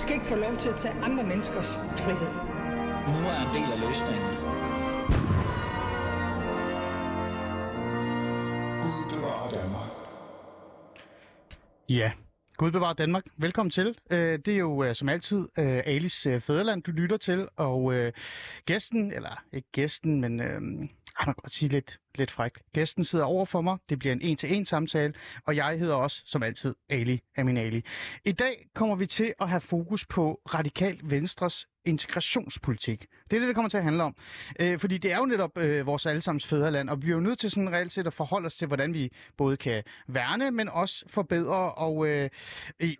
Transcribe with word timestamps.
skal 0.00 0.14
ikke 0.14 0.26
få 0.26 0.36
lov 0.36 0.56
til 0.56 0.68
at 0.68 0.76
tage 0.76 0.94
andre 1.02 1.24
menneskers 1.24 1.76
frihed. 1.76 2.32
Nu 3.12 3.20
er 3.32 3.38
en 3.46 3.52
del 3.56 3.68
af 3.74 3.78
løsningen. 3.86 4.30
Gud 8.82 9.04
bevarer 9.14 9.50
Danmark. 9.58 9.90
Ja, 11.88 12.12
Gud 12.56 12.70
bevarer 12.70 12.92
Danmark. 12.94 13.24
Velkommen 13.36 13.70
til. 13.70 13.94
Øh, 14.10 14.38
Det 14.38 14.48
er 14.48 14.58
jo 14.58 14.84
øh, 14.84 14.94
som 14.94 15.08
altid 15.08 15.48
øh, 15.58 15.82
Alis 15.86 16.26
øh, 16.26 16.40
Fæderland, 16.40 16.82
du 16.82 16.90
lytter 16.90 17.16
til, 17.16 17.48
og 17.56 17.92
gæsten, 18.66 19.12
eller 19.12 19.42
ikke 19.52 19.68
gæsten, 19.72 20.20
men 20.20 20.40
øh, 20.40 20.62
man 20.62 20.88
kan 21.24 21.34
godt 21.34 21.52
sige 21.54 21.68
lidt, 21.68 21.98
lidt 22.14 22.30
frækt. 22.30 22.58
Gæsten 22.72 23.04
sidder 23.04 23.24
over 23.24 23.44
for 23.44 23.60
mig. 23.60 23.78
Det 23.88 23.98
bliver 23.98 24.12
en 24.12 24.20
en-til-en 24.20 24.66
samtale, 24.66 25.14
og 25.46 25.56
jeg 25.56 25.78
hedder 25.78 25.94
også, 25.94 26.22
som 26.26 26.42
altid, 26.42 26.74
Ali 26.88 27.20
Amin 27.36 27.56
Ali. 27.56 27.84
I 28.24 28.32
dag 28.32 28.68
kommer 28.74 28.96
vi 28.96 29.06
til 29.06 29.34
at 29.40 29.48
have 29.48 29.60
fokus 29.60 30.06
på 30.06 30.40
Radikal 30.54 31.00
Venstres 31.02 31.66
integrationspolitik. 31.84 33.06
Det 33.30 33.36
er 33.36 33.40
det, 33.40 33.48
det 33.48 33.54
kommer 33.54 33.68
til 33.68 33.76
at 33.76 33.84
handle 33.84 34.02
om. 34.02 34.16
Øh, 34.60 34.78
fordi 34.78 34.98
det 34.98 35.12
er 35.12 35.16
jo 35.16 35.24
netop 35.24 35.58
øh, 35.58 35.86
vores 35.86 36.06
allesammens 36.06 36.46
fædreland, 36.46 36.90
og 36.90 37.02
vi 37.02 37.06
er 37.08 37.12
jo 37.12 37.20
nødt 37.20 37.38
til 37.38 37.50
sådan 37.50 37.72
reelt 37.72 37.92
set 37.92 38.06
at 38.06 38.12
forholde 38.12 38.46
os 38.46 38.56
til, 38.56 38.66
hvordan 38.66 38.94
vi 38.94 39.12
både 39.36 39.56
kan 39.56 39.82
værne, 40.08 40.50
men 40.50 40.68
også 40.68 41.04
forbedre 41.08 41.74
og 41.74 42.06
øh, 42.06 42.30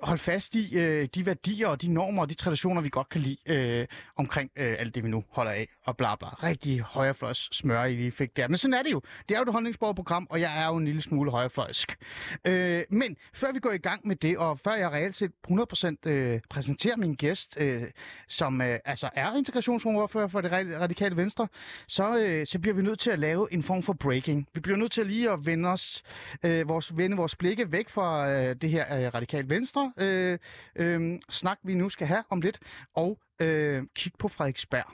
holde 0.02 0.22
fast 0.22 0.54
i 0.54 0.78
øh, 0.78 1.08
de 1.14 1.26
værdier 1.26 1.68
og 1.68 1.82
de 1.82 1.92
normer 1.92 2.22
og 2.22 2.30
de 2.30 2.34
traditioner, 2.34 2.80
vi 2.80 2.88
godt 2.88 3.08
kan 3.08 3.20
lide 3.20 3.36
øh, 3.46 3.86
omkring 4.16 4.50
øh, 4.56 4.76
alt 4.78 4.94
det, 4.94 5.04
vi 5.04 5.08
nu 5.08 5.24
holder 5.30 5.52
af, 5.52 5.68
og 5.86 5.96
bla 5.96 6.16
bla. 6.16 6.28
Rigtig 6.28 6.80
højrefløjs 6.80 7.48
smør, 7.52 7.84
I 7.84 7.94
lige 7.96 8.12
fik 8.12 8.36
der. 8.36 8.48
Men 8.48 8.58
sådan 8.58 8.74
er 8.74 8.82
det 8.82 8.90
jo. 8.92 8.99
Det 9.28 9.34
er 9.34 9.38
jo 9.38 9.42
et 9.42 9.52
holdningsbordet 9.52 9.96
program, 9.96 10.26
og 10.30 10.40
jeg 10.40 10.62
er 10.62 10.66
jo 10.66 10.76
en 10.76 10.84
lille 10.84 11.02
smule 11.02 11.30
højrefløjsk. 11.30 11.96
Øh, 12.44 12.82
men 12.90 13.16
før 13.34 13.52
vi 13.52 13.58
går 13.58 13.70
i 13.70 13.78
gang 13.78 14.08
med 14.08 14.16
det, 14.16 14.38
og 14.38 14.58
før 14.58 14.74
jeg 14.74 14.90
reelt 14.90 15.16
set 15.16 15.32
100% 15.50 16.10
øh, 16.10 16.40
præsenterer 16.50 16.96
min 16.96 17.14
gæst, 17.14 17.56
øh, 17.60 17.82
som 18.28 18.60
øh, 18.60 18.78
altså 18.84 19.10
er 19.14 19.36
integrationsordfører 19.36 20.28
for 20.28 20.40
det 20.40 20.52
radikale 20.52 21.16
venstre, 21.16 21.48
så, 21.88 22.18
øh, 22.18 22.46
så 22.46 22.58
bliver 22.58 22.74
vi 22.74 22.82
nødt 22.82 23.00
til 23.00 23.10
at 23.10 23.18
lave 23.18 23.52
en 23.52 23.62
form 23.62 23.82
for 23.82 23.92
breaking. 23.92 24.48
Vi 24.54 24.60
bliver 24.60 24.76
nødt 24.76 24.92
til 24.92 25.06
lige 25.06 25.30
at 25.30 25.46
vende 25.46 25.68
os, 25.68 26.02
øh, 26.42 26.68
vores, 26.68 26.96
vende 26.96 27.16
vores 27.16 27.36
blikke 27.36 27.72
væk 27.72 27.88
fra 27.88 28.30
øh, 28.30 28.56
det 28.60 28.70
her 28.70 28.98
øh, 28.98 29.14
radikale 29.14 29.48
venstre 29.48 29.92
øh, 29.96 30.38
øh, 30.76 31.18
snak, 31.30 31.58
vi 31.62 31.74
nu 31.74 31.88
skal 31.88 32.06
have 32.06 32.24
om 32.30 32.40
lidt, 32.40 32.58
og 32.94 33.18
øh, 33.40 33.82
kigge 33.94 34.18
på 34.18 34.28
Frederiksberg. 34.28 34.84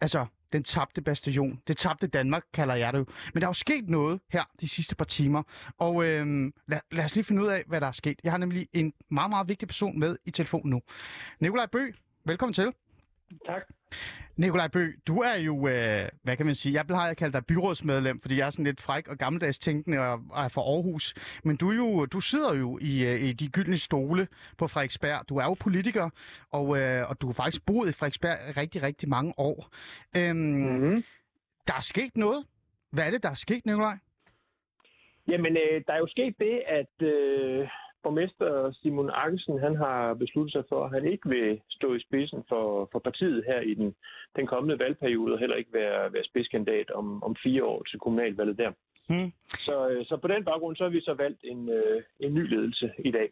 Altså, 0.00 0.26
den 0.54 0.64
tabte 0.64 1.02
bastion. 1.02 1.60
Det 1.68 1.76
tabte 1.76 2.06
Danmark, 2.06 2.42
kalder 2.52 2.74
jeg 2.74 2.92
det 2.92 2.98
jo. 2.98 3.06
Men 3.34 3.40
der 3.40 3.46
er 3.46 3.50
jo 3.50 3.52
sket 3.54 3.88
noget 3.88 4.20
her 4.30 4.44
de 4.60 4.68
sidste 4.68 4.96
par 4.96 5.04
timer. 5.04 5.42
Og 5.78 6.04
øh, 6.04 6.52
lad, 6.68 6.80
lad 6.92 7.04
os 7.04 7.14
lige 7.14 7.24
finde 7.24 7.42
ud 7.42 7.48
af, 7.48 7.64
hvad 7.66 7.80
der 7.80 7.86
er 7.86 7.92
sket. 7.92 8.20
Jeg 8.24 8.32
har 8.32 8.38
nemlig 8.38 8.68
en 8.72 8.92
meget, 9.10 9.30
meget 9.30 9.48
vigtig 9.48 9.68
person 9.68 9.98
med 9.98 10.16
i 10.24 10.30
telefonen 10.30 10.70
nu. 10.70 10.82
Nikolaj 11.40 11.66
Bø, 11.66 11.90
velkommen 12.24 12.54
til. 12.54 12.72
Tak. 13.46 13.62
Nikolaj 14.36 14.68
Bø, 14.68 14.92
du 15.08 15.18
er 15.18 15.34
jo, 15.34 15.68
øh, 15.68 16.08
hvad 16.22 16.36
kan 16.36 16.46
man 16.46 16.54
sige, 16.54 16.74
jeg 16.74 16.86
plejer 16.86 17.10
at 17.10 17.16
kalde 17.16 17.32
dig 17.32 17.46
byrådsmedlem, 17.46 18.20
fordi 18.20 18.38
jeg 18.38 18.46
er 18.46 18.50
sådan 18.50 18.64
lidt 18.64 18.80
fræk 18.80 19.08
og 19.08 19.18
gammeldags 19.18 19.58
tænkende 19.58 19.98
og, 19.98 20.20
og 20.30 20.44
er 20.44 20.48
fra 20.48 20.60
Aarhus. 20.60 21.14
Men 21.44 21.56
du, 21.56 21.70
er 21.70 21.76
jo, 21.76 22.06
du 22.06 22.20
sidder 22.20 22.54
jo 22.54 22.78
i, 22.80 23.06
øh, 23.06 23.20
i 23.20 23.32
de 23.32 23.48
gyldne 23.48 23.78
stole 23.78 24.28
på 24.58 24.68
Frederiksberg. 24.68 25.28
Du 25.28 25.36
er 25.36 25.44
jo 25.44 25.54
politiker, 25.54 26.10
og, 26.50 26.78
øh, 26.78 27.10
og 27.10 27.20
du 27.20 27.26
har 27.26 27.32
faktisk 27.34 27.66
boet 27.66 27.88
i 27.88 27.92
Frederiksberg 27.92 28.56
rigtig, 28.56 28.82
rigtig 28.82 29.08
mange 29.08 29.34
år. 29.36 29.68
Øhm, 30.16 30.36
Mm-hmm. 30.36 31.04
Der 31.68 31.74
er 31.74 31.80
sket 31.80 32.16
noget. 32.16 32.44
Hvad 32.90 33.06
er 33.06 33.10
det, 33.10 33.22
der 33.22 33.30
er 33.30 33.34
sket, 33.34 33.66
Nikolaj? 33.66 33.96
Jamen, 35.28 35.56
øh, 35.56 35.82
der 35.86 35.92
er 35.92 35.98
jo 35.98 36.06
sket 36.06 36.34
det, 36.38 36.62
at 36.66 37.06
øh, 37.08 37.68
borgmester 38.04 38.72
Simon 38.72 39.10
Akkelsen, 39.12 39.58
han 39.66 39.76
har 39.76 40.14
besluttet 40.14 40.52
sig 40.52 40.64
for, 40.68 40.84
at 40.84 40.90
han 40.96 41.04
ikke 41.12 41.28
vil 41.28 41.60
stå 41.70 41.94
i 41.94 42.04
spidsen 42.06 42.40
for, 42.48 42.88
for 42.92 42.98
partiet 42.98 43.44
her 43.46 43.60
i 43.60 43.74
den, 43.74 43.94
den 44.36 44.46
kommende 44.46 44.78
valgperiode, 44.78 45.32
og 45.32 45.38
heller 45.38 45.56
ikke 45.56 45.72
være, 45.72 46.12
være 46.12 46.24
spidskandidat 46.24 46.90
om, 46.90 47.22
om 47.22 47.36
fire 47.44 47.64
år 47.64 47.82
til 47.82 47.98
kommunalvalget 47.98 48.58
der. 48.58 48.72
Hmm. 49.08 49.30
Så, 49.66 49.88
øh, 49.88 50.06
så 50.06 50.16
på 50.16 50.28
den 50.28 50.44
baggrund, 50.44 50.76
så 50.76 50.84
har 50.84 50.90
vi 50.90 51.00
så 51.00 51.14
valgt 51.14 51.40
en, 51.44 51.68
øh, 51.68 52.02
en 52.20 52.34
ny 52.34 52.44
ledelse 52.54 52.92
i 53.04 53.10
dag. 53.10 53.28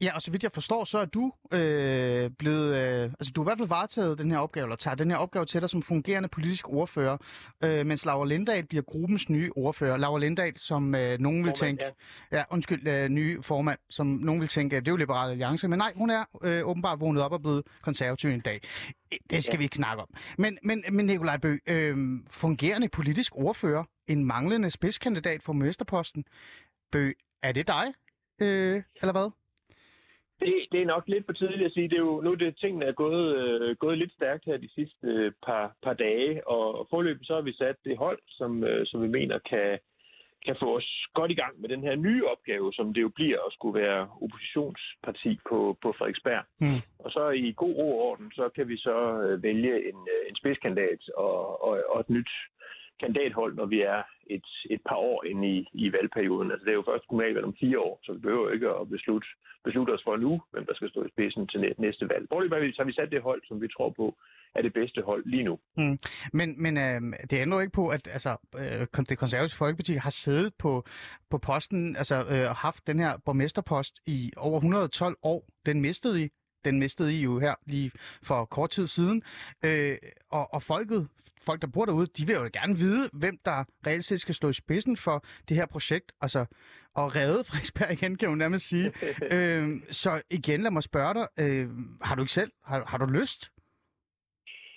Ja, 0.00 0.14
og 0.14 0.22
så 0.22 0.30
vidt 0.30 0.42
jeg 0.42 0.52
forstår, 0.52 0.84
så 0.84 0.98
er 0.98 1.04
du 1.04 1.32
øh, 1.52 2.30
blevet... 2.38 2.76
Øh, 2.76 3.02
altså, 3.04 3.32
du 3.32 3.40
har 3.40 3.44
i 3.44 3.48
hvert 3.48 3.58
fald 3.58 3.68
varetaget 3.68 4.18
den 4.18 4.30
her 4.30 4.38
opgave, 4.38 4.64
eller 4.64 4.76
tager 4.76 4.94
den 4.94 5.10
her 5.10 5.16
opgave 5.16 5.46
til 5.46 5.60
dig 5.60 5.70
som 5.70 5.82
fungerende 5.82 6.28
politisk 6.28 6.68
ordfører, 6.68 7.16
øh, 7.64 7.86
mens 7.86 8.04
Laura 8.04 8.26
Lindahl 8.26 8.66
bliver 8.66 8.82
gruppens 8.82 9.28
nye 9.28 9.50
ordfører. 9.56 9.96
Laura 9.96 10.18
Lindahl, 10.18 10.58
som 10.58 10.94
øh, 10.94 11.18
nogen 11.18 11.44
vil 11.44 11.52
Formand, 11.58 11.78
tænke... 11.78 11.84
Ja. 12.32 12.36
ja, 12.38 12.44
undskyld, 12.50 12.88
øh, 12.88 13.08
nye 13.08 13.42
formand, 13.42 13.78
som 13.90 14.06
nogen 14.06 14.40
vil 14.40 14.48
tænke, 14.48 14.76
det 14.76 14.88
er 14.88 14.92
jo 14.92 14.96
Liberale 14.96 15.30
Alliance, 15.30 15.68
men 15.68 15.78
nej, 15.78 15.92
hun 15.96 16.10
er 16.10 16.24
øh, 16.42 16.68
åbenbart 16.68 17.00
vågnet 17.00 17.22
op 17.22 17.32
og 17.32 17.42
blevet 17.42 17.62
konservativ 17.82 18.30
en 18.30 18.40
dag. 18.40 18.60
Det 19.30 19.44
skal 19.44 19.54
ja. 19.54 19.58
vi 19.58 19.64
ikke 19.64 19.76
snakke 19.76 20.02
om. 20.02 20.08
Men, 20.38 20.58
men, 20.62 20.84
men 20.92 21.06
Nikolaj 21.06 21.36
Bø, 21.36 21.56
øh, 21.66 21.96
fungerende 22.30 22.88
politisk 22.88 23.36
ordfører, 23.36 23.84
en 24.06 24.24
manglende 24.24 24.70
spidskandidat 24.70 25.42
for 25.42 25.52
mesterposten. 25.52 26.24
Bø, 26.92 27.12
er 27.42 27.52
det 27.52 27.66
dig, 27.66 27.94
øh, 28.40 28.82
eller 29.02 29.12
hvad? 29.12 29.30
Det, 30.40 30.54
det 30.72 30.82
er 30.82 30.86
nok 30.86 31.04
lidt 31.08 31.26
for 31.26 31.32
tidligt 31.32 31.66
at 31.66 31.72
sige. 31.72 31.88
Det 31.88 31.96
er 31.96 32.06
jo, 32.10 32.20
nu 32.20 32.32
er 32.32 32.36
det, 32.36 32.56
tingene 32.56 32.84
er 32.84 32.92
gået, 32.92 33.36
øh, 33.36 33.76
gået 33.76 33.98
lidt 33.98 34.12
stærkt 34.12 34.44
her 34.44 34.56
de 34.56 34.74
sidste 34.74 35.06
øh, 35.06 35.32
par, 35.46 35.74
par 35.82 35.94
dage, 35.94 36.48
og, 36.48 36.78
og 36.78 36.86
forløbet 36.90 37.26
så 37.26 37.34
har 37.34 37.42
vi 37.42 37.52
sat 37.52 37.76
det 37.84 37.98
hold, 37.98 38.18
som, 38.28 38.64
øh, 38.64 38.86
som 38.86 39.02
vi 39.02 39.08
mener 39.08 39.38
kan, 39.38 39.78
kan 40.46 40.56
få 40.60 40.76
os 40.76 41.06
godt 41.14 41.30
i 41.30 41.34
gang 41.34 41.60
med 41.60 41.68
den 41.68 41.82
her 41.82 41.96
nye 41.96 42.26
opgave, 42.26 42.72
som 42.72 42.94
det 42.94 43.02
jo 43.02 43.08
bliver 43.08 43.38
at 43.46 43.52
skulle 43.52 43.80
være 43.80 44.08
oppositionsparti 44.22 45.38
på, 45.48 45.76
på 45.82 45.94
Frederiksberg. 45.98 46.44
Mm. 46.60 46.80
Og 46.98 47.10
så 47.10 47.28
i 47.30 47.54
god 47.56 47.74
ro 47.74 47.98
og 47.98 48.04
orden, 48.08 48.32
så 48.32 48.48
kan 48.48 48.68
vi 48.68 48.76
så 48.76 48.96
øh, 49.22 49.42
vælge 49.42 49.74
en, 49.88 49.98
øh, 50.14 50.22
en 50.28 50.36
spidskandidat 50.36 51.00
og, 51.16 51.64
og, 51.64 51.82
og 51.88 52.00
et 52.00 52.10
nyt 52.10 52.30
kandidathold, 53.00 53.54
når 53.54 53.66
vi 53.66 53.80
er 53.80 54.02
et, 54.30 54.48
et 54.70 54.82
par 54.88 54.96
år 54.96 55.24
ind 55.24 55.44
i, 55.44 55.68
i 55.72 55.92
valgperioden. 55.92 56.50
Altså 56.50 56.64
det 56.64 56.70
er 56.70 56.80
jo 56.80 56.90
først 56.90 57.08
kommunalvalg 57.08 57.44
om 57.44 57.56
fire 57.60 57.78
år, 57.80 58.00
så 58.04 58.12
vi 58.12 58.20
behøver 58.20 58.50
ikke 58.50 58.68
at 58.68 58.88
beslutte, 58.90 59.28
beslutte 59.64 59.90
os 59.90 60.04
for 60.04 60.16
nu, 60.16 60.42
hvem 60.50 60.66
der 60.66 60.74
skal 60.74 60.90
stå 60.90 61.04
i 61.04 61.08
spidsen 61.14 61.46
til 61.46 61.74
næste 61.78 62.08
valg. 62.08 62.24
Foreløbig 62.28 62.74
har 62.78 62.84
vi 62.84 62.92
sat 62.92 63.10
det 63.10 63.22
hold, 63.22 63.42
som 63.48 63.60
vi 63.62 63.68
tror 63.68 63.90
på 63.90 64.14
er 64.54 64.62
det 64.62 64.72
bedste 64.72 65.02
hold 65.02 65.22
lige 65.26 65.42
nu. 65.42 65.58
Mm. 65.76 65.98
Men, 66.32 66.62
men 66.62 66.76
øh, 66.76 67.00
det 67.30 67.40
ændrer 67.40 67.58
jo 67.58 67.60
ikke 67.60 67.72
på, 67.72 67.88
at 67.88 68.08
altså, 68.12 68.36
øh, 68.58 69.04
det 69.08 69.18
konservative 69.18 69.58
Folkeparti 69.58 69.94
har 69.94 70.10
siddet 70.10 70.52
på, 70.58 70.84
på 71.30 71.38
posten, 71.38 71.96
altså 71.96 72.16
øh, 72.30 72.56
haft 72.56 72.86
den 72.86 72.98
her 72.98 73.12
borgmesterpost 73.24 74.00
i 74.06 74.32
over 74.36 74.56
112 74.56 75.16
år. 75.22 75.44
Den 75.66 75.80
mistede 75.80 76.24
I. 76.24 76.28
Den 76.64 76.78
mistede 76.78 77.14
I 77.14 77.22
jo 77.22 77.38
her 77.38 77.54
lige 77.66 77.90
for 78.22 78.44
kort 78.44 78.70
tid 78.70 78.86
siden. 78.86 79.22
Øh, 79.64 79.96
og, 80.30 80.54
og 80.54 80.62
folket, 80.62 81.08
folk, 81.46 81.62
der 81.62 81.68
bor 81.74 81.84
derude, 81.84 82.06
de 82.06 82.26
vil 82.26 82.34
jo 82.34 82.50
gerne 82.52 82.76
vide, 82.76 83.10
hvem 83.12 83.38
der 83.44 83.64
reelt 83.86 84.04
set 84.04 84.20
skal 84.20 84.34
stå 84.34 84.48
i 84.48 84.52
spidsen 84.52 84.96
for 84.96 85.24
det 85.48 85.56
her 85.56 85.66
projekt. 85.66 86.12
Altså 86.20 86.40
at 86.98 87.16
redde 87.16 87.44
Frederiksberg 87.48 87.92
igen, 87.92 88.16
kan 88.16 88.28
man 88.28 88.38
nærmest 88.38 88.68
sige. 88.68 88.92
øh, 89.34 89.68
så 89.90 90.22
igen, 90.30 90.60
lad 90.60 90.70
mig 90.70 90.82
spørge 90.82 91.14
dig. 91.14 91.26
Øh, 91.40 91.68
har 92.02 92.14
du 92.14 92.22
ikke 92.22 92.32
selv, 92.32 92.52
har, 92.64 92.84
har 92.86 92.98
du 92.98 93.06
lyst? 93.20 93.50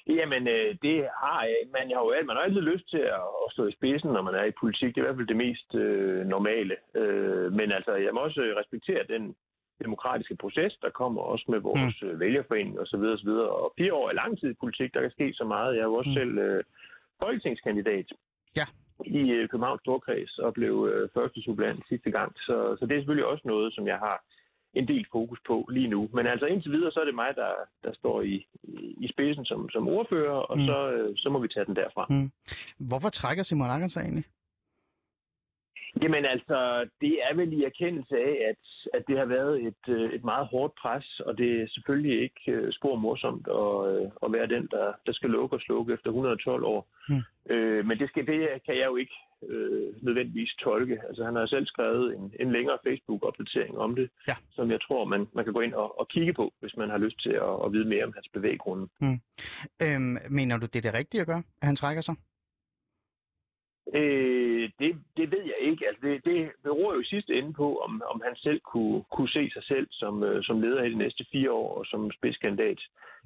Jamen, 0.10 0.48
øh, 0.48 0.76
det 0.82 0.98
har 1.24 1.44
jeg. 1.44 1.58
Man 1.76 1.88
har 1.96 2.02
jo 2.06 2.14
man 2.28 2.36
har 2.36 2.44
altid 2.44 2.62
lyst 2.62 2.90
til 2.90 3.04
at, 3.20 3.28
at 3.44 3.48
stå 3.52 3.68
i 3.68 3.72
spidsen, 3.72 4.10
når 4.10 4.22
man 4.22 4.36
er 4.36 4.44
i 4.44 4.60
politik. 4.62 4.96
Det 4.96 4.98
er 4.98 5.04
i 5.04 5.08
hvert 5.08 5.20
fald 5.20 5.34
det 5.34 5.44
mest 5.48 5.76
øh, 5.76 6.26
normale. 6.26 6.76
Øh, 6.96 7.54
men 7.54 7.72
altså, 7.72 7.94
jeg 7.96 8.14
må 8.14 8.20
også 8.20 8.42
respektere 8.62 9.04
den 9.14 9.36
demokratiske 9.84 10.36
proces, 10.36 10.74
der 10.82 10.90
kommer 10.90 11.22
også 11.22 11.46
med 11.50 11.60
vores 11.60 11.96
mm. 12.02 12.20
vælgerforening 12.20 12.80
osv. 12.80 13.04
osv. 13.16 13.30
Og 13.30 13.74
fire 13.78 13.94
år 13.94 14.10
er 14.10 14.14
lang 14.14 14.40
tid 14.40 14.50
i 14.52 14.60
politik. 14.64 14.94
Der 14.94 15.02
kan 15.02 15.12
ske 15.12 15.34
så 15.34 15.44
meget. 15.44 15.76
Jeg 15.76 15.82
er 15.82 15.86
jo 15.92 15.94
også 15.94 16.10
Mm. 16.10 16.14
selv 16.22 16.38
øh, 16.38 16.64
folketingskandidat 17.22 18.06
Ja. 18.56 18.66
i 19.06 19.22
øh, 19.32 19.50
Københavns 19.50 19.82
Storkreds 19.82 20.38
og 20.40 20.54
blev 20.54 20.76
øh, 20.94 21.10
første 21.14 21.42
suppleant 21.42 21.84
sidste 21.90 22.12
gang. 22.12 22.32
Så, 22.48 22.56
så 22.80 22.86
det 22.86 22.94
er 22.96 23.00
selvfølgelig 23.00 23.26
også 23.34 23.44
noget, 23.48 23.74
som 23.74 23.88
jeg 23.88 23.98
har 23.98 24.24
en 24.74 24.88
del 24.88 25.06
fokus 25.12 25.40
på 25.48 25.68
lige 25.72 25.88
nu. 25.88 26.10
Men 26.14 26.28
altså 26.28 26.46
indtil 26.46 26.72
videre, 26.72 26.92
så 26.92 27.00
er 27.00 27.06
det 27.06 27.16
mig, 27.16 27.32
der, 27.36 27.52
der 27.84 27.94
står 27.94 28.22
i, 28.22 28.48
i 29.06 29.08
spidsen 29.14 29.46
som, 29.46 29.70
som 29.70 29.88
ordfører, 29.88 30.32
og 30.52 30.58
mm. 30.58 30.66
så, 30.66 30.92
øh, 30.92 31.14
så 31.18 31.30
må 31.30 31.40
vi 31.40 31.48
tage 31.48 31.66
den 31.66 31.76
derfra. 31.76 32.06
Mm. 32.10 32.32
Hvorfor 32.88 33.10
trækker 33.10 33.44
Simon 33.44 33.70
Akker 33.70 33.88
sig 33.88 34.02
egentlig? 34.02 34.24
Jamen 36.02 36.26
altså, 36.26 36.90
det 37.02 37.14
er 37.30 37.36
vel 37.36 37.54
i 37.54 37.64
erkendelse 37.64 38.16
af, 38.16 38.34
at, 38.50 38.64
at 38.94 39.04
det 39.08 39.18
har 39.18 39.26
været 39.26 39.64
et, 39.68 39.84
øh, 39.88 40.14
et 40.14 40.24
meget 40.24 40.48
hårdt 40.48 40.74
pres, 40.82 41.20
og 41.20 41.38
det 41.38 41.62
er 41.62 41.68
selvfølgelig 41.68 42.22
ikke 42.22 42.52
øh, 42.52 42.74
spor 42.74 42.96
morsomt 42.96 43.48
at, 43.48 43.76
øh, 43.92 44.06
at 44.24 44.32
være 44.36 44.48
den, 44.56 44.68
der, 44.72 44.94
der 45.06 45.14
skal 45.14 45.30
lukke 45.30 45.56
og 45.56 45.62
slukke 45.62 45.94
efter 45.94 46.10
112 46.10 46.64
år. 46.64 46.88
Mm. 47.10 47.24
Øh, 47.54 47.86
men 47.86 48.00
det, 48.00 48.10
skal, 48.10 48.28
det 48.28 48.40
kan 48.66 48.76
jeg 48.78 48.86
jo 48.86 48.96
ikke 48.96 49.16
øh, 49.50 49.88
nødvendigvis 50.06 50.54
tolke. 50.64 50.98
Altså 51.08 51.24
han 51.26 51.36
har 51.36 51.46
selv 51.46 51.66
skrevet 51.66 52.16
en, 52.16 52.34
en 52.40 52.52
længere 52.52 52.78
Facebook-opdatering 52.88 53.78
om 53.78 53.96
det, 53.96 54.10
Ja. 54.28 54.36
som 54.52 54.72
jeg 54.72 54.82
tror, 54.82 55.06
man, 55.06 55.28
man 55.34 55.44
kan 55.46 55.54
gå 55.54 55.60
ind 55.60 55.74
og, 55.74 56.00
og 56.00 56.08
kigge 56.08 56.34
på, 56.34 56.54
hvis 56.60 56.78
man 56.78 56.90
har 56.90 56.98
lyst 56.98 57.22
til 57.24 57.34
at, 57.48 57.54
at 57.66 57.74
vide 57.74 57.86
mere 57.90 58.04
om 58.04 58.14
hans 58.14 58.28
bevæggrunde. 58.34 58.88
Øhm, 59.82 60.18
mener 60.30 60.58
du, 60.58 60.66
det 60.66 60.76
er 60.76 60.82
det 60.92 60.94
rigtige 61.00 61.22
at 61.22 61.28
gøre, 61.28 61.44
at 61.62 61.68
han 61.68 61.76
trækker 61.76 62.02
sig? 62.02 62.16
Øh, 63.96 64.47
det, 64.80 64.92
det 65.18 65.32
ved 65.32 65.44
jeg 65.44 65.60
ikke. 65.70 65.88
Altså, 65.88 66.02
det, 66.08 66.26
det 66.26 66.52
beror 66.64 66.94
jo 66.94 67.00
i 67.00 67.12
sidste 67.14 67.34
ende 67.34 67.54
på, 67.54 67.78
om, 67.78 68.02
om 68.12 68.22
han 68.26 68.36
selv 68.36 68.60
kunne, 68.60 69.04
kunne 69.12 69.30
se 69.30 69.50
sig 69.54 69.64
selv 69.64 69.88
som, 69.92 70.24
øh, 70.24 70.44
som 70.44 70.62
leder 70.62 70.84
i 70.84 70.90
de 70.90 70.98
næste 70.98 71.26
fire 71.32 71.52
år 71.52 71.78
og 71.78 71.86
som 71.86 72.12
spidskandidat 72.12 72.80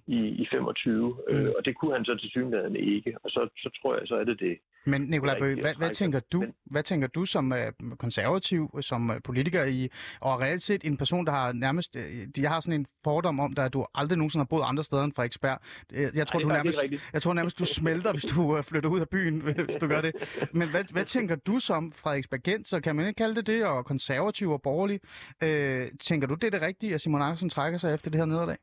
i, 0.08 0.20
i 0.44 0.48
25. 0.52 1.18
Mm. 1.30 1.36
Øh, 1.36 1.52
og 1.58 1.66
det 1.66 1.76
kunne 1.76 1.94
han 1.94 2.06
så 2.06 2.16
til 2.16 2.30
synligheden 2.30 2.76
ikke. 2.76 3.16
Og 3.24 3.30
så, 3.30 3.50
så 3.58 3.70
tror 3.82 3.98
jeg, 3.98 4.08
så 4.08 4.16
er 4.16 4.24
det 4.24 4.40
det. 4.40 4.58
Men 4.86 5.02
Nikolaj 5.02 5.40
Bøge, 5.40 5.62
hvad, 5.62 5.76
hvad, 5.78 5.90
tænker 5.90 6.20
du, 6.20 6.46
hvad 6.66 6.84
tænker 6.84 7.08
du 7.08 7.26
som 7.26 7.52
uh, 7.52 7.98
konservativ, 7.98 8.82
som 8.82 9.10
uh, 9.10 9.16
politiker 9.24 9.64
i, 9.64 9.90
og 10.20 10.42
reelt 10.42 10.62
set 10.62 10.84
en 10.84 10.98
person, 10.98 11.26
der 11.26 11.32
har 11.32 11.54
nærmest, 11.54 11.96
uh, 11.96 12.44
jeg 12.44 12.50
har 12.50 12.60
sådan 12.60 12.80
en 12.80 12.86
fordom 13.04 13.40
om 13.40 13.54
dig, 13.54 13.66
at 13.66 13.74
du 13.74 13.86
aldrig 13.96 14.18
nogensinde 14.18 14.42
har 14.42 14.48
boet 14.48 14.64
andre 14.66 14.84
steder 14.84 15.04
end 15.04 15.14
Frederiksberg. 15.16 15.60
Uh, 15.94 16.18
Jeg 16.18 16.28
tror, 16.28 16.40
det 16.40 16.46
er 16.46 16.50
du 16.50 16.56
nærmest, 16.56 16.80
jeg 17.14 17.22
tror 17.22 17.34
nærmest, 17.34 17.60
du 17.60 17.66
smelter, 17.66 18.12
hvis 18.12 18.24
du 18.24 18.58
uh, 18.58 18.64
flytter 18.64 18.90
ud 18.90 19.00
af 19.00 19.10
byen, 19.10 19.42
hvis 19.42 19.76
du 19.82 19.88
gør 19.88 20.02
det. 20.02 20.14
Men 20.52 20.70
hvad, 20.70 20.84
hvad 20.92 21.06
tænker 21.06 21.36
du 21.36 21.60
som 21.60 21.92
Frederiksbergent, 21.92 22.68
så 22.68 22.80
kan 22.82 22.96
man 22.96 23.08
ikke 23.08 23.18
kalde 23.18 23.36
det 23.36 23.48
det, 23.48 23.66
og 23.66 23.86
konservativ 23.86 24.52
og 24.52 24.62
borgerlig? 24.62 25.00
Uh, 25.44 25.98
tænker 26.00 26.28
du, 26.28 26.34
det 26.34 26.44
er 26.44 26.52
det 26.52 26.62
rigtige, 26.62 26.94
at 26.94 27.02
Simon 27.02 27.22
Andersen 27.22 27.50
trækker 27.50 27.78
sig 27.78 27.94
efter 27.94 28.10
det 28.12 28.20
her 28.20 28.26
nederlag? 28.26 28.58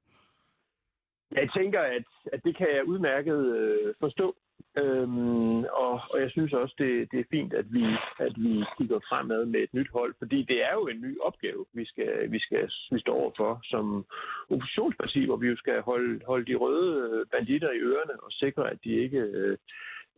Jeg 1.32 1.50
tænker, 1.56 1.81
at, 1.81 2.06
at 2.32 2.41
det 2.44 2.56
kan 2.56 2.67
jeg 2.75 2.85
udmærket 2.85 3.56
øh, 3.56 3.94
forstå. 4.00 4.37
Øhm, 4.80 5.58
og, 5.84 5.94
og 6.12 6.16
jeg 6.22 6.30
synes 6.30 6.52
også, 6.52 6.75
det, 6.78 7.08
det 7.12 7.20
er 7.20 7.30
fint, 7.30 7.52
at 7.54 7.66
vi, 7.76 7.84
at 8.19 8.32
vi 8.36 8.64
kigger 8.78 9.00
fremad 9.08 9.46
med 9.46 9.60
et 9.60 9.75
nyt 9.75 9.90
hold, 9.92 10.14
fordi 10.19 10.38
det 10.42 10.58
er 10.69 10.72
jo 10.72 10.86
en 10.88 11.00
ny 11.00 11.12
opgave, 11.20 11.64
vi, 11.72 11.84
skal, 11.84 12.32
vi, 12.32 12.38
skal, 12.38 12.70
vi 12.90 13.00
står 13.00 13.14
overfor 13.22 13.60
som 13.64 14.06
oppositionsparti, 14.50 15.25
hvor 15.25 15.36
vi 15.36 15.46
jo 15.46 15.56
skal 15.56 15.80
holde, 15.80 16.25
holde 16.26 16.46
de 16.52 16.54
røde 16.54 17.25
banditter 17.32 17.70
i 17.70 17.78
ørerne 17.90 18.22
og 18.22 18.32
sikre, 18.32 18.70
at 18.70 18.78
de 18.84 18.90
ikke 19.04 19.19
øh, 19.19 19.56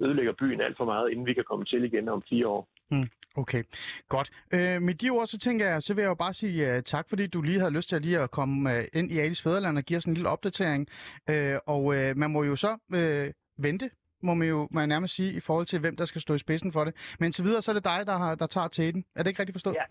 ødelægger 0.00 0.32
byen 0.32 0.60
alt 0.60 0.76
for 0.76 0.84
meget, 0.84 1.10
inden 1.10 1.26
vi 1.26 1.34
kan 1.34 1.44
komme 1.44 1.64
til 1.64 1.84
igen 1.84 2.08
om 2.08 2.22
fire 2.28 2.48
år. 2.48 2.68
Mm. 2.90 3.08
Okay, 3.36 3.62
godt. 4.08 4.30
Øh, 4.54 4.82
med 4.82 4.94
de 4.94 5.10
ord, 5.10 5.26
så 5.26 5.38
tænker 5.38 5.66
jeg, 5.66 5.82
så 5.82 5.94
vil 5.94 6.02
jeg 6.02 6.08
jo 6.08 6.14
bare 6.14 6.34
sige 6.34 6.76
uh, 6.76 6.82
tak, 6.82 7.08
fordi 7.08 7.26
du 7.26 7.42
lige 7.42 7.58
havde 7.58 7.72
lyst 7.72 7.88
til 7.88 7.96
at, 7.96 8.02
lige 8.02 8.18
at 8.18 8.30
komme 8.30 8.70
uh, 8.70 8.84
ind 8.92 9.12
i 9.12 9.18
Alis 9.18 9.42
Fæderland 9.42 9.78
og 9.78 9.84
give 9.84 9.96
os 9.96 10.04
en 10.04 10.14
lille 10.14 10.28
opdatering. 10.28 10.88
Uh, 11.30 11.56
og 11.66 11.84
uh, 11.84 12.16
man 12.16 12.30
må 12.30 12.44
jo 12.44 12.56
så 12.56 12.72
uh, 12.88 13.64
vente, 13.64 13.90
må 14.22 14.34
man 14.34 14.48
jo 14.48 14.68
man 14.70 14.88
nærmest 14.88 15.14
sige, 15.14 15.32
i 15.32 15.40
forhold 15.40 15.66
til, 15.66 15.78
hvem 15.78 15.96
der 15.96 16.04
skal 16.04 16.20
stå 16.20 16.34
i 16.34 16.38
spidsen 16.38 16.72
for 16.72 16.84
det. 16.84 16.94
Men 17.18 17.32
til 17.32 17.44
videre, 17.44 17.62
så 17.62 17.70
er 17.70 17.72
det 17.72 17.84
dig, 17.84 18.02
der, 18.06 18.18
har, 18.18 18.34
der 18.34 18.46
tager 18.46 18.68
tæten. 18.68 19.04
Er 19.16 19.22
det 19.22 19.30
ikke 19.30 19.40
rigtigt 19.40 19.54
forstået? 19.54 19.74
Ja. 19.74 19.84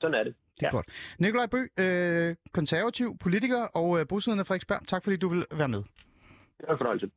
Sådan 0.00 0.14
er 0.14 0.24
det. 0.24 0.34
Det 0.60 0.66
er 0.66 0.70
godt. 0.70 0.86
Nikolaj 1.18 1.46
Bø, 1.46 1.66
øh, 1.76 2.36
konservativ 2.52 3.18
politiker 3.18 3.62
og 3.62 4.00
øh, 4.00 4.06
bosiddende 4.06 4.44
Frederiksberg. 4.44 4.80
Tak, 4.86 5.04
fordi 5.04 5.16
du 5.16 5.28
vil 5.28 5.44
være 5.52 5.68
med. 5.68 5.78
Det 6.58 6.64
er 6.68 6.72
en 6.72 6.78
fornøjelse. 6.78 7.10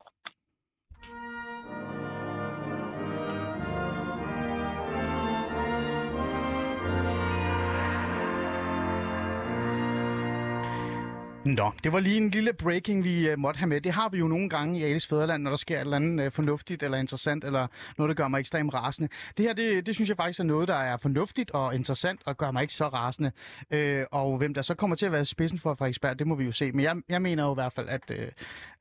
Nå, 11.46 11.72
det 11.84 11.94
var 11.94 12.00
lige 12.00 12.18
en 12.18 12.30
lille 12.30 12.54
breaking, 12.54 13.04
vi 13.04 13.30
øh, 13.30 13.40
måtte 13.40 13.58
have 13.58 13.68
med. 13.68 13.82
Det 13.82 13.92
har 13.92 14.10
vi 14.10 14.18
jo 14.18 14.28
nogle 14.28 14.50
gange 14.50 14.80
i 14.80 14.84
Alice 14.84 15.08
Fæderland, 15.08 15.44
når 15.44 15.50
der 15.52 15.58
sker 15.58 15.76
et 15.76 15.82
eller 15.82 15.96
andet 15.96 16.26
øh, 16.26 16.32
fornuftigt 16.32 16.84
eller 16.84 16.98
interessant, 16.98 17.44
eller 17.44 17.68
noget, 17.98 18.10
der 18.10 18.24
gør 18.24 18.28
mig 18.28 18.40
ekstremt 18.40 18.74
rasende. 18.74 19.10
Det 19.38 19.46
her, 19.46 19.54
det, 19.54 19.86
det 19.86 19.96
synes 19.96 20.10
jeg 20.10 20.18
faktisk 20.18 20.40
er 20.40 20.44
noget, 20.44 20.68
der 20.68 20.76
er 20.76 20.98
fornuftigt 20.98 21.52
og 21.52 21.76
interessant, 21.76 22.22
og 22.26 22.38
gør 22.38 22.52
mig 22.52 22.62
ikke 22.62 22.74
så 22.74 22.88
rasende. 22.88 23.32
Uh, 23.74 24.04
og 24.12 24.38
hvem 24.38 24.54
der 24.54 24.62
så 24.62 24.76
kommer 24.76 24.96
til 24.96 25.06
at 25.06 25.12
være 25.12 25.26
spidsen 25.26 25.60
for 25.60 25.76
Frederiksberg, 25.76 26.20
det 26.20 26.28
må 26.28 26.36
vi 26.36 26.44
jo 26.44 26.52
se. 26.52 26.72
Men 26.72 26.84
jeg, 26.84 26.96
jeg 27.10 27.22
mener 27.22 27.46
jo 27.46 27.52
i 27.52 27.54
hvert 27.54 27.74
fald, 27.74 27.90
at, 27.90 28.12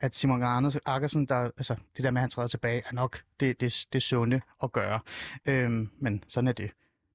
at 0.00 0.16
Simon 0.16 0.42
Anders 0.42 0.76
Akkersen, 0.86 1.26
der, 1.26 1.36
altså, 1.44 1.74
det 1.96 2.04
der 2.04 2.10
med, 2.10 2.18
at 2.18 2.22
han 2.22 2.30
træder 2.30 2.48
tilbage, 2.48 2.82
er 2.86 2.92
nok 2.92 3.20
det, 3.40 3.60
det, 3.60 3.86
det 3.92 4.02
sunde 4.02 4.40
at 4.62 4.72
gøre. 4.72 5.00
Uh, 5.48 5.54
men 5.98 6.24
sådan 6.28 6.48
er 6.48 6.52
det. 6.52 6.70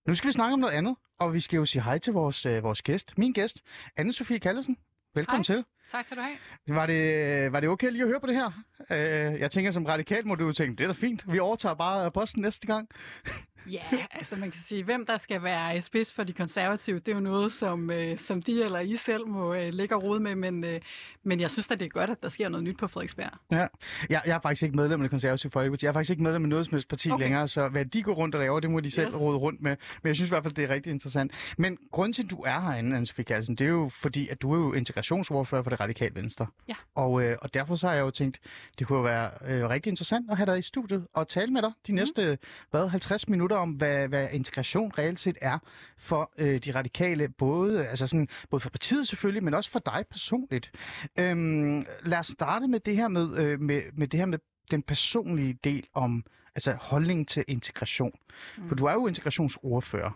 Nu 0.07 0.13
skal 0.13 0.27
vi 0.27 0.33
snakke 0.33 0.53
om 0.53 0.59
noget 0.59 0.73
andet, 0.73 0.95
og 1.19 1.33
vi 1.33 1.39
skal 1.39 1.57
jo 1.57 1.65
sige 1.65 1.83
hej 1.83 1.97
til 1.97 2.13
vores, 2.13 2.45
øh, 2.45 2.63
vores 2.63 2.81
gæst. 2.81 3.17
Min 3.17 3.33
gæst, 3.33 3.61
Anne-Sophie 3.99 4.37
Kallesen. 4.37 4.77
Velkommen 5.13 5.45
Hej. 5.47 5.55
til. 5.55 5.63
Tak 5.91 6.05
skal 6.05 6.17
du 6.17 6.21
have. 6.21 6.37
Var 6.67 6.85
det, 6.85 7.51
var 7.51 7.59
det 7.59 7.69
okay 7.69 7.91
lige 7.91 8.01
at 8.01 8.07
høre 8.07 8.19
på 8.19 8.27
det 8.27 8.35
her? 8.35 8.51
Øh, 8.91 9.39
jeg 9.39 9.51
tænker, 9.51 9.71
som 9.71 9.85
radikal 9.85 10.27
må 10.27 10.35
du 10.35 10.51
tænke, 10.51 10.77
det 10.77 10.83
er 10.83 10.87
da 10.87 10.93
fint. 10.93 11.33
Vi 11.33 11.39
overtager 11.39 11.75
bare 11.75 12.11
posten 12.11 12.41
næste 12.41 12.67
gang. 12.67 12.89
Ja, 13.71 13.81
altså 14.11 14.35
man 14.35 14.51
kan 14.51 14.61
sige, 14.61 14.83
hvem 14.83 15.05
der 15.05 15.17
skal 15.17 15.43
være 15.43 15.77
i 15.77 15.81
spids 15.81 16.13
for 16.13 16.23
de 16.23 16.33
konservative, 16.33 16.99
det 16.99 17.07
er 17.07 17.15
jo 17.15 17.19
noget, 17.19 17.51
som, 17.51 17.91
øh, 17.91 18.17
som 18.17 18.41
de 18.41 18.63
eller 18.63 18.79
I 18.79 18.95
selv 18.95 19.27
må 19.27 19.53
øh, 19.53 19.73
lægge 19.73 19.95
og 19.95 20.03
rode 20.03 20.19
med, 20.19 20.35
men, 20.35 20.63
øh, 20.63 20.81
men 21.23 21.39
jeg 21.39 21.49
synes 21.49 21.71
at 21.71 21.79
det 21.79 21.85
er 21.85 21.89
godt, 21.89 22.09
at 22.09 22.23
der 22.23 22.29
sker 22.29 22.49
noget 22.49 22.63
nyt 22.63 22.77
på 22.77 22.87
Frederiksberg. 22.87 23.29
Ja. 23.51 23.67
Jeg, 24.09 24.21
jeg 24.25 24.35
er 24.35 24.39
faktisk 24.39 24.63
ikke 24.63 24.75
medlem 24.75 25.01
af 25.01 25.03
det 25.03 25.09
konservative 25.09 25.51
folkeparti. 25.51 25.85
Jeg 25.85 25.89
er 25.89 25.93
faktisk 25.93 26.11
ikke 26.11 26.23
medlem 26.23 26.43
af 26.43 26.49
noget 26.49 26.65
som 26.65 26.73
helst 26.73 26.87
parti 26.87 27.11
okay. 27.11 27.23
Længere, 27.23 27.47
så 27.47 27.69
hvad 27.69 27.85
de 27.85 28.03
går 28.03 28.13
rundt 28.13 28.35
og 28.35 28.41
laver, 28.41 28.59
det 28.59 28.71
må 28.71 28.79
de 28.79 28.91
selv 28.91 29.07
yes. 29.07 29.19
Rode 29.19 29.37
rundt 29.37 29.61
med. 29.61 29.75
Men 30.03 30.07
jeg 30.07 30.15
synes 30.15 30.29
i 30.29 30.31
hvert 30.31 30.43
fald, 30.43 30.53
det 30.53 30.63
er 30.63 30.69
rigtig 30.69 30.91
interessant. 30.91 31.31
Men 31.57 31.77
grunden 31.91 32.13
til, 32.13 32.23
at 32.23 32.29
du 32.29 32.41
er 32.41 32.59
herinde, 32.59 32.97
Anne-Sophie 32.97 33.23
det 33.49 33.61
er 33.61 33.65
jo 33.65 33.89
fordi, 34.01 34.27
at 34.27 34.41
du 34.41 34.53
er 34.53 34.57
jo 34.57 34.73
integrationsordfører 34.73 35.63
for 35.63 35.69
det 35.69 35.78
radikale 35.79 36.15
venstre. 36.15 36.47
Ja. 36.67 36.75
Og, 36.95 37.23
øh, 37.23 37.37
og 37.41 37.53
derfor 37.53 37.75
så 37.75 37.87
har 37.87 37.93
jeg 37.93 38.01
jo 38.01 38.11
tænkt, 38.11 38.39
det 38.79 38.87
kunne 38.87 39.03
være 39.03 39.31
øh, 39.45 39.69
rigtig 39.69 39.89
interessant 39.89 40.31
at 40.31 40.37
have 40.37 40.45
dig 40.45 40.59
i 40.59 40.61
studiet 40.61 41.07
og 41.13 41.27
tale 41.27 41.51
med 41.51 41.61
dig 41.61 41.71
de 41.87 41.91
næste 41.91 42.37
hvad, 42.71 42.87
50 42.87 43.27
minutter 43.27 43.57
om, 43.57 43.71
hvad, 43.71 44.07
hvad 44.07 44.27
integration 44.31 44.91
reelt 44.97 45.19
set 45.19 45.37
er 45.41 45.59
for 45.97 46.31
øh, 46.37 46.57
de 46.57 46.71
radikale, 46.71 47.29
både, 47.29 47.87
altså 47.87 48.07
sådan, 48.07 48.27
både 48.49 48.59
for 48.59 48.69
partiet 48.69 49.07
selvfølgelig, 49.07 49.43
men 49.43 49.53
også 49.53 49.71
for 49.71 49.79
dig 49.79 50.05
personligt. 50.11 50.71
Øhm, 51.19 51.85
lad 52.03 52.17
os 52.19 52.27
starte 52.27 52.67
med 52.67 52.79
det 52.79 52.95
her 52.95 53.07
med, 53.07 53.37
øh, 53.37 53.59
med, 53.59 53.81
med 53.93 54.07
det 54.07 54.19
her 54.19 54.25
med 54.25 54.39
den 54.71 54.81
personlige 54.81 55.57
del 55.63 55.87
om 55.93 56.23
altså 56.55 56.73
holdningen 56.81 57.25
til 57.25 57.43
integration. 57.47 58.11
Mm. 58.57 58.67
For 58.67 58.75
du 58.75 58.85
er 58.85 58.93
jo 58.93 59.07
integrationsordfører. 59.07 60.11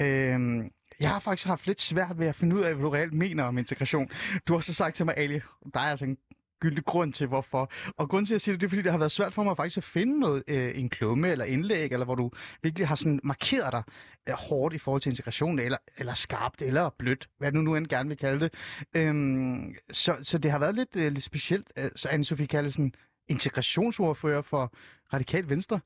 Øhm, 0.00 0.70
jeg 1.00 1.10
har 1.10 1.18
faktisk 1.18 1.46
haft 1.46 1.66
lidt 1.66 1.80
svært 1.80 2.18
ved 2.18 2.26
at 2.26 2.34
finde 2.34 2.56
ud 2.56 2.60
af, 2.60 2.74
hvad 2.74 2.84
du 2.84 2.90
reelt 2.90 3.12
mener 3.12 3.44
om 3.44 3.58
integration. 3.58 4.08
Du 4.48 4.52
har 4.52 4.60
så 4.60 4.74
sagt 4.74 4.96
til 4.96 5.06
mig, 5.06 5.14
Ali, 5.16 5.40
der 5.74 5.80
er 5.80 5.90
altså 5.90 6.04
en 6.04 6.18
gyldig 6.60 6.84
grund 6.84 7.12
til, 7.12 7.26
hvorfor. 7.26 7.70
Og 7.96 8.08
grunden 8.08 8.26
til, 8.26 8.32
at 8.32 8.34
jeg 8.34 8.40
siger 8.40 8.52
det, 8.54 8.60
det 8.60 8.66
er, 8.66 8.68
fordi 8.68 8.82
det 8.82 8.92
har 8.92 8.98
været 8.98 9.12
svært 9.12 9.34
for 9.34 9.42
mig 9.42 9.56
faktisk 9.56 9.76
at 9.76 9.84
finde 9.84 10.20
noget, 10.20 10.42
øh, 10.48 10.78
en 10.78 10.88
klumme 10.88 11.28
eller 11.28 11.44
indlæg, 11.44 11.92
eller 11.92 12.04
hvor 12.04 12.14
du 12.14 12.30
virkelig 12.62 12.88
har 12.88 12.94
sådan 12.94 13.20
markeret 13.24 13.72
dig 13.72 13.82
øh, 14.28 14.34
hårdt 14.48 14.74
i 14.74 14.78
forhold 14.78 15.02
til 15.02 15.10
integration, 15.10 15.58
eller, 15.58 15.78
eller 15.98 16.14
skarpt, 16.14 16.62
eller 16.62 16.90
blødt, 16.98 17.28
hvad 17.38 17.52
du 17.52 17.58
nu 17.58 17.76
end 17.76 17.86
gerne 17.86 18.08
vil 18.08 18.18
kalde 18.18 18.40
det. 18.40 18.54
Øhm, 18.94 19.74
så, 19.90 20.16
så 20.22 20.38
det 20.38 20.50
har 20.50 20.58
været 20.58 20.74
lidt, 20.74 20.96
øh, 20.96 21.12
lidt 21.12 21.22
specielt. 21.24 21.72
Øh, 21.78 21.90
Så 21.96 22.08
Anne-Sophie 22.08 22.46
Kallesen, 22.46 22.94
integrationsordfører 23.28 24.42
for 24.42 24.72
Radikal 25.12 25.48
Venstre. 25.48 25.80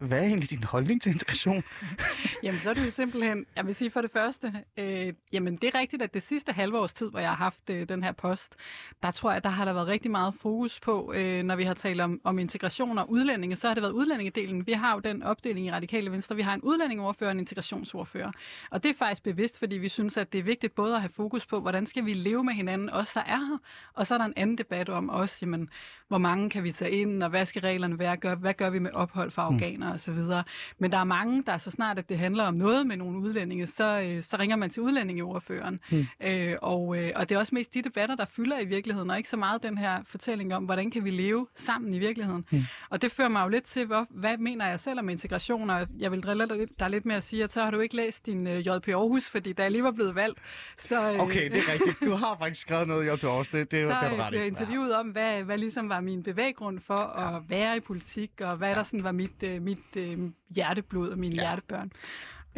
Hvad 0.00 0.18
er 0.18 0.22
egentlig 0.22 0.50
din 0.50 0.64
holdning 0.64 1.02
til 1.02 1.12
integration? 1.12 1.64
Jamen 2.42 2.60
så 2.60 2.70
er 2.70 2.74
det 2.74 2.84
jo 2.84 2.90
simpelthen, 2.90 3.46
jeg 3.56 3.66
vil 3.66 3.74
sige 3.74 3.90
for 3.90 4.00
det 4.00 4.10
første, 4.10 4.52
øh, 4.76 5.12
jamen 5.32 5.56
det 5.56 5.74
er 5.74 5.78
rigtigt, 5.78 6.02
at 6.02 6.14
det 6.14 6.22
sidste 6.22 6.52
halve 6.52 6.78
års 6.78 6.92
tid, 6.92 7.10
hvor 7.10 7.18
jeg 7.18 7.28
har 7.28 7.36
haft 7.36 7.70
øh, 7.70 7.88
den 7.88 8.02
her 8.02 8.12
post, 8.12 8.54
der 9.02 9.10
tror 9.10 9.32
jeg, 9.32 9.44
der 9.44 9.50
har 9.50 9.64
der 9.64 9.72
været 9.72 9.86
rigtig 9.86 10.10
meget 10.10 10.34
fokus 10.40 10.80
på, 10.80 11.12
øh, 11.12 11.42
når 11.42 11.56
vi 11.56 11.64
har 11.64 11.74
talt 11.74 12.00
om, 12.00 12.20
om 12.24 12.38
integration 12.38 12.98
og 12.98 13.10
udlændinge, 13.10 13.56
så 13.56 13.66
har 13.66 13.74
det 13.74 13.82
været 13.82 13.92
udlændingedelen. 13.92 14.66
Vi 14.66 14.72
har 14.72 14.94
jo 14.94 15.00
den 15.00 15.22
opdeling 15.22 15.66
i 15.66 15.72
Radikale 15.72 16.12
Venstre, 16.12 16.36
vi 16.36 16.42
har 16.42 16.54
en 16.54 16.62
udlændingeordfører 16.62 17.30
og 17.30 17.34
en 17.34 17.40
integrationsordfører. 17.40 18.32
Og 18.70 18.82
det 18.82 18.88
er 18.88 18.94
faktisk 18.94 19.22
bevidst, 19.22 19.58
fordi 19.58 19.76
vi 19.76 19.88
synes, 19.88 20.16
at 20.16 20.32
det 20.32 20.38
er 20.38 20.42
vigtigt 20.42 20.74
både 20.74 20.94
at 20.94 21.00
have 21.00 21.12
fokus 21.12 21.46
på, 21.46 21.60
hvordan 21.60 21.86
skal 21.86 22.04
vi 22.04 22.12
leve 22.12 22.44
med 22.44 22.54
hinanden, 22.54 22.90
os 22.90 23.12
der 23.12 23.20
er 23.20 23.36
her, 23.36 23.58
og 23.94 24.06
så 24.06 24.14
er 24.14 24.18
der 24.18 24.24
en 24.24 24.34
anden 24.36 24.58
debat 24.58 24.88
om 24.88 25.08
også, 25.08 25.38
jamen, 25.40 25.68
hvor 26.08 26.18
mange 26.18 26.50
kan 26.50 26.64
vi 26.64 26.72
tage 26.72 26.90
ind, 26.90 27.22
og 27.22 27.30
hvad 27.30 27.46
skal 27.46 27.62
reglerne 27.62 27.98
være, 27.98 28.16
gør, 28.16 28.34
hvad 28.34 28.54
gør 28.54 28.70
vi 28.70 28.78
med 28.78 28.90
ophold 28.90 29.30
for 29.30 29.42
afghanere 29.42 29.85
og 29.85 29.85
så 29.96 30.12
videre. 30.12 30.44
Men 30.78 30.92
der 30.92 30.98
er 30.98 31.04
mange, 31.04 31.42
der 31.46 31.58
så 31.58 31.70
snart, 31.70 31.98
at 31.98 32.08
det 32.08 32.18
handler 32.18 32.44
om 32.44 32.54
noget 32.54 32.86
med 32.86 32.96
nogle 32.96 33.18
udlændinge, 33.18 33.66
så, 33.66 34.00
øh, 34.00 34.22
så 34.22 34.36
ringer 34.36 34.56
man 34.56 34.70
til 34.70 34.82
udlændingeordføreren. 34.82 35.80
Mm. 35.90 36.06
Øh, 36.20 36.54
og, 36.62 36.96
øh, 36.98 37.12
og 37.14 37.28
det 37.28 37.34
er 37.34 37.38
også 37.38 37.54
mest 37.54 37.74
de 37.74 37.82
debatter, 37.82 38.16
der 38.16 38.24
fylder 38.24 38.58
i 38.58 38.64
virkeligheden, 38.64 39.10
og 39.10 39.16
ikke 39.16 39.28
så 39.28 39.36
meget 39.36 39.62
den 39.62 39.78
her 39.78 40.02
fortælling 40.04 40.54
om, 40.54 40.64
hvordan 40.64 40.90
kan 40.90 41.04
vi 41.04 41.10
leve 41.10 41.46
sammen 41.56 41.94
i 41.94 41.98
virkeligheden. 41.98 42.44
Mm. 42.50 42.62
Og 42.90 43.02
det 43.02 43.12
fører 43.12 43.28
mig 43.28 43.44
jo 43.44 43.48
lidt 43.48 43.64
til, 43.64 43.86
hvor, 43.86 44.06
hvad 44.10 44.36
mener 44.38 44.68
jeg 44.68 44.80
selv 44.80 44.98
om 44.98 45.08
integration, 45.08 45.70
og 45.70 45.86
jeg 45.98 46.12
vil 46.12 46.22
drille 46.22 46.48
dig 46.48 46.56
lidt, 46.56 46.80
dig 46.80 46.90
lidt 46.90 47.06
med 47.06 47.16
at 47.16 47.24
sige, 47.24 47.44
at 47.44 47.52
så 47.52 47.62
har 47.62 47.70
du 47.70 47.80
ikke 47.80 47.96
læst 47.96 48.26
din 48.26 48.46
øh, 48.46 48.66
JP 48.66 48.88
Aarhus, 48.88 49.30
fordi 49.30 49.52
da 49.52 49.62
jeg 49.62 49.70
lige 49.70 49.84
var 49.84 49.90
blevet 49.92 50.14
valgt, 50.14 50.38
så... 50.78 51.12
Øh, 51.12 51.20
Okay, 51.20 51.50
det 51.50 51.56
er 51.56 51.72
rigtigt. 51.72 52.00
Du 52.00 52.14
har 52.14 52.36
faktisk 52.38 52.60
skrevet 52.60 52.88
noget 52.88 53.14
i 53.14 53.16
til 53.18 53.26
Aarhus. 53.26 53.48
Det, 53.48 53.70
det, 53.70 53.88
så 53.88 53.94
det 53.94 54.06
er 54.06 54.10
du 54.10 54.16
ret 54.16 54.34
i. 54.34 54.36
jeg 54.36 54.46
interviewet 54.46 54.96
om, 54.96 55.06
hvad, 55.06 55.42
hvad 55.42 55.58
ligesom 55.58 55.88
var 55.88 56.00
min 56.00 56.22
bevæggrund 56.22 56.80
for 56.80 56.94
at 56.94 57.42
være 57.48 57.76
i 57.76 57.80
politik, 57.80 58.30
og 58.40 58.56
hvad 58.56 58.74
der 58.74 58.82
sådan 58.82 59.04
var 59.04 59.12
mit, 59.12 59.42
øh, 59.48 59.62
mit 59.62 59.75
øh, 59.96 60.18
hjerteblod 60.54 61.10
og 61.10 61.18
mine 61.18 61.34
Ja. 61.34 61.40
hjertebørn. 61.40 61.92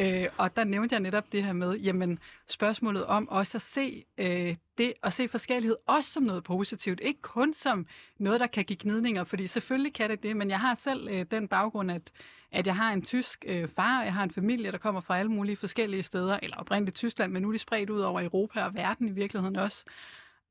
Øh, 0.00 0.26
og 0.36 0.56
der 0.56 0.64
nævnte 0.64 0.92
jeg 0.92 1.00
netop 1.00 1.32
det 1.32 1.44
her 1.44 1.52
med, 1.52 1.76
jamen 1.76 2.18
spørgsmålet 2.48 3.06
om 3.06 3.28
også 3.28 3.58
at 3.58 3.62
se 3.62 4.04
øh, 4.18 4.56
det, 4.78 4.92
at 5.02 5.12
se 5.12 5.28
forskellighed 5.28 5.76
også 5.86 6.10
som 6.10 6.22
noget 6.22 6.44
positivt, 6.44 7.00
ikke 7.02 7.20
kun 7.22 7.54
som 7.54 7.86
noget, 8.18 8.40
der 8.40 8.46
kan 8.46 8.64
give 8.64 8.76
gnidninger, 8.82 9.24
fordi 9.24 9.46
selvfølgelig 9.46 9.94
kan 9.94 10.10
det 10.10 10.22
det, 10.22 10.36
men 10.36 10.50
jeg 10.50 10.60
har 10.60 10.74
selv 10.74 11.08
øh, 11.10 11.26
den 11.30 11.48
baggrund, 11.48 11.90
at, 11.90 12.12
at 12.52 12.66
jeg 12.66 12.76
har 12.76 12.92
en 12.92 13.02
tysk 13.02 13.44
øh, 13.48 13.68
far, 13.68 13.98
og 13.98 14.04
jeg 14.04 14.14
har 14.14 14.22
en 14.22 14.30
familie, 14.30 14.72
der 14.72 14.78
kommer 14.78 15.00
fra 15.00 15.18
alle 15.18 15.30
mulige 15.30 15.56
forskellige 15.56 16.02
steder, 16.02 16.38
eller 16.42 16.56
oprindeligt 16.56 16.96
Tyskland, 16.96 17.32
men 17.32 17.42
nu 17.42 17.48
er 17.48 17.52
de 17.52 17.58
spredt 17.58 17.90
ud 17.90 18.00
over 18.00 18.22
Europa 18.22 18.62
og 18.62 18.74
verden 18.74 19.08
i 19.08 19.12
virkeligheden 19.12 19.56
også. 19.56 19.84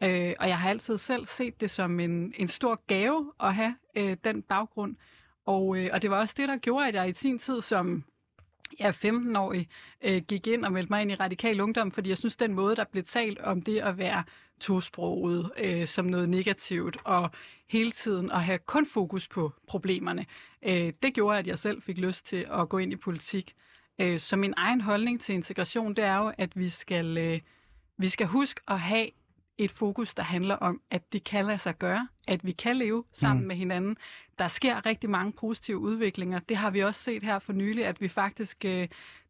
Øh, 0.03 0.33
og 0.39 0.47
jeg 0.47 0.59
har 0.59 0.69
altid 0.69 0.97
selv 0.97 1.25
set 1.25 1.61
det 1.61 1.69
som 1.71 1.99
en, 1.99 2.33
en 2.37 2.47
stor 2.47 2.81
gave 2.87 3.33
at 3.39 3.55
have 3.55 3.75
øh, 3.95 4.17
den 4.23 4.41
baggrund. 4.41 4.95
Og, 5.47 5.77
øh, 5.77 5.89
og 5.93 6.01
det 6.01 6.09
var 6.09 6.19
også 6.19 6.33
det, 6.37 6.49
der 6.49 6.57
gjorde, 6.57 6.87
at 6.87 6.95
jeg 6.95 7.09
i 7.09 7.13
sin 7.13 7.39
tid 7.39 7.61
som 7.61 8.03
ja, 8.79 8.91
15-årig, 8.91 9.67
øh, 10.01 10.21
gik 10.21 10.47
ind 10.47 10.65
og 10.65 10.71
meldte 10.71 10.89
mig 10.89 11.01
ind 11.01 11.11
i 11.11 11.15
radikal 11.15 11.61
ungdom, 11.61 11.91
fordi 11.91 12.09
jeg 12.09 12.17
synes, 12.17 12.35
den 12.35 12.53
måde, 12.53 12.75
der 12.75 12.83
blev 12.91 13.03
talt 13.03 13.39
om 13.39 13.61
det 13.61 13.79
at 13.79 13.97
være 13.97 14.23
tosproget 14.59 15.51
øh, 15.57 15.87
som 15.87 16.05
noget 16.05 16.29
negativt, 16.29 16.97
og 17.03 17.31
hele 17.67 17.91
tiden 17.91 18.31
at 18.31 18.43
have 18.43 18.59
kun 18.59 18.85
fokus 18.85 19.27
på 19.27 19.53
problemerne, 19.67 20.25
øh, 20.63 20.93
det 21.03 21.13
gjorde, 21.13 21.39
at 21.39 21.47
jeg 21.47 21.59
selv 21.59 21.81
fik 21.81 21.97
lyst 21.97 22.25
til 22.25 22.47
at 22.53 22.69
gå 22.69 22.77
ind 22.77 22.93
i 22.93 22.95
politik. 22.95 23.53
Øh, 23.99 24.19
så 24.19 24.35
min 24.35 24.53
egen 24.57 24.81
holdning 24.81 25.21
til 25.21 25.35
integration, 25.35 25.93
det 25.93 26.03
er 26.03 26.17
jo, 26.17 26.31
at 26.37 26.59
vi 26.59 26.69
skal, 26.69 27.17
øh, 27.17 27.39
vi 27.97 28.09
skal 28.09 28.27
huske 28.27 28.61
at 28.67 28.79
have 28.79 29.09
et 29.57 29.71
fokus, 29.71 30.13
der 30.13 30.23
handler 30.23 30.55
om, 30.55 30.81
at 30.91 31.13
det 31.13 31.23
kan 31.23 31.45
lade 31.45 31.57
sig 31.57 31.77
gøre, 31.77 32.07
at 32.27 32.45
vi 32.45 32.51
kan 32.51 32.75
leve 32.75 33.03
sammen 33.13 33.41
mm. 33.41 33.47
med 33.47 33.55
hinanden. 33.55 33.97
Der 34.39 34.47
sker 34.47 34.85
rigtig 34.85 35.09
mange 35.09 35.31
positive 35.31 35.77
udviklinger. 35.77 36.39
Det 36.39 36.57
har 36.57 36.69
vi 36.69 36.79
også 36.83 37.01
set 37.01 37.23
her 37.23 37.39
for 37.39 37.53
nylig, 37.53 37.85
at 37.85 38.01
vi 38.01 38.07
faktisk 38.07 38.65
øh, 38.65 38.87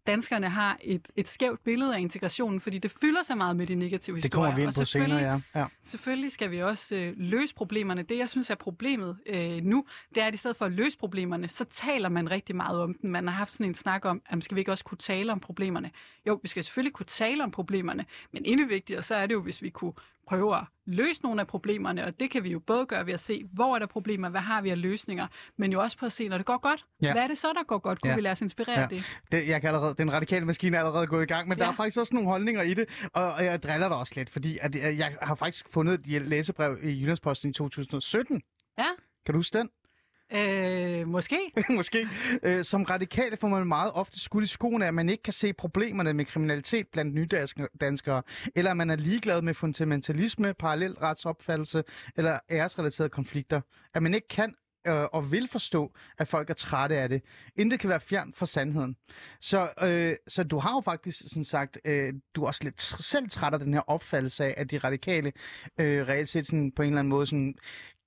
danskerne 0.08 0.50
har 0.50 0.78
et, 0.82 1.08
et 1.16 1.28
skævt 1.28 1.64
billede 1.64 1.96
af 1.96 2.00
integrationen, 2.00 2.62
fordi 2.62 2.78
det 2.78 2.92
fylder 3.02 3.24
så 3.24 3.36
meget 3.36 3.56
med 3.56 3.68
de 3.68 3.76
negative 3.76 4.16
Det 4.16 4.24
historier. 4.24 4.44
kommer 4.50 4.56
vi 4.56 4.62
ind 4.64 4.76
på 4.76 4.86
senere, 4.86 5.08
selvfølgelig- 5.10 5.42
ja. 5.56 5.60
ja. 5.60 5.66
Selvfølgelig 5.86 6.32
skal 6.32 6.52
vi 6.52 6.62
også 6.62 6.96
øh, 6.96 7.14
løse 7.18 7.56
problemerne. 7.56 8.02
Det, 8.02 8.18
jeg 8.18 8.30
synes 8.30 8.50
er 8.50 8.56
problemet 8.56 9.18
øh, 9.26 9.64
nu, 9.64 9.86
det 10.16 10.24
er, 10.24 10.28
at 10.28 10.34
i 10.34 10.38
stedet 10.38 10.58
for 10.58 10.66
at 10.66 10.72
løse 10.72 10.98
problemerne, 10.98 11.48
så 11.48 11.64
taler 11.64 12.10
man 12.10 12.32
rigtig 12.32 12.56
meget 12.56 12.80
om 12.82 12.94
dem. 13.02 13.10
Man 13.12 13.28
har 13.28 13.36
haft 13.36 13.52
sådan 13.52 13.66
en 13.66 13.76
snak 13.76 14.06
om, 14.06 14.22
at 14.26 14.44
skal 14.44 14.56
vi 14.56 14.62
ikke 14.62 14.72
også 14.72 14.84
kunne 14.84 14.98
tale 14.98 15.32
om 15.32 15.40
problemerne? 15.40 15.92
Jo, 16.28 16.40
vi 16.42 16.48
skal 16.48 16.64
selvfølgelig 16.64 16.94
kunne 16.94 17.06
tale 17.06 17.44
om 17.44 17.52
problemerne, 17.52 18.06
men 18.32 18.46
endnu 18.46 18.68
vigtigere, 18.68 19.04
så 19.04 19.16
er 19.16 19.26
det 19.28 19.34
jo, 19.34 19.42
hvis 19.42 19.62
vi 19.62 19.70
kunne 19.70 19.94
prøve 20.28 20.58
at 20.58 20.64
løse 20.86 21.22
nogle 21.24 21.42
af 21.42 21.48
problemerne, 21.48 22.06
og 22.06 22.20
det 22.20 22.32
kan 22.32 22.44
vi 22.44 22.52
jo 22.52 22.60
både 22.60 22.86
gøre 22.86 23.06
ved 23.06 23.14
at 23.14 23.20
se, 23.20 23.44
hvor 23.54 23.76
er 23.76 23.80
der 23.80 23.86
problemer, 23.86 24.30
hvad 24.30 24.42
har 24.42 24.62
vi 24.62 24.70
af 24.70 24.82
løsninger, 24.82 25.28
men 25.58 25.72
jo 25.72 25.82
også 25.82 25.98
på 25.98 26.06
at 26.06 26.12
se, 26.12 26.28
når 26.28 26.38
det 26.38 26.46
går 26.46 26.58
godt. 26.58 26.86
Ja. 27.02 27.12
Hvad 27.12 27.24
er 27.24 27.28
det 27.28 27.38
så, 27.38 27.48
der 27.56 27.64
går 27.64 27.78
godt? 27.78 28.02
Kunne 28.02 28.10
Ja. 28.10 28.16
vi 28.16 28.22
lade 28.22 28.32
os 28.32 28.42
inspirere 28.42 28.76
Ja. 28.78 28.82
af 28.84 28.90
det? 28.90 29.04
Det, 29.32 29.48
jeg 29.48 29.62
kan 29.62 29.68
allerede, 29.68 29.96
den 29.98 30.14
radikale 30.14 30.46
maskine 30.46 30.78
er 30.78 30.82
allerede 30.82 31.08
gået 31.08 31.24
i 31.24 31.26
gang, 31.26 31.48
men 31.48 31.58
ja. 31.58 31.64
der 31.64 31.72
er 31.72 31.76
faktisk 31.76 31.98
også 32.00 32.16
nogle 32.16 32.30
holdninger 32.30 32.62
i 32.62 32.74
det, 32.74 32.86
og, 33.14 33.34
og 33.34 33.46
jeg 33.46 33.64
driller 33.64 33.88
dig 33.88 33.98
også 33.98 34.14
lidt, 34.16 34.30
fordi 34.30 34.58
at, 34.62 34.76
øh, 34.76 34.98
jeg 34.98 35.18
har 35.22 35.36
faktisk 35.36 35.70
fundet 35.70 35.94
et 36.08 36.28
læsebrev 36.28 36.78
i 36.84 37.02
Jyllandsposten 37.02 37.50
i 37.50 37.54
2017. 37.54 38.42
Ja. 38.78 38.86
Kan 39.26 39.34
du 39.34 39.38
huske 39.38 39.58
den? 39.58 39.70
Øh, 40.34 41.08
måske. 41.08 41.40
Måske. 41.70 42.08
Øh, 42.44 42.64
som 42.64 42.84
radikale 42.84 43.38
får 43.38 43.48
man 43.48 43.68
meget 43.68 43.92
ofte 43.94 44.20
skudt 44.20 44.44
i 44.44 44.48
skoene, 44.48 44.88
at 44.88 44.94
man 44.94 45.10
ikke 45.10 45.24
kan 45.24 45.34
se 45.34 45.54
problemerne 45.54 46.14
med 46.14 46.26
kriminalitet 46.26 46.88
blandt 46.88 47.14
nydanskere, 47.14 48.22
eller 48.56 48.72
at 48.72 48.78
man 48.78 48.90
er 48.90 48.96
ligeglad 48.96 49.42
med 49.42 49.54
fundamentalisme, 49.54 50.54
parallelretsopfattelse 50.54 51.84
eller 52.18 52.40
æresrelaterede 52.52 53.10
konflikter. 53.10 53.62
At 53.94 54.04
man 54.04 54.14
ikke 54.14 54.28
kan 54.28 54.56
øh, 54.88 55.04
og 55.14 55.32
vil 55.32 55.48
forstå, 55.48 55.94
at 56.18 56.28
folk 56.28 56.50
er 56.50 56.54
trætte 56.54 56.96
af 56.98 57.10
det. 57.10 57.22
Intet 57.56 57.80
kan 57.80 57.90
være 57.90 58.00
fjern 58.00 58.34
fra 58.34 58.46
sandheden. 58.46 58.96
Så, 59.42 59.70
øh, 59.84 60.16
så 60.28 60.44
du 60.44 60.60
har 60.60 60.74
jo 60.74 60.82
faktisk 60.82 61.20
sådan 61.28 61.44
sagt, 61.44 61.78
øh, 61.86 62.14
du 62.36 62.44
er 62.44 62.48
også 62.48 62.64
lidt 62.64 62.82
selv 62.82 63.30
træt 63.30 63.54
af 63.54 63.60
den 63.60 63.74
her 63.74 63.82
opfattelse 63.82 64.46
af, 64.46 64.54
at 64.58 64.72
de 64.72 64.78
radikale 64.78 65.32
øh, 65.80 66.08
reelt 66.08 66.30
set 66.30 66.48
sådan, 66.48 66.72
på 66.72 66.82
en 66.82 66.88
eller 66.88 67.00
anden 67.00 67.10
måde 67.10 67.26
sådan, 67.26 67.56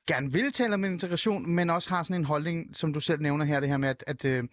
gerne 0.07 0.33
vil 0.33 0.53
tale 0.53 0.75
om 0.75 0.85
integration, 0.85 1.51
men 1.51 1.71
også 1.71 1.91
har 1.91 2.03
sådan 2.03 2.21
en 2.21 2.25
holdning, 2.25 2.77
som 2.77 2.93
du 2.93 3.01
selv 3.01 3.21
nævner 3.21 3.45
her, 3.45 3.61
det 3.61 3.69
her 3.69 3.77
med, 3.77 3.89
at, 3.89 4.05
at, 4.07 4.25
øh, 4.25 4.45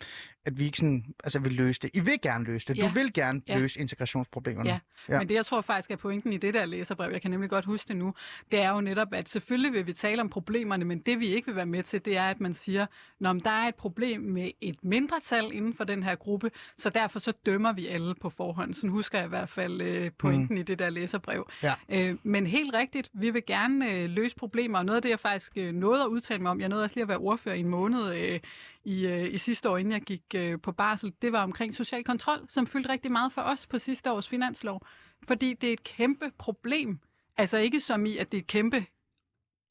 at 0.47 0.59
vi 0.59 0.65
ikke 0.65 0.77
sådan, 0.77 1.05
altså 1.23 1.39
vil 1.39 1.53
løse 1.53 1.79
det. 1.81 1.89
I 1.93 1.99
vil 1.99 2.21
gerne 2.21 2.45
løse 2.45 2.67
det. 2.67 2.75
Du 2.75 2.85
Ja. 2.85 2.91
vil 2.93 3.13
gerne 3.13 3.41
Ja. 3.47 3.57
løse 3.57 3.79
integrationsproblemerne. 3.79 4.69
Ja. 4.69 4.79
Ja. 5.09 5.17
Men 5.19 5.29
det, 5.29 5.35
jeg 5.35 5.45
tror 5.45 5.61
faktisk 5.61 5.91
er 5.91 5.95
pointen 5.95 6.33
i 6.33 6.37
det 6.37 6.53
der 6.53 6.65
læserbrev, 6.65 7.11
jeg 7.11 7.21
kan 7.21 7.31
nemlig 7.31 7.49
godt 7.49 7.65
huske 7.65 7.87
det 7.87 7.95
nu, 7.97 8.13
det 8.51 8.59
er 8.61 8.71
jo 8.71 8.81
netop, 8.81 9.07
at 9.13 9.29
selvfølgelig 9.29 9.73
vil 9.73 9.87
vi 9.87 9.93
tale 9.93 10.21
om 10.21 10.29
problemerne, 10.29 10.85
men 10.85 10.99
det 10.99 11.19
vi 11.19 11.25
ikke 11.27 11.45
vil 11.47 11.55
være 11.55 11.65
med 11.65 11.83
til, 11.83 12.05
det 12.05 12.17
er, 12.17 12.23
at 12.23 12.39
man 12.39 12.53
siger, 12.53 12.85
når 13.19 13.33
der 13.33 13.49
er 13.49 13.67
et 13.67 13.75
problem 13.75 14.21
med 14.21 14.51
et 14.61 14.83
mindretal 14.83 15.51
inden 15.53 15.73
for 15.73 15.83
den 15.83 16.03
her 16.03 16.15
gruppe, 16.15 16.51
så 16.77 16.89
derfor 16.89 17.19
så 17.19 17.33
dømmer 17.45 17.73
vi 17.73 17.87
alle 17.87 18.15
på 18.15 18.29
forhånd. 18.29 18.73
Sådan 18.73 18.89
husker 18.89 19.17
jeg 19.17 19.25
i 19.25 19.29
hvert 19.29 19.49
fald 19.49 19.81
øh, 19.81 20.11
pointen 20.17 20.55
mm. 20.55 20.61
i 20.61 20.63
det 20.63 20.79
der 20.79 20.89
læserbrev. 20.89 21.49
Ja. 21.63 21.73
Øh, 21.89 22.15
men 22.23 22.47
helt 22.47 22.73
rigtigt, 22.73 23.09
vi 23.13 23.29
vil 23.29 23.45
gerne 23.45 23.91
øh, 23.91 24.09
løse 24.09 24.35
problemer, 24.35 24.77
og 24.77 24.85
noget 24.85 24.95
af 24.95 25.01
det, 25.01 25.09
jeg 25.09 25.19
faktisk 25.19 25.51
øh, 25.55 25.73
nåede 25.73 26.01
at 26.03 26.07
udtale 26.07 26.41
mig 26.41 26.51
om, 26.51 26.59
jeg 26.59 26.69
nåede 26.69 26.83
også 26.83 26.95
lige 26.95 27.01
at 27.01 27.07
være 27.09 27.17
ordfører 27.17 27.55
i 27.55 27.59
en 27.59 27.69
måned 27.69 28.15
øh, 28.15 28.39
i, 28.87 29.05
øh, 29.05 29.33
i 29.33 29.37
sidste 29.37 29.69
år, 29.69 29.77
inden 29.77 29.91
jeg 29.91 30.01
gik 30.01 30.23
øh, 30.35 30.59
på 30.61 30.71
barsel, 30.71 31.13
det 31.21 31.31
var 31.31 31.43
omkring 31.43 31.75
social 31.75 32.03
kontrol, 32.03 32.47
som 32.49 32.67
fyldte 32.67 32.89
rigtig 32.89 33.11
meget 33.11 33.33
for 33.33 33.41
os 33.41 33.65
på 33.65 33.77
sidste 33.77 34.11
års 34.11 34.29
finanslov. 34.29 34.81
Fordi 35.27 35.53
det 35.53 35.69
er 35.69 35.73
et 35.73 35.83
kæmpe 35.83 36.31
problem. 36.37 36.99
Altså 37.37 37.57
ikke 37.57 37.79
som 37.79 38.05
i, 38.05 38.17
at 38.17 38.31
det 38.31 38.37
er 38.37 38.41
et 38.41 38.47
kæmpe... 38.47 38.85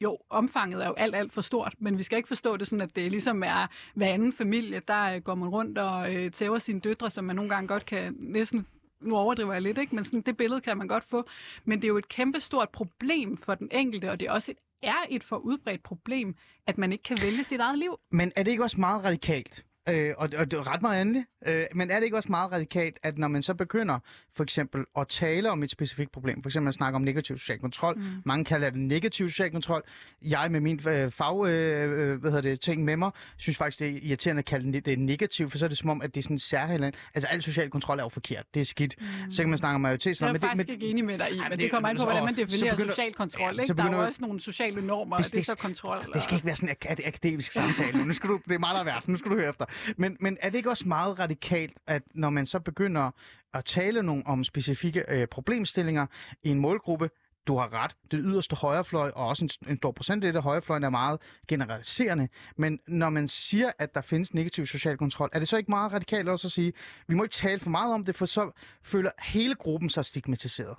Jo, 0.00 0.18
omfanget 0.30 0.82
er 0.82 0.86
jo 0.86 0.94
alt, 0.94 1.14
alt 1.14 1.32
for 1.32 1.40
stort, 1.40 1.74
men 1.78 1.98
vi 1.98 2.02
skal 2.02 2.16
ikke 2.16 2.26
forstå 2.26 2.56
det 2.56 2.66
sådan, 2.66 2.80
at 2.80 2.96
det 2.96 3.10
ligesom 3.10 3.42
er 3.42 3.66
hver 3.94 4.06
anden 4.06 4.32
familie, 4.32 4.82
der 4.88 5.14
øh, 5.14 5.20
går 5.22 5.34
man 5.34 5.48
rundt 5.48 5.78
og 5.78 6.14
øh, 6.14 6.30
tæver 6.30 6.58
sine 6.58 6.80
døtre, 6.80 7.10
som 7.10 7.24
man 7.24 7.36
nogle 7.36 7.50
gange 7.50 7.68
godt 7.68 7.86
kan 7.86 8.16
næsten 8.18 8.66
nu 9.00 9.16
overdriver 9.16 9.52
jeg 9.52 9.62
lidt, 9.62 9.78
ikke? 9.78 9.94
men 9.94 10.04
sådan, 10.04 10.20
det 10.20 10.36
billede 10.36 10.60
kan 10.60 10.78
man 10.78 10.88
godt 10.88 11.04
få. 11.04 11.26
Men 11.64 11.78
det 11.78 11.84
er 11.84 11.88
jo 11.88 11.98
et 11.98 12.08
kæmpe 12.08 12.40
stort 12.40 12.68
problem 12.68 13.36
for 13.36 13.54
den 13.54 13.68
enkelte, 13.72 14.10
og 14.10 14.20
det 14.20 14.28
er 14.28 14.32
også 14.32 14.50
et, 14.50 14.58
er 14.86 15.04
et 15.10 15.24
for 15.24 15.36
udbredt 15.36 15.82
problem, 15.82 16.36
at 16.66 16.78
man 16.78 16.92
ikke 16.92 17.04
kan 17.04 17.22
vælge 17.22 17.44
sit 17.44 17.60
eget 17.60 17.78
liv. 17.78 17.98
Men 18.10 18.32
er 18.36 18.42
det 18.42 18.50
ikke 18.50 18.62
også 18.62 18.80
meget 18.80 19.04
radikalt? 19.04 19.65
Øh, 19.88 20.14
og, 20.18 20.28
og 20.36 20.50
det 20.50 20.56
er 20.58 20.72
ret 20.72 20.82
meget 20.82 21.00
andet. 21.00 21.24
Øh, 21.46 21.64
men 21.74 21.90
er 21.90 21.94
det 21.96 22.04
ikke 22.04 22.16
også 22.16 22.28
meget 22.28 22.52
radikalt, 22.52 22.98
at 23.02 23.18
når 23.18 23.28
man 23.28 23.42
så 23.42 23.54
begynder 23.54 23.98
for 24.36 24.42
eksempel 24.42 24.84
at 24.98 25.08
tale 25.08 25.50
om 25.50 25.62
et 25.62 25.70
specifikt 25.70 26.12
problem, 26.12 26.42
for 26.42 26.48
eksempel 26.48 26.68
at 26.68 26.74
snakke 26.74 26.96
om 26.96 27.02
negativ 27.02 27.38
social 27.38 27.58
kontrol, 27.58 27.98
mm. 27.98 28.04
mange 28.24 28.44
kalder 28.44 28.70
det 28.70 28.78
negativ 28.78 29.28
social 29.28 29.50
kontrol. 29.50 29.82
Jeg 30.22 30.50
med 30.50 30.60
min 30.60 30.80
øh, 30.88 31.10
fag, 31.10 31.46
øh, 31.46 32.10
øh, 32.12 32.20
hvad 32.20 32.30
hedder 32.30 32.40
det, 32.50 32.60
ting 32.60 32.84
med 32.84 32.96
mig, 32.96 33.10
synes 33.36 33.56
faktisk, 33.58 33.80
det 33.80 33.88
er 33.88 33.98
irriterende 34.02 34.38
at 34.40 34.44
kalde 34.44 34.72
det, 34.72 34.86
det 34.86 34.92
er 34.92 34.96
negativt, 34.96 35.50
for 35.50 35.58
så 35.58 35.64
er 35.64 35.68
det 35.68 35.78
som 35.78 35.90
om, 35.90 36.02
at 36.02 36.14
det 36.14 36.20
er 36.20 36.22
sådan 36.22 36.34
en 36.34 36.38
særhælland. 36.38 36.94
Altså 37.14 37.28
al 37.28 37.42
social 37.42 37.70
kontrol 37.70 37.98
er 37.98 38.02
jo 38.02 38.08
forkert. 38.08 38.44
Det 38.54 38.60
er 38.60 38.64
skidt. 38.64 38.94
Mm. 39.00 39.30
Så 39.30 39.42
kan 39.42 39.48
man 39.48 39.58
snakke 39.58 39.74
om 39.74 39.80
majoritet. 39.80 40.20
Jeg 40.20 40.28
er 40.28 40.32
men 40.32 40.40
faktisk 40.40 40.66
det, 40.66 40.72
ikke 40.74 40.86
enig 40.86 41.04
med 41.04 41.18
dig 41.18 41.28
i, 41.32 41.32
men 41.32 41.42
men 41.42 41.50
det 41.50 41.58
det- 41.58 41.70
kommer 41.70 41.88
an 41.88 41.96
på, 41.96 42.02
hvordan 42.04 42.24
man 42.24 42.36
definerer 42.36 42.74
begynder- 42.74 42.92
social 42.92 43.12
kontrol. 43.14 43.54
Ja, 43.54 43.60
Ikke? 43.60 43.66
så 43.66 43.74
Der 43.74 43.80
er 43.82 43.84
jo 43.86 43.90
begynder- 43.90 44.06
også 44.06 44.18
nogle 44.22 44.40
sociale 44.40 44.86
normer, 44.86 45.16
Hvis 45.16 45.26
og 45.26 45.30
det 45.32 45.36
er 45.36 45.40
det- 45.40 45.46
så 45.46 45.54
kontrol. 45.54 45.98
Det 46.14 46.22
skal 46.22 46.34
ikke 46.34 46.46
være 46.46 46.56
sådan 46.56 46.68
en 46.68 46.74
ak- 46.74 46.90
ak- 46.92 47.06
akademisk 47.08 47.52
samtale. 47.52 48.04
Nu 48.04 48.12
skal 48.12 48.28
du, 48.30 48.40
det 48.48 48.54
er 48.54 48.58
meget 48.58 48.80
er 48.80 48.84
værd. 48.84 49.02
Nu 49.08 49.16
skal 49.16 49.30
du 49.30 49.36
høre 49.36 49.48
efter. 49.48 49.64
Men, 49.96 50.16
men 50.20 50.36
er 50.40 50.50
det 50.50 50.56
ikke 50.56 50.70
også 50.70 50.88
meget 50.88 51.18
radikalt, 51.18 51.78
at 51.86 52.02
når 52.14 52.30
man 52.30 52.46
så 52.46 52.60
begynder 52.60 53.10
at 53.54 53.64
tale 53.64 54.02
nogle, 54.02 54.26
om 54.26 54.44
specifikke 54.44 55.04
øh, 55.08 55.28
problemstillinger 55.28 56.06
i 56.42 56.48
en 56.48 56.60
målgruppe, 56.60 57.10
du 57.46 57.56
har 57.58 57.72
ret, 57.72 57.96
det 58.10 58.20
yderste 58.22 58.56
højrefløj, 58.56 59.10
og 59.16 59.26
også 59.28 59.44
en, 59.44 59.70
en 59.70 59.76
stor 59.76 59.92
procentdel 59.92 60.36
af 60.36 60.42
højrefløjen 60.42 60.84
er 60.84 60.90
meget 60.90 61.20
generaliserende. 61.48 62.28
Men 62.56 62.78
når 62.88 63.10
man 63.10 63.28
siger, 63.28 63.72
at 63.78 63.94
der 63.94 64.00
findes 64.00 64.34
negativ 64.34 64.66
social 64.66 64.96
kontrol, 64.96 65.30
er 65.32 65.38
det 65.38 65.48
så 65.48 65.56
ikke 65.56 65.70
meget 65.70 65.92
radikalt 65.92 66.28
også 66.28 66.46
at 66.46 66.52
sige, 66.52 66.72
vi 67.08 67.14
må 67.14 67.22
ikke 67.22 67.32
tale 67.32 67.60
for 67.60 67.70
meget 67.70 67.94
om 67.94 68.04
det, 68.04 68.16
for 68.16 68.26
så 68.26 68.50
føler 68.82 69.10
hele 69.22 69.54
gruppen 69.54 69.90
sig 69.90 70.04
stigmatiseret? 70.04 70.76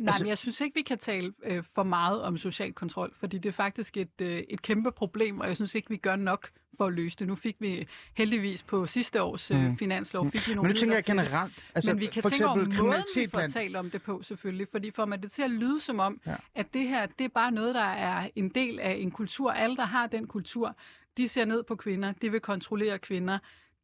Nej, 0.00 0.14
men 0.20 0.28
jeg 0.28 0.38
synes 0.38 0.60
ikke, 0.60 0.74
vi 0.74 0.82
kan 0.82 0.98
tale 0.98 1.32
øh, 1.44 1.62
for 1.74 1.82
meget 1.82 2.22
om 2.22 2.38
social 2.38 2.72
kontrol, 2.72 3.12
fordi 3.20 3.38
det 3.38 3.48
er 3.48 3.52
faktisk 3.52 3.96
et, 3.96 4.20
øh, 4.20 4.42
et 4.48 4.62
kæmpe 4.62 4.92
problem, 4.92 5.40
og 5.40 5.48
jeg 5.48 5.56
synes 5.56 5.74
ikke, 5.74 5.88
vi 5.88 5.96
gør 5.96 6.16
nok 6.16 6.50
for 6.76 6.86
at 6.86 6.92
løse 6.92 7.16
det. 7.18 7.26
Nu 7.26 7.34
fik 7.34 7.56
vi 7.60 7.86
heldigvis 8.14 8.62
på 8.62 8.86
sidste 8.86 9.22
års 9.22 9.50
øh, 9.50 9.64
Mm. 9.64 9.78
finanslov, 9.78 10.30
fik 10.30 10.48
vi 10.48 10.54
nogle 10.54 10.68
Men 10.68 10.70
nu 10.74 10.76
tænker 10.76 10.94
jeg 10.96 11.06
det. 11.06 11.10
generelt. 11.10 11.66
Altså, 11.74 11.90
Men 11.92 12.00
vi 12.00 12.06
kan 12.06 12.22
for 12.22 12.28
tænke 12.28 12.46
over 12.46 12.56
eksempel 12.56 12.84
måden, 12.86 13.02
vi 13.16 13.26
får 13.30 13.38
blandt... 13.38 13.54
talt 13.54 13.76
om 13.76 13.90
det 13.90 14.02
på, 14.02 14.22
selvfølgelig. 14.22 14.66
Fordi 14.70 14.90
får 14.90 15.04
man 15.04 15.22
det 15.22 15.32
til 15.32 15.42
at 15.42 15.50
lyde 15.50 15.80
som 15.80 15.98
om, 16.00 16.20
Ja. 16.26 16.36
at 16.54 16.74
det 16.74 16.88
her, 16.88 17.06
det 17.06 17.24
er 17.24 17.28
bare 17.28 17.50
noget, 17.52 17.74
der 17.74 17.80
er 17.80 18.28
en 18.36 18.48
del 18.48 18.80
af 18.80 18.92
en 19.00 19.10
kultur. 19.10 19.50
Alle, 19.50 19.76
der 19.76 19.84
har 19.84 20.06
den 20.06 20.26
kultur, 20.26 20.76
de 21.16 21.28
ser 21.28 21.44
ned 21.44 21.62
på 21.62 21.76
kvinder, 21.76 22.12
de 22.22 22.30
vil 22.30 22.40
kontrollere 22.40 22.98
kvinder, 22.98 23.38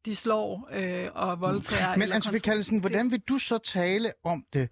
de 0.05 0.15
slår 0.15 0.69
øh, 0.73 1.09
og 1.15 1.41
voldtager. 1.41 1.91
Men 1.95 2.01
eller 2.01 2.15
Anne-Sophie 2.15 2.35
kontro- 2.35 2.39
Kallesen, 2.39 2.79
hvordan 2.79 3.11
vil 3.11 3.19
du 3.19 3.37
så 3.37 3.57
tale 3.57 4.11
om 4.23 4.45
det? 4.53 4.69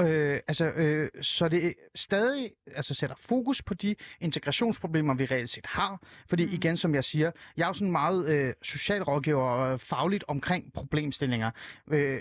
Øh, 0.00 0.40
altså, 0.48 0.64
øh, 0.64 1.08
så 1.22 1.48
det 1.48 1.74
stadig 1.94 2.50
altså, 2.76 2.94
sætter 2.94 3.16
fokus 3.20 3.62
på 3.62 3.74
de 3.74 3.94
integrationsproblemer, 4.20 5.14
vi 5.14 5.24
reelt 5.24 5.50
set 5.50 5.66
har. 5.66 6.02
Fordi 6.28 6.46
mm. 6.46 6.52
igen, 6.52 6.76
som 6.76 6.94
jeg 6.94 7.04
siger, 7.04 7.30
jeg 7.56 7.62
er 7.62 7.66
jo 7.66 7.72
sådan 7.72 7.92
meget 7.92 8.28
øh, 8.28 8.54
socialrådgiver 8.62 9.42
og 9.42 9.80
fagligt 9.80 10.24
omkring 10.28 10.72
problemstillinger. 10.72 11.50
Øh, 11.90 12.20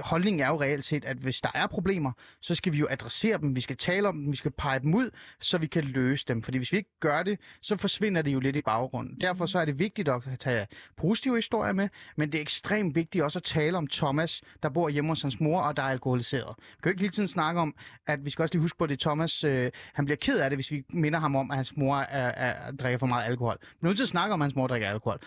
holdningen 0.00 0.40
er 0.40 0.48
jo 0.48 0.60
reelt 0.60 0.84
set, 0.84 1.04
at 1.04 1.16
hvis 1.16 1.40
der 1.40 1.50
er 1.54 1.66
problemer, 1.66 2.12
så 2.40 2.54
skal 2.54 2.72
vi 2.72 2.78
jo 2.78 2.86
adressere 2.90 3.38
dem, 3.38 3.56
vi 3.56 3.60
skal 3.60 3.76
tale 3.76 4.08
om 4.08 4.16
dem, 4.16 4.32
vi 4.32 4.36
skal 4.36 4.50
pege 4.50 4.80
dem 4.80 4.94
ud, 4.94 5.10
så 5.40 5.58
vi 5.58 5.66
kan 5.66 5.84
løse 5.84 6.24
dem. 6.28 6.42
Fordi 6.42 6.58
hvis 6.58 6.72
vi 6.72 6.76
ikke 6.76 7.00
gør 7.00 7.22
det, 7.22 7.38
så 7.60 7.76
forsvinder 7.76 8.22
det 8.22 8.32
jo 8.32 8.40
lidt 8.40 8.56
i 8.56 8.62
baggrunden. 8.62 9.20
Derfor 9.20 9.46
så 9.46 9.58
er 9.58 9.64
det 9.64 9.78
vigtigt 9.78 10.08
at 10.08 10.22
tage 10.40 10.66
positive 10.96 11.36
historier 11.36 11.72
med, 11.72 11.88
men 12.16 12.32
det 12.32 12.38
er 12.38 12.42
ekstremt 12.42 12.94
vigtigt 12.94 13.24
også 13.24 13.38
at 13.38 13.42
tale 13.42 13.76
om 13.76 13.86
Thomas, 13.86 14.42
der 14.62 14.68
bor 14.68 14.88
hjemme 14.88 15.10
hos 15.10 15.22
hans 15.22 15.40
mor, 15.40 15.60
og 15.60 15.76
der 15.76 15.82
er 15.82 15.86
alkoholiseret. 15.86 16.54
Vi 16.58 16.82
kan 16.82 16.88
jo 16.88 16.90
ikke 16.90 17.02
hele 17.04 17.12
tiden 17.12 17.28
snakke 17.28 17.60
om, 17.60 17.74
at 18.06 18.24
vi 18.24 18.30
skal 18.30 18.42
også 18.42 18.54
lige 18.54 18.62
huske 18.62 18.78
på, 18.78 18.86
det 18.86 19.00
Thomas, 19.00 19.44
øh, 19.44 19.70
han 19.94 20.04
bliver 20.04 20.16
ked 20.16 20.38
af 20.38 20.50
det, 20.50 20.56
hvis 20.56 20.70
vi 20.70 20.84
minder 20.88 21.18
ham 21.18 21.36
om, 21.36 21.50
at 21.50 21.56
hans 21.56 21.76
mor 21.76 21.96
er, 21.96 22.28
er, 22.28 22.72
drikker 22.72 22.98
for 22.98 23.06
meget 23.06 23.24
alkohol. 23.24 23.58
Vi 23.60 23.66
er 23.82 23.86
nødt 23.86 23.96
til 23.96 24.04
at 24.04 24.08
snakke 24.08 24.34
om, 24.34 24.42
at 24.42 24.44
hans 24.44 24.54
mor 24.54 24.66
drikker 24.66 24.88
alkohol. 24.90 25.18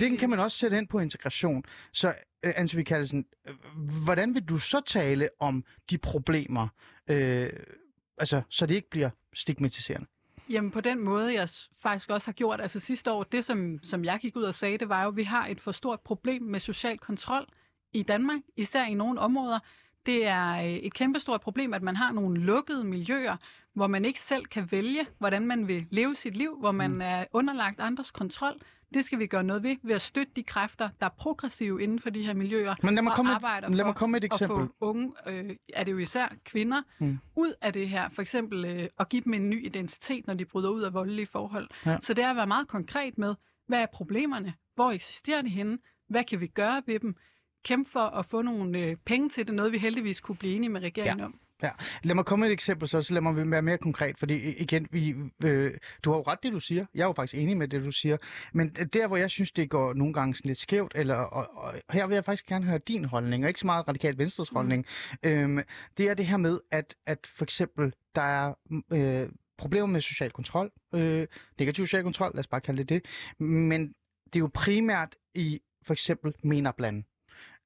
Den 0.00 0.16
kan 0.16 0.30
man 0.30 0.38
også 0.38 0.58
sætte 0.58 0.78
ind 0.78 0.88
på 0.88 0.98
integration. 0.98 1.64
Så 1.92 2.14
øh, 2.42 2.52
Anne-Sophie 2.56 2.82
Kallesen, 2.82 3.26
øh, 3.48 3.54
hvordan 4.04 4.34
vil 4.34 4.42
du 4.42 4.58
så 4.58 4.80
tale 4.80 5.28
om 5.40 5.64
de 5.90 5.98
problemer, 5.98 6.68
øh, 7.10 7.50
altså, 8.18 8.42
så 8.48 8.66
det 8.66 8.74
ikke 8.74 8.90
bliver 8.90 9.10
stigmatiserende? 9.34 10.06
Jamen 10.50 10.70
på 10.70 10.80
den 10.80 10.98
måde, 10.98 11.34
jeg 11.34 11.48
faktisk 11.82 12.10
også 12.10 12.26
har 12.26 12.32
gjort, 12.32 12.60
altså 12.60 12.80
sidste 12.80 13.12
år, 13.12 13.22
det 13.22 13.44
som, 13.44 13.78
som 13.82 14.04
jeg 14.04 14.18
gik 14.20 14.36
ud 14.36 14.42
og 14.42 14.54
sagde, 14.54 14.78
det 14.78 14.88
var 14.88 15.02
jo, 15.02 15.08
at 15.08 15.16
vi 15.16 15.22
har 15.22 15.46
et 15.46 15.60
for 15.60 15.72
stort 15.72 16.00
problem 16.00 16.42
med 16.42 16.60
social 16.60 16.98
kontrol 16.98 17.46
i 17.92 18.02
Danmark, 18.02 18.40
især 18.56 18.84
i 18.84 18.94
nogle 18.94 19.20
områder. 19.20 19.58
Det 20.06 20.26
er 20.26 20.50
øh, 20.52 20.64
et 20.64 20.94
kæmpestort 20.94 21.40
problem, 21.40 21.74
at 21.74 21.82
man 21.82 21.96
har 21.96 22.12
nogle 22.12 22.40
lukkede 22.40 22.84
miljøer, 22.84 23.36
hvor 23.74 23.86
man 23.86 24.04
ikke 24.04 24.20
selv 24.20 24.46
kan 24.46 24.68
vælge, 24.72 25.06
hvordan 25.18 25.46
man 25.46 25.68
vil 25.68 25.86
leve 25.90 26.16
sit 26.16 26.36
liv, 26.36 26.56
hvor 26.60 26.72
man 26.72 26.90
mm. 26.90 27.00
er 27.00 27.24
underlagt 27.32 27.80
andres 27.80 28.10
kontrol. 28.10 28.54
Det 28.94 29.04
skal 29.04 29.18
vi 29.18 29.26
gøre 29.26 29.44
noget 29.44 29.62
ved, 29.62 29.76
ved 29.82 29.94
at 29.94 30.00
støtte 30.00 30.32
de 30.36 30.42
kræfter, 30.42 30.88
der 31.00 31.06
er 31.06 31.10
progressive 31.18 31.82
inden 31.82 32.00
for 32.00 32.10
de 32.10 32.22
her 32.26 32.34
miljøer, 32.34 32.74
Men 32.82 32.94
lad 32.94 33.02
mig 33.02 33.12
komme, 33.16 33.34
arbejder 33.34 33.68
et, 33.68 33.74
lad 33.74 33.84
mig 33.84 33.94
komme 33.94 34.12
med 34.12 34.20
et 34.20 34.24
at 34.24 34.34
eksempel. 34.34 34.66
få 34.66 34.74
unge, 34.80 35.12
øh, 35.26 35.56
er 35.74 35.84
det 35.84 35.92
jo 35.92 35.98
især 35.98 36.34
kvinder, 36.44 36.82
mm. 36.98 37.18
ud 37.36 37.54
af 37.60 37.72
det 37.72 37.88
her. 37.88 38.08
For 38.08 38.22
eksempel 38.22 38.64
øh, 38.64 38.88
at 39.00 39.08
give 39.08 39.22
dem 39.24 39.34
en 39.34 39.50
ny 39.50 39.66
identitet, 39.66 40.26
når 40.26 40.34
de 40.34 40.44
bryder 40.44 40.68
ud 40.68 40.82
af 40.82 40.94
voldelige 40.94 41.26
forhold. 41.26 41.68
Ja. 41.86 41.98
Så 42.02 42.14
det 42.14 42.24
er 42.24 42.30
at 42.30 42.36
være 42.36 42.46
meget 42.46 42.68
konkret 42.68 43.18
med, 43.18 43.34
hvad 43.66 43.78
er 43.82 43.86
problemerne? 43.86 44.54
Hvor 44.74 44.90
eksisterer 44.90 45.42
de 45.42 45.48
henne? 45.48 45.78
Hvad 46.08 46.24
kan 46.24 46.40
vi 46.40 46.46
gøre 46.46 46.82
ved 46.86 46.98
dem? 47.00 47.16
Kæmpe 47.64 47.90
for 47.90 48.00
at 48.00 48.26
få 48.26 48.42
nogle 48.42 48.78
øh, 48.78 48.96
penge 49.06 49.28
til 49.28 49.46
det, 49.46 49.54
noget 49.54 49.72
vi 49.72 49.78
heldigvis 49.78 50.20
kunne 50.20 50.36
blive 50.36 50.54
enige 50.56 50.70
med 50.70 50.80
regeringen 50.80 51.18
Ja. 51.18 51.24
om. 51.24 51.40
Ja, 51.62 51.70
lad 52.02 52.14
mig 52.14 52.24
komme 52.24 52.40
med 52.40 52.48
et 52.48 52.52
eksempel, 52.52 52.88
så, 52.88 53.02
så 53.02 53.14
lad 53.14 53.22
mig 53.22 53.50
være 53.50 53.62
mere 53.62 53.78
konkret, 53.78 54.18
fordi 54.18 54.34
igen, 54.56 54.88
vi, 54.90 55.14
øh, 55.44 55.72
du 56.04 56.10
har 56.10 56.16
jo 56.18 56.22
ret 56.26 56.42
det, 56.42 56.52
du 56.52 56.60
siger. 56.60 56.86
Jeg 56.94 57.02
er 57.02 57.06
jo 57.06 57.12
faktisk 57.12 57.42
enig 57.42 57.56
med 57.56 57.68
det, 57.68 57.84
du 57.84 57.90
siger. 57.92 58.16
Men 58.52 58.68
der, 58.68 59.06
hvor 59.06 59.16
jeg 59.16 59.30
synes, 59.30 59.52
det 59.52 59.70
går 59.70 59.94
nogle 59.94 60.14
gange 60.14 60.34
sådan 60.34 60.48
lidt 60.48 60.58
skævt, 60.58 60.92
eller, 60.94 61.14
og, 61.14 61.46
og 61.56 61.74
her 61.90 62.06
vil 62.06 62.14
jeg 62.14 62.24
faktisk 62.24 62.46
gerne 62.46 62.64
høre 62.64 62.78
din 62.78 63.04
holdning, 63.04 63.44
og 63.44 63.48
ikke 63.50 63.60
så 63.60 63.66
meget 63.66 63.88
radikalt 63.88 64.18
venstres 64.18 64.48
holdning, 64.48 64.86
øhm, 65.22 65.58
det 65.98 66.08
er 66.08 66.14
det 66.14 66.26
her 66.26 66.36
med, 66.36 66.58
at, 66.70 66.94
at 67.06 67.26
for 67.36 67.44
eksempel, 67.44 67.92
der 68.14 68.22
er 68.22 68.54
øh, 68.92 69.28
problemer 69.58 69.86
med 69.86 70.00
social 70.00 70.30
kontrol, 70.30 70.70
øh, 70.94 71.26
negativ 71.58 71.86
social 71.86 72.02
kontrol, 72.02 72.30
lad 72.34 72.40
os 72.40 72.46
bare 72.46 72.60
kalde 72.60 72.84
det 72.84 72.88
det, 72.88 73.04
men 73.46 73.88
det 74.26 74.36
er 74.36 74.40
jo 74.40 74.50
primært 74.54 75.16
i 75.34 75.60
for 75.82 75.92
eksempel 75.92 76.34
MENAP-lande 76.42 77.02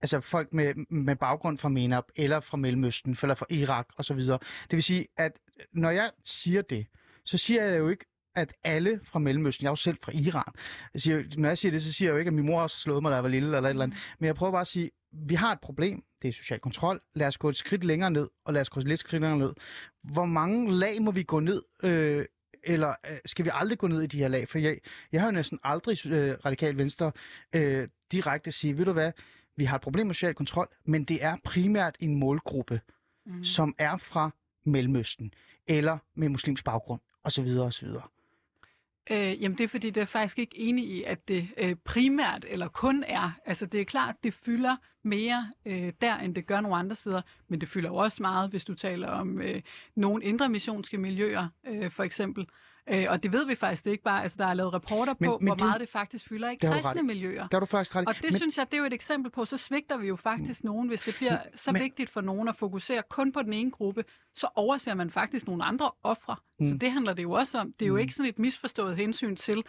altså 0.05 0.21
folk 0.21 0.53
med, 0.53 0.75
med 0.91 1.17
baggrund 1.17 1.59
fra 1.59 1.69
MENAP, 1.69 2.05
eller 2.17 2.41
fra 2.41 2.57
Mellemøsten, 2.57 3.17
eller 3.23 3.35
fra 3.35 3.47
Irak 3.51 3.87
osv. 3.97 4.19
Det 4.19 4.41
vil 4.71 4.83
sige, 4.83 5.07
at 5.17 5.33
når 5.73 5.91
jeg 5.91 6.11
siger 6.25 6.63
det, 6.63 6.87
så 7.25 7.39
siger 7.39 7.65
jeg 7.65 7.79
jo 7.79 7.89
ikke, 7.89 8.05
at 8.37 8.53
alle 8.65 9.01
fra 9.05 9.19
Mellemøsten, 9.19 9.63
jeg 9.63 9.69
er 9.69 9.73
jo 9.73 9.77
selv 9.77 9.97
fra 10.03 10.13
Iran, 10.15 10.53
jeg 10.95 11.01
siger, 11.01 11.23
når 11.37 11.49
jeg 11.49 11.59
siger 11.59 11.73
det, 11.73 11.83
så 11.83 11.93
siger 11.93 12.09
jeg 12.09 12.13
jo 12.13 12.19
ikke, 12.19 12.29
at 12.29 12.35
min 12.35 12.47
mor 12.47 12.61
også 12.63 12.77
har 12.77 12.81
slået 12.81 13.03
mig, 13.03 13.11
da 13.11 13.15
jeg 13.15 13.23
var 13.23 13.31
lille, 13.31 13.47
eller 13.47 13.61
et 13.61 13.71
eller 13.71 13.85
andet. 13.85 13.99
Men 14.19 14.27
jeg 14.27 14.35
prøver 14.35 14.53
bare 14.53 14.61
at 14.61 14.67
sige, 14.67 14.91
vi 15.13 15.35
har 15.35 15.53
et 15.53 15.61
problem, 15.61 16.05
det 16.23 16.29
er 16.29 16.33
social 16.33 16.61
kontrol. 16.61 17.01
Lad 17.15 17.27
os 17.27 17.39
gå 17.39 17.49
et 17.49 17.57
skridt 17.57 17.85
længere 17.85 18.11
ned, 18.11 18.29
og 18.45 18.53
lad 18.53 18.61
os 18.61 18.71
gå 18.71 18.81
et 18.81 18.89
lidt 18.89 19.01
skridt 19.01 19.23
længere 19.23 19.39
ned. 19.39 19.53
Hvor 20.03 20.25
mange 20.25 20.73
lag 20.73 21.03
må 21.03 21.11
vi 21.11 21.23
gå 21.23 21.41
ned, 21.41 21.63
øh, 21.85 22.25
eller 22.65 22.95
øh, 23.11 23.17
skal 23.27 23.45
vi 23.45 23.51
aldrig 23.53 23.79
gå 23.79 23.87
ned 23.87 24.03
i 24.03 24.07
de 24.07 24.19
her 24.19 24.29
lag? 24.29 24.49
For 24.49 24.59
jeg, 24.59 24.79
jeg 25.13 25.21
har 25.21 25.29
jo 25.29 25.33
næsten 25.33 25.59
aldrig 25.63 26.07
øh, 26.07 26.35
radikal 26.45 26.77
venstre 26.77 27.13
øh, 27.55 27.89
direkte 28.13 28.53
sige, 28.53 28.79
ved 28.79 28.85
du 28.85 28.93
hvad, 28.93 29.13
vi 29.57 29.65
har 29.65 29.77
et 29.77 29.83
problem 29.83 30.07
med 30.07 30.15
social 30.15 30.35
kontrol, 30.35 30.69
men 30.85 31.05
det 31.05 31.25
er 31.25 31.37
primært 31.45 31.97
en 32.01 32.19
målgruppe, 32.19 32.81
mm. 33.27 33.45
som 33.45 33.75
er 33.79 33.97
fra 33.97 34.31
Mellemøsten, 34.65 35.35
eller 35.67 35.99
med 36.15 36.29
muslimsk 36.29 36.65
baggrund, 36.65 37.01
osv. 37.25 37.47
osv. 37.47 37.89
Øh, 39.11 39.43
jamen 39.43 39.59
det 39.59 39.65
er 39.65 39.69
fordi, 39.69 39.91
det 39.91 40.01
er 40.01 40.05
faktisk 40.05 40.39
ikke 40.39 40.59
enig 40.59 40.85
i, 40.85 41.03
at 41.03 41.29
det 41.29 41.49
øh, 41.57 41.77
primært 41.85 42.45
eller 42.49 42.69
kun 42.69 43.05
er. 43.07 43.31
Altså 43.45 43.67
det 43.67 43.81
er 43.81 43.85
klart, 43.85 44.15
det 44.25 44.35
fylder 44.35 44.77
mere 45.03 45.53
øh, 45.67 45.93
der, 46.01 46.17
end 46.17 46.35
det 46.35 46.47
gør 46.47 46.61
nogle 46.61 46.77
andre 46.77 46.97
steder, 46.97 47.23
men 47.49 47.61
det 47.61 47.69
fylder 47.69 47.89
jo 47.89 47.97
også 47.97 48.23
meget, 48.23 48.51
hvis 48.51 48.65
du 48.65 48.75
taler 48.75 49.09
om 49.09 49.41
øh, 49.41 49.63
nogle 49.95 50.25
indre 50.25 50.49
missionske 50.49 50.99
miljøer, 50.99 51.49
øh, 51.67 51.91
for 51.91 52.03
eksempel. 52.03 52.47
Øh, 52.91 53.07
og 53.09 53.23
det 53.23 53.33
ved 53.33 53.47
vi 53.47 53.55
faktisk 53.55 53.87
ikke 53.87 54.05
bare. 54.05 54.23
Altså 54.23 54.37
der 54.39 54.47
er 54.47 54.55
lavet 54.55 54.73
rapporter 54.75 55.15
Men- 55.21 55.29
på, 55.31 55.39
men 55.39 55.47
hvor 55.49 55.55
det- 55.55 55.65
meget 55.67 55.81
det 55.81 55.89
faktisk 55.89 56.29
fylder 56.29 56.51
i 56.51 56.57
det 56.57 56.71
ret 56.71 56.83
kristne 56.83 57.01
i. 57.01 57.05
miljøer. 57.05 57.49
Der 57.49 57.57
er 57.57 57.61
du 57.61 57.67
faktisk 57.67 57.97
ret. 57.97 58.09
Og 58.09 58.15
det 58.15 58.23
men, 58.23 58.33
synes 58.33 58.59
jeg, 58.59 58.67
det 58.71 58.75
er 58.75 58.79
jo 58.81 58.85
et 58.85 58.93
eksempel 58.93 59.31
på, 59.33 59.45
så 59.45 59.57
svigter 59.57 59.97
vi 59.97 60.09
jo 60.09 60.17
faktisk 60.17 60.65
nogen, 60.65 60.89
hvis 60.89 61.01
det 61.01 61.15
bliver 61.17 61.39
så 61.55 61.73
men- 61.73 61.83
vigtigt 61.83 62.11
for 62.11 62.21
nogen 62.21 62.49
at 62.49 62.57
fokusere 62.57 63.03
kun 63.11 63.33
på 63.33 63.43
den 63.43 63.53
ene 63.53 63.71
gruppe, 63.71 64.05
så 64.35 64.49
overser 64.55 64.95
man 64.95 65.11
faktisk 65.11 65.47
nogle 65.47 65.65
andre 65.65 65.91
ofre. 66.03 66.37
Mm. 66.61 66.67
Så 66.67 66.75
det 66.77 66.91
handler 66.93 67.13
det 67.15 67.23
jo 67.23 67.33
også 67.33 67.59
om. 67.59 67.73
Det 67.73 67.85
er 67.85 67.89
jo 67.89 67.95
Mm. 67.95 67.99
ikke 68.01 68.15
sådan 68.15 68.29
et 68.29 68.39
misforstået 68.39 68.97
hensyn 68.97 69.37
til 69.37 69.63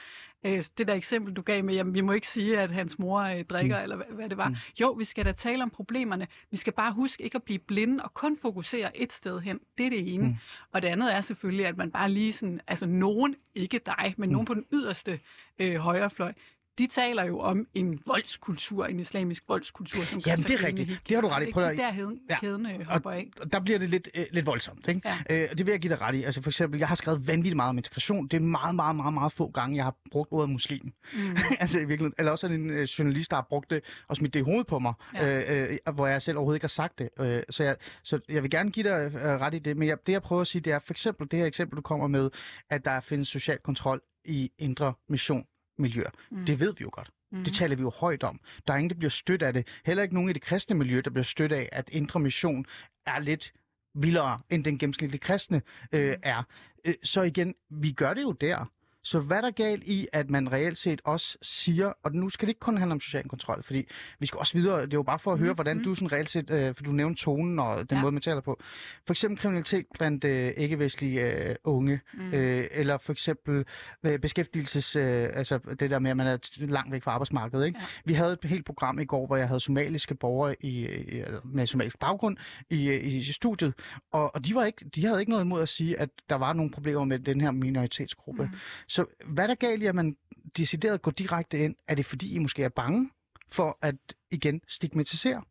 øh, 0.44 0.64
det 0.78 0.88
der 0.88 0.94
eksempel, 0.94 1.34
du 1.34 1.42
gav 1.42 1.64
med, 1.64 1.74
jamen 1.76 1.94
vi 1.94 2.02
må 2.02 2.12
ikke 2.12 2.28
sige, 2.28 2.60
at 2.60 2.72
hans 2.72 3.00
mor 3.00 3.20
øh, 3.22 3.44
drikker, 3.46 3.78
mm. 3.78 3.84
eller 3.84 3.96
hvad, 3.96 4.06
hvad 4.10 4.30
det 4.30 4.38
var. 4.38 4.50
Mm. 4.50 4.56
Jo, 4.82 4.92
vi 4.92 5.04
skal 5.06 5.26
da 5.26 5.32
tale 5.32 5.64
om 5.64 5.70
problemerne. 5.70 6.28
Vi 6.52 6.58
skal 6.58 6.74
bare 6.74 6.94
huske 6.94 7.24
ikke 7.24 7.36
at 7.36 7.44
blive 7.44 7.60
blinde 7.60 8.04
og 8.04 8.14
kun 8.14 8.38
fokusere 8.42 8.98
et 8.98 9.14
sted 9.14 9.40
hen. 9.40 9.60
Det 9.78 9.86
er 9.86 9.90
det 9.90 10.14
ene. 10.14 10.28
Mm. 10.28 10.36
Og 10.72 10.82
det 10.82 10.88
andet 10.88 11.14
er 11.16 11.22
selvfølgelig, 11.22 11.66
at 11.66 11.78
man 11.78 11.92
bare 11.92 12.12
lige 12.12 12.34
sådan, 12.34 12.62
altså 12.68 12.86
nogen, 12.86 13.36
ikke 13.56 13.80
dig, 13.86 14.14
men 14.18 14.30
Mm. 14.30 14.34
nogen 14.34 14.46
på 14.46 14.54
den 14.54 14.66
yderste 14.74 15.20
øh, 15.60 15.76
højrefløj, 15.76 16.34
de 16.78 16.88
taler 16.88 17.26
jo 17.26 17.40
om 17.40 17.68
en 17.74 18.00
voldskultur, 18.06 18.86
en 18.86 19.00
islamisk 19.00 19.44
voldskultur, 19.48 20.04
som 20.04 20.20
Jamen, 20.28 20.44
det 20.46 20.52
er 20.62 20.68
rigtigt. 20.68 20.90
helt 20.90 21.10
Det 21.10 21.16
har 21.16 21.22
du 21.22 21.28
ret 21.28 21.48
i. 21.48 21.52
Prøv 21.52 21.64
at- 21.64 21.80
er 21.80 21.84
der 21.84 21.92
heden, 21.92 22.20
Ja. 22.30 22.40
kæden 22.40 22.66
øh, 22.66 22.86
hopper 22.88 23.12
af. 23.12 23.32
der 23.52 23.60
bliver 23.60 23.80
det 23.80 23.90
lidt, 23.90 24.10
øh, 24.16 24.24
lidt 24.32 24.46
voldsomt, 24.46 24.88
ikke? 24.88 25.02
Ja. 25.06 25.18
Øh, 25.30 25.48
og 25.52 25.58
det 25.58 25.66
vil 25.66 25.72
jeg 25.72 25.82
give 25.82 25.94
dig 25.94 26.02
ret 26.02 26.16
i. 26.16 26.24
Altså 26.24 26.42
for 26.42 26.50
eksempel, 26.50 26.78
jeg 26.80 26.88
har 26.88 26.96
skrevet 26.96 27.28
vanvittigt 27.28 27.56
meget 27.56 27.70
om 27.70 27.78
integration. 27.78 28.28
Det 28.28 28.38
er 28.38 28.42
meget, 28.42 28.76
meget, 28.76 28.96
meget, 28.96 29.14
meget 29.14 29.32
få 29.32 29.52
gange, 29.52 29.76
jeg 29.76 29.84
har 29.84 29.96
brugt 30.12 30.32
ordet 30.32 30.50
muslim. 30.50 30.94
Mm. 31.14 31.38
altså 31.60 31.78
i 31.78 31.86
virkeligheden. 31.86 32.14
Eller 32.18 32.32
også 32.32 32.48
er 32.48 32.52
det 32.52 32.60
en 32.60 32.70
øh, 32.70 32.84
journalist, 32.84 33.32
der 33.32 33.38
har 33.38 33.46
brugt 33.50 33.70
det 33.70 33.82
og 34.08 34.16
smidt 34.16 34.34
det 34.34 34.40
i 34.40 34.44
hovedet 34.44 34.68
på 34.68 34.80
mig. 34.80 34.94
Ja. 35.14 35.64
øh, 35.64 35.78
øh, 35.88 35.94
hvor 35.96 36.08
jeg 36.08 36.22
selv 36.22 36.38
overhovedet 36.38 36.58
ikke 36.58 36.64
har 36.64 36.68
sagt 36.70 37.00
det. 37.00 37.10
Øh, 37.20 37.44
så, 37.50 37.64
jeg, 37.64 37.76
så 38.04 38.20
jeg 38.30 38.44
vil 38.44 38.52
gerne 38.52 38.72
give 38.72 38.90
dig 38.90 39.12
øh, 39.16 39.22
ret 39.22 39.54
i 39.54 39.60
det. 39.60 39.78
Men 39.78 39.88
jeg, 39.88 39.98
det, 40.08 40.14
jeg 40.14 40.22
prøver 40.22 40.42
at 40.42 40.48
sige, 40.48 40.62
det 40.62 40.74
er 40.74 40.80
for 40.80 40.94
eksempel 40.94 41.28
det 41.32 41.40
her 41.40 41.46
eksempel, 41.46 41.78
du 41.78 41.82
kommer 41.82 42.08
med, 42.08 42.30
at 42.70 42.86
der 42.86 43.00
findes 43.00 43.28
social 43.28 43.58
kontrol 43.64 44.02
i 44.26 44.52
indre 44.60 44.94
mission 45.10 45.46
miljøer. 45.78 46.10
Mm. 46.32 46.38
Mm. 46.40 46.46
Det 46.46 46.60
ved 46.60 46.74
vi 46.78 46.82
jo 46.82 46.90
godt. 46.94 47.12
Mm. 47.32 47.44
Det 47.44 47.54
taler 47.54 47.76
vi 47.76 47.82
jo 47.82 47.92
højt 48.00 48.24
om. 48.24 48.40
Der 48.68 48.74
er 48.74 48.78
ingen, 48.78 48.90
der 48.90 48.96
bliver 48.96 49.10
stødt 49.10 49.42
af 49.42 49.54
det. 49.54 49.68
Heller 49.86 50.04
ikke 50.04 50.16
nogen 50.16 50.30
i 50.30 50.34
det 50.34 50.42
kristne 50.42 50.76
miljø, 50.76 51.02
der 51.06 51.10
bliver 51.10 51.24
stødt 51.24 51.52
af, 51.52 51.70
at 51.72 51.90
indre 51.92 52.20
mission 52.20 52.66
er 53.06 53.20
lidt 53.20 53.54
vildere, 53.96 54.40
end 54.50 54.64
den 54.64 54.78
gennemsnitlige 54.78 55.20
kristne 55.20 55.62
øh, 55.92 56.10
Mhm. 56.10 56.20
er. 56.24 56.44
Øh, 56.86 56.94
så 57.04 57.22
igen, 57.22 57.56
vi 57.70 57.92
gør 57.92 58.14
det 58.14 58.22
jo 58.22 58.32
der. 58.32 58.72
Så 59.06 59.20
hvad 59.20 59.38
er 59.38 59.42
der 59.42 59.52
galt 59.52 59.84
i, 59.84 60.08
at 60.14 60.30
man 60.30 60.52
reelt 60.52 60.78
set 60.78 61.02
også 61.04 61.38
siger, 61.42 61.94
og 62.04 62.12
nu 62.14 62.30
skal 62.30 62.46
det 62.46 62.50
ikke 62.50 62.60
kun 62.60 62.78
handle 62.78 62.94
om 62.94 63.00
social 63.00 63.30
kontrol, 63.30 63.64
fordi 63.64 63.88
vi 64.20 64.28
skal 64.28 64.38
også 64.38 64.54
videre, 64.58 64.82
det 64.82 64.94
er 64.94 64.98
jo 64.98 65.04
bare 65.04 65.20
for 65.20 65.32
at 65.34 65.40
høre, 65.40 65.50
Mhm, 65.50 65.56
hvordan 65.56 65.76
mhm. 65.78 65.84
du 65.86 65.96
sådan 65.96 66.12
reelt 66.12 66.30
set, 66.30 66.50
øh, 66.50 66.76
for 66.76 66.84
du 66.84 66.92
nævnte 66.92 67.22
tonen 67.22 67.60
og 67.60 67.90
den 67.90 67.98
Ja. 67.98 68.02
måde, 68.02 68.12
man 68.12 68.22
taler 68.22 68.42
på. 68.42 68.62
For 69.08 69.14
eksempel 69.14 69.40
kriminalitet 69.40 69.86
blandt 69.94 70.24
øh, 70.24 70.52
ikke-vestlige 70.58 71.22
øh, 71.50 71.56
unge, 71.64 72.00
Mm. 72.14 72.34
øh, 72.34 72.68
eller 72.72 72.98
for 72.98 73.12
eksempel 73.12 73.66
øh, 74.06 74.20
beskæftigelses, 74.20 74.96
øh, 74.96 75.30
altså 75.34 75.60
det 75.80 75.90
der 75.90 76.00
med, 76.00 76.12
at 76.12 76.18
man 76.18 76.28
er 76.28 76.66
langt 76.68 76.92
væk 76.92 77.04
fra 77.04 77.12
arbejdsmarkedet. 77.12 77.66
Ikke? 77.66 77.80
Ja. 77.80 77.86
Vi 78.06 78.14
havde 78.14 78.34
et 78.44 78.50
helt 78.50 78.66
program 78.66 79.00
i 79.00 79.06
går, 79.06 79.28
hvor 79.28 79.36
jeg 79.36 79.48
havde 79.48 79.60
somaliske 79.60 80.16
borgere 80.16 80.56
i, 80.60 80.88
i, 80.88 81.22
med 81.46 81.68
somalisk 81.68 82.00
baggrund 82.00 82.38
i, 82.70 82.92
i, 82.92 83.18
i 83.18 83.24
studiet, 83.24 83.74
og, 84.12 84.36
og 84.36 84.46
de, 84.46 84.56
var 84.56 84.66
ikke, 84.66 84.86
de 84.96 85.06
havde 85.06 85.20
ikke 85.20 85.30
noget 85.32 85.44
imod 85.44 85.62
at 85.62 85.70
sige, 85.70 86.00
at 86.00 86.10
der 86.30 86.36
var 86.36 86.54
nogle 86.54 86.72
problemer 86.72 87.04
med 87.04 87.20
den 87.20 87.42
her 87.42 87.52
minoritetsgruppe. 87.52 88.44
Mm. 88.44 88.50
Så 88.96 89.06
hvad 89.26 89.44
er 89.44 89.48
der 89.48 89.56
galt 89.56 89.84
i, 89.84 89.86
at 89.86 89.96
man 89.96 90.18
decideret 90.58 91.02
går 91.02 91.12
direkte 91.12 91.60
ind? 91.60 91.76
Er 91.88 91.96
det 91.96 92.06
fordi, 92.06 92.36
I 92.36 92.40
måske 92.40 92.64
er 92.64 92.70
bange 92.70 93.12
for 93.52 93.78
at 93.82 93.96
igen 94.32 94.62
stigmatisere? 94.68 95.44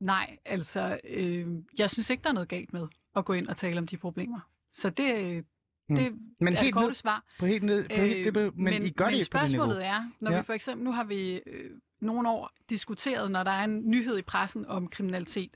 Nej, 0.00 0.36
altså, 0.44 1.00
øh, 1.04 1.46
jeg 1.78 1.90
synes 1.90 2.10
ikke, 2.10 2.22
der 2.22 2.28
er 2.28 2.32
noget 2.32 2.48
galt 2.48 2.72
med 2.72 2.86
at 3.16 3.24
gå 3.24 3.32
ind 3.32 3.48
og 3.48 3.56
tale 3.56 3.78
om 3.78 3.86
de 3.86 3.96
problemer. 3.96 4.40
Så 4.70 4.90
det, 4.90 5.44
Mm. 5.90 5.96
det 5.96 6.12
Men 6.40 6.54
er 6.54 6.60
helt 6.60 6.74
korte 6.74 6.86
ned, 6.86 6.94
svar. 6.94 7.24
på 7.38 7.46
helt 7.46 7.62
ned, 7.62 7.88
på 7.88 7.94
helt, 7.94 8.24
det, 8.24 8.34
men, 8.34 8.64
men 8.64 8.82
I 8.82 8.90
gør 8.90 9.04
men 9.04 9.12
det 9.14 9.18
ikke 9.18 9.30
på 9.30 9.38
det 9.38 9.50
niveau. 9.50 9.64
spørgsmålet 9.64 9.86
er, 9.86 10.10
når 10.20 10.30
ja. 10.30 10.38
vi 10.40 10.44
for 10.44 10.52
eksempel, 10.52 10.84
nu 10.84 10.92
har 10.92 11.04
vi 11.04 11.40
øh, 11.46 11.70
nogle 12.00 12.28
år 12.30 12.50
diskuteret, 12.70 13.30
når 13.30 13.42
der 13.42 13.50
er 13.50 13.64
en 13.64 13.90
nyhed 13.90 14.18
i 14.18 14.22
pressen 14.22 14.66
om 14.66 14.88
kriminalitet, 14.88 15.50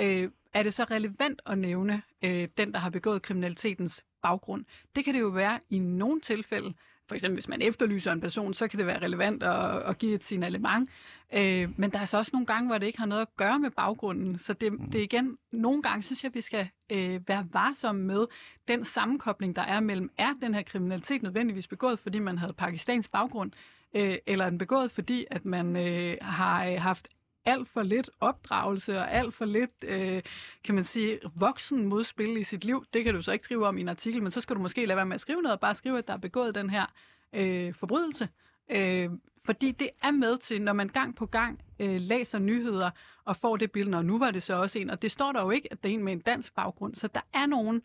øh, 0.00 0.30
er 0.52 0.62
det 0.62 0.74
så 0.74 0.84
relevant 0.84 1.42
at 1.46 1.58
nævne 1.58 2.02
øh, 2.22 2.48
den, 2.58 2.72
der 2.72 2.78
har 2.78 2.90
begået 2.90 3.22
kriminalitetens 3.22 4.04
baggrund? 4.22 4.64
Det 4.96 5.04
kan 5.04 5.14
det 5.14 5.20
jo 5.20 5.28
være 5.28 5.58
i 5.70 5.78
nogle 5.78 6.20
tilfælde. 6.20 6.74
For 7.08 7.14
eksempel, 7.14 7.36
hvis 7.36 7.48
man 7.48 7.62
efterlyser 7.62 8.12
en 8.12 8.20
person, 8.20 8.54
så 8.54 8.68
kan 8.68 8.78
det 8.78 8.86
være 8.86 9.02
relevant 9.02 9.42
at, 9.42 9.82
at 9.82 9.98
give 9.98 10.14
et 10.14 10.24
signalement. 10.24 10.90
Øh, 11.34 11.68
men 11.76 11.90
der 11.90 11.98
er 11.98 12.04
så 12.04 12.16
også 12.18 12.30
nogle 12.32 12.46
gange, 12.46 12.66
hvor 12.68 12.78
det 12.78 12.86
ikke 12.86 12.98
har 12.98 13.06
noget 13.06 13.22
at 13.22 13.36
gøre 13.36 13.58
med 13.58 13.70
baggrunden. 13.70 14.38
Så 14.38 14.52
det, 14.52 14.72
Mm. 14.72 14.90
det 14.90 14.98
er 14.98 15.02
igen, 15.02 15.38
nogle 15.52 15.82
gange 15.82 16.02
synes 16.02 16.24
jeg, 16.24 16.34
vi 16.34 16.40
skal 16.40 16.68
øh, 16.92 17.28
være 17.28 17.46
varsomme 17.52 18.02
med 18.02 18.26
den 18.68 18.84
sammenkobling, 18.84 19.56
der 19.56 19.62
er 19.62 19.80
mellem, 19.80 20.10
er 20.18 20.32
den 20.42 20.54
her 20.54 20.62
kriminalitet 20.62 21.22
nødvendigvis 21.22 21.66
begået, 21.66 21.98
fordi 21.98 22.18
man 22.18 22.38
havde 22.38 22.52
pakistansk 22.52 23.12
baggrund, 23.12 23.52
øh, 23.94 24.18
eller 24.26 24.44
er 24.44 24.50
den 24.50 24.58
begået, 24.58 24.90
fordi 24.90 25.26
at 25.30 25.44
man 25.44 25.76
øh, 25.76 26.16
har 26.20 26.66
øh, 26.66 26.80
haft 26.80 27.08
alt 27.44 27.68
for 27.68 27.82
lidt 27.82 28.10
opdragelse 28.20 28.98
og 28.98 29.12
alt 29.12 29.34
for 29.34 29.44
lidt, 29.44 29.70
øh, 29.82 30.22
kan 30.64 30.74
man 30.74 30.84
sige, 30.84 31.18
voksen 31.34 31.86
modspil 31.86 32.36
i 32.36 32.44
sit 32.44 32.64
liv. 32.64 32.84
Det 32.94 33.04
kan 33.04 33.14
du 33.14 33.22
så 33.22 33.32
ikke 33.32 33.44
skrive 33.44 33.66
om 33.66 33.78
i 33.78 33.80
en 33.80 33.88
artikel, 33.88 34.22
men 34.22 34.32
så 34.32 34.40
skal 34.40 34.56
du 34.56 34.60
måske 34.60 34.86
lade 34.86 34.96
være 34.96 35.06
med 35.06 35.14
at 35.14 35.20
skrive 35.20 35.42
noget 35.42 35.54
og 35.54 35.60
bare 35.60 35.74
skrive, 35.74 35.98
at 35.98 36.08
der 36.08 36.14
er 36.14 36.18
begået 36.18 36.54
den 36.54 36.70
her 36.70 36.86
øh, 37.32 37.74
forbrydelse. 37.74 38.28
Øh, 38.70 39.10
fordi 39.44 39.72
det 39.72 39.90
er 40.02 40.10
med 40.10 40.38
til, 40.38 40.62
når 40.62 40.72
man 40.72 40.88
gang 40.88 41.16
på 41.16 41.26
gang 41.26 41.60
øh, 41.78 42.00
læser 42.00 42.38
nyheder 42.38 42.90
og 43.24 43.36
får 43.36 43.56
det 43.56 43.72
billede, 43.72 43.96
og 43.96 44.04
nu 44.04 44.18
var 44.18 44.30
det 44.30 44.42
så 44.42 44.54
også 44.54 44.78
en, 44.78 44.90
og 44.90 45.02
det 45.02 45.10
står 45.10 45.32
der 45.32 45.42
jo 45.42 45.50
ikke, 45.50 45.72
at 45.72 45.82
det 45.82 45.90
er 45.90 45.94
en 45.94 46.04
med 46.04 46.12
en 46.12 46.20
dansk 46.20 46.54
baggrund, 46.54 46.94
så 46.94 47.08
der 47.08 47.20
er 47.32 47.46
nogen 47.46 47.82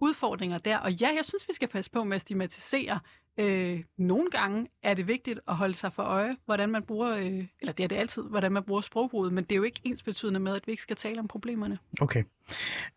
udfordringer 0.00 0.58
der. 0.58 0.78
Og 0.78 0.92
ja, 0.92 1.08
jeg 1.16 1.24
synes, 1.24 1.48
vi 1.48 1.52
skal 1.52 1.68
passe 1.68 1.90
på 1.90 2.04
med 2.04 2.14
at 2.14 2.20
stigmatisere. 2.20 3.00
Øh, 3.38 3.84
nogle 3.96 4.30
gange 4.30 4.68
er 4.82 4.94
det 4.94 5.06
vigtigt 5.06 5.40
at 5.48 5.56
holde 5.56 5.74
sig 5.74 5.92
for 5.92 6.02
øje, 6.02 6.36
hvordan 6.44 6.68
man 6.68 6.82
bruger, 6.82 7.16
øh, 7.16 7.46
eller 7.60 7.72
det 7.72 7.84
er 7.84 7.88
det 7.88 7.96
altid, 7.96 8.22
hvordan 8.22 8.52
man 8.52 8.62
bruger 8.62 8.80
sprogbruget, 8.80 9.32
men 9.32 9.44
det 9.44 9.52
er 9.52 9.56
jo 9.56 9.62
ikke 9.62 9.80
ens 9.84 10.02
betydende 10.02 10.40
med, 10.40 10.56
at 10.56 10.66
vi 10.66 10.72
ikke 10.72 10.82
skal 10.82 10.96
tale 10.96 11.18
om 11.18 11.28
problemerne. 11.28 11.78
Okay. 12.00 12.24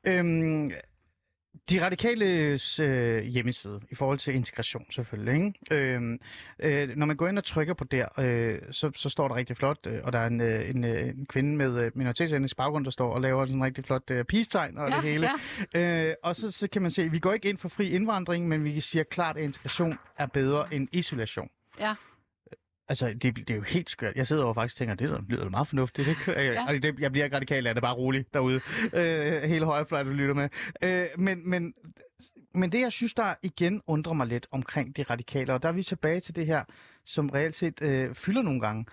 Øhm, 0.08 0.72
de 1.70 1.86
radikales 1.86 2.80
øh, 2.80 3.24
hjemmeside 3.24 3.80
i 3.92 3.96
forhold 3.96 4.18
til 4.18 4.36
integration 4.36 4.86
selvfølgelig. 4.92 5.34
Ikke? 5.34 5.54
Øhm, 5.72 6.20
øh, 6.60 6.90
når 6.96 7.06
man 7.06 7.18
går 7.18 7.28
ind 7.28 7.38
og 7.38 7.44
trykker 7.44 7.74
på 7.74 7.84
der, 7.84 8.08
øh, 8.20 8.60
så, 8.72 8.92
så 8.96 9.10
står 9.10 9.28
der 9.28 9.36
rigtig 9.36 9.58
flot, 9.58 9.88
øh, 9.88 10.00
og 10.04 10.14
der 10.14 10.20
er 10.20 10.28
en, 10.28 10.42
øh, 10.42 10.70
en, 10.70 10.84
øh, 10.84 11.08
en 11.08 11.26
kvinde 11.26 11.58
med 11.58 11.86
øh, 11.86 11.92
minoritetsetnisk 11.96 12.58
baggrund, 12.58 12.86
der 12.86 12.92
står 12.92 13.14
og 13.14 13.22
laver 13.22 13.46
sådan 13.46 13.58
en 13.58 13.64
rigtig 13.64 13.86
flot 13.86 14.12
øh, 14.12 14.26
peace-tegn 14.26 14.78
og 14.78 14.90
Ja, 14.90 14.96
det 14.96 15.04
hele. 15.04 15.30
ja. 15.74 16.08
Øh, 16.10 16.16
og 16.24 16.36
så, 16.36 16.52
så 16.52 16.68
kan 16.68 16.82
man 16.82 16.92
se, 16.92 17.02
at 17.04 17.12
vi 17.12 17.20
går 17.20 17.34
ikke 17.34 17.50
ind 17.50 17.58
for 17.58 17.70
fri 17.70 17.90
indvandring, 17.90 18.48
men 18.48 18.64
vi 18.64 18.80
siger 18.82 19.04
klart, 19.04 19.38
at 19.38 19.44
integration 19.44 19.98
er 20.18 20.26
bedre 20.28 20.74
end 20.74 20.88
isolation. 20.92 21.50
Ja. 21.80 21.94
Altså, 22.92 23.08
det, 23.08 23.36
det 23.36 23.50
er 23.50 23.56
jo 23.56 23.62
helt 23.62 23.90
skørt. 23.90 24.16
Jeg 24.16 24.28
sidder 24.28 24.44
over 24.44 24.50
og 24.50 24.56
faktisk 24.56 24.76
tænker, 24.76 24.96
det 24.96 25.08
lyder- 25.08 25.22
lyder 25.30 25.50
meget 25.50 25.68
fornuftigt. 25.68 26.08
Ikke? 26.14 26.32
Ja. 26.32 26.42
Ja. 26.72 26.78
Det, 26.80 27.00
jeg 27.00 27.12
bliver 27.12 27.24
ikke 27.26 27.36
radikal 27.36 27.68
af 27.68 27.76
det, 27.76 27.82
bare 27.84 27.94
roligt 27.94 28.34
derude. 28.34 28.62
Øh, 28.94 29.42
hele 29.44 29.66
højrefløj, 29.66 30.04
du 30.04 30.10
lytter 30.10 30.34
med. 30.34 30.50
Øh, 30.82 31.06
men, 31.18 31.50
men, 31.50 31.74
men 32.54 32.72
det, 32.72 32.80
jeg 32.82 32.92
synes, 32.92 33.14
der 33.14 33.34
igen 33.44 33.82
undrer 33.88 34.14
mig 34.14 34.28
lidt 34.28 34.48
omkring 34.52 34.98
de 34.98 35.04
radikale, 35.04 35.54
og 35.54 35.64
der 35.64 35.70
er 35.70 35.74
vi 35.74 35.84
tilbage 35.84 36.20
til 36.20 36.36
det 36.36 36.46
her, 36.46 36.64
som 37.06 37.30
reelt 37.30 37.56
set 37.56 37.82
øh, 37.82 38.16
fylder 38.16 38.42
nogle 38.42 38.62
gange, 38.62 38.86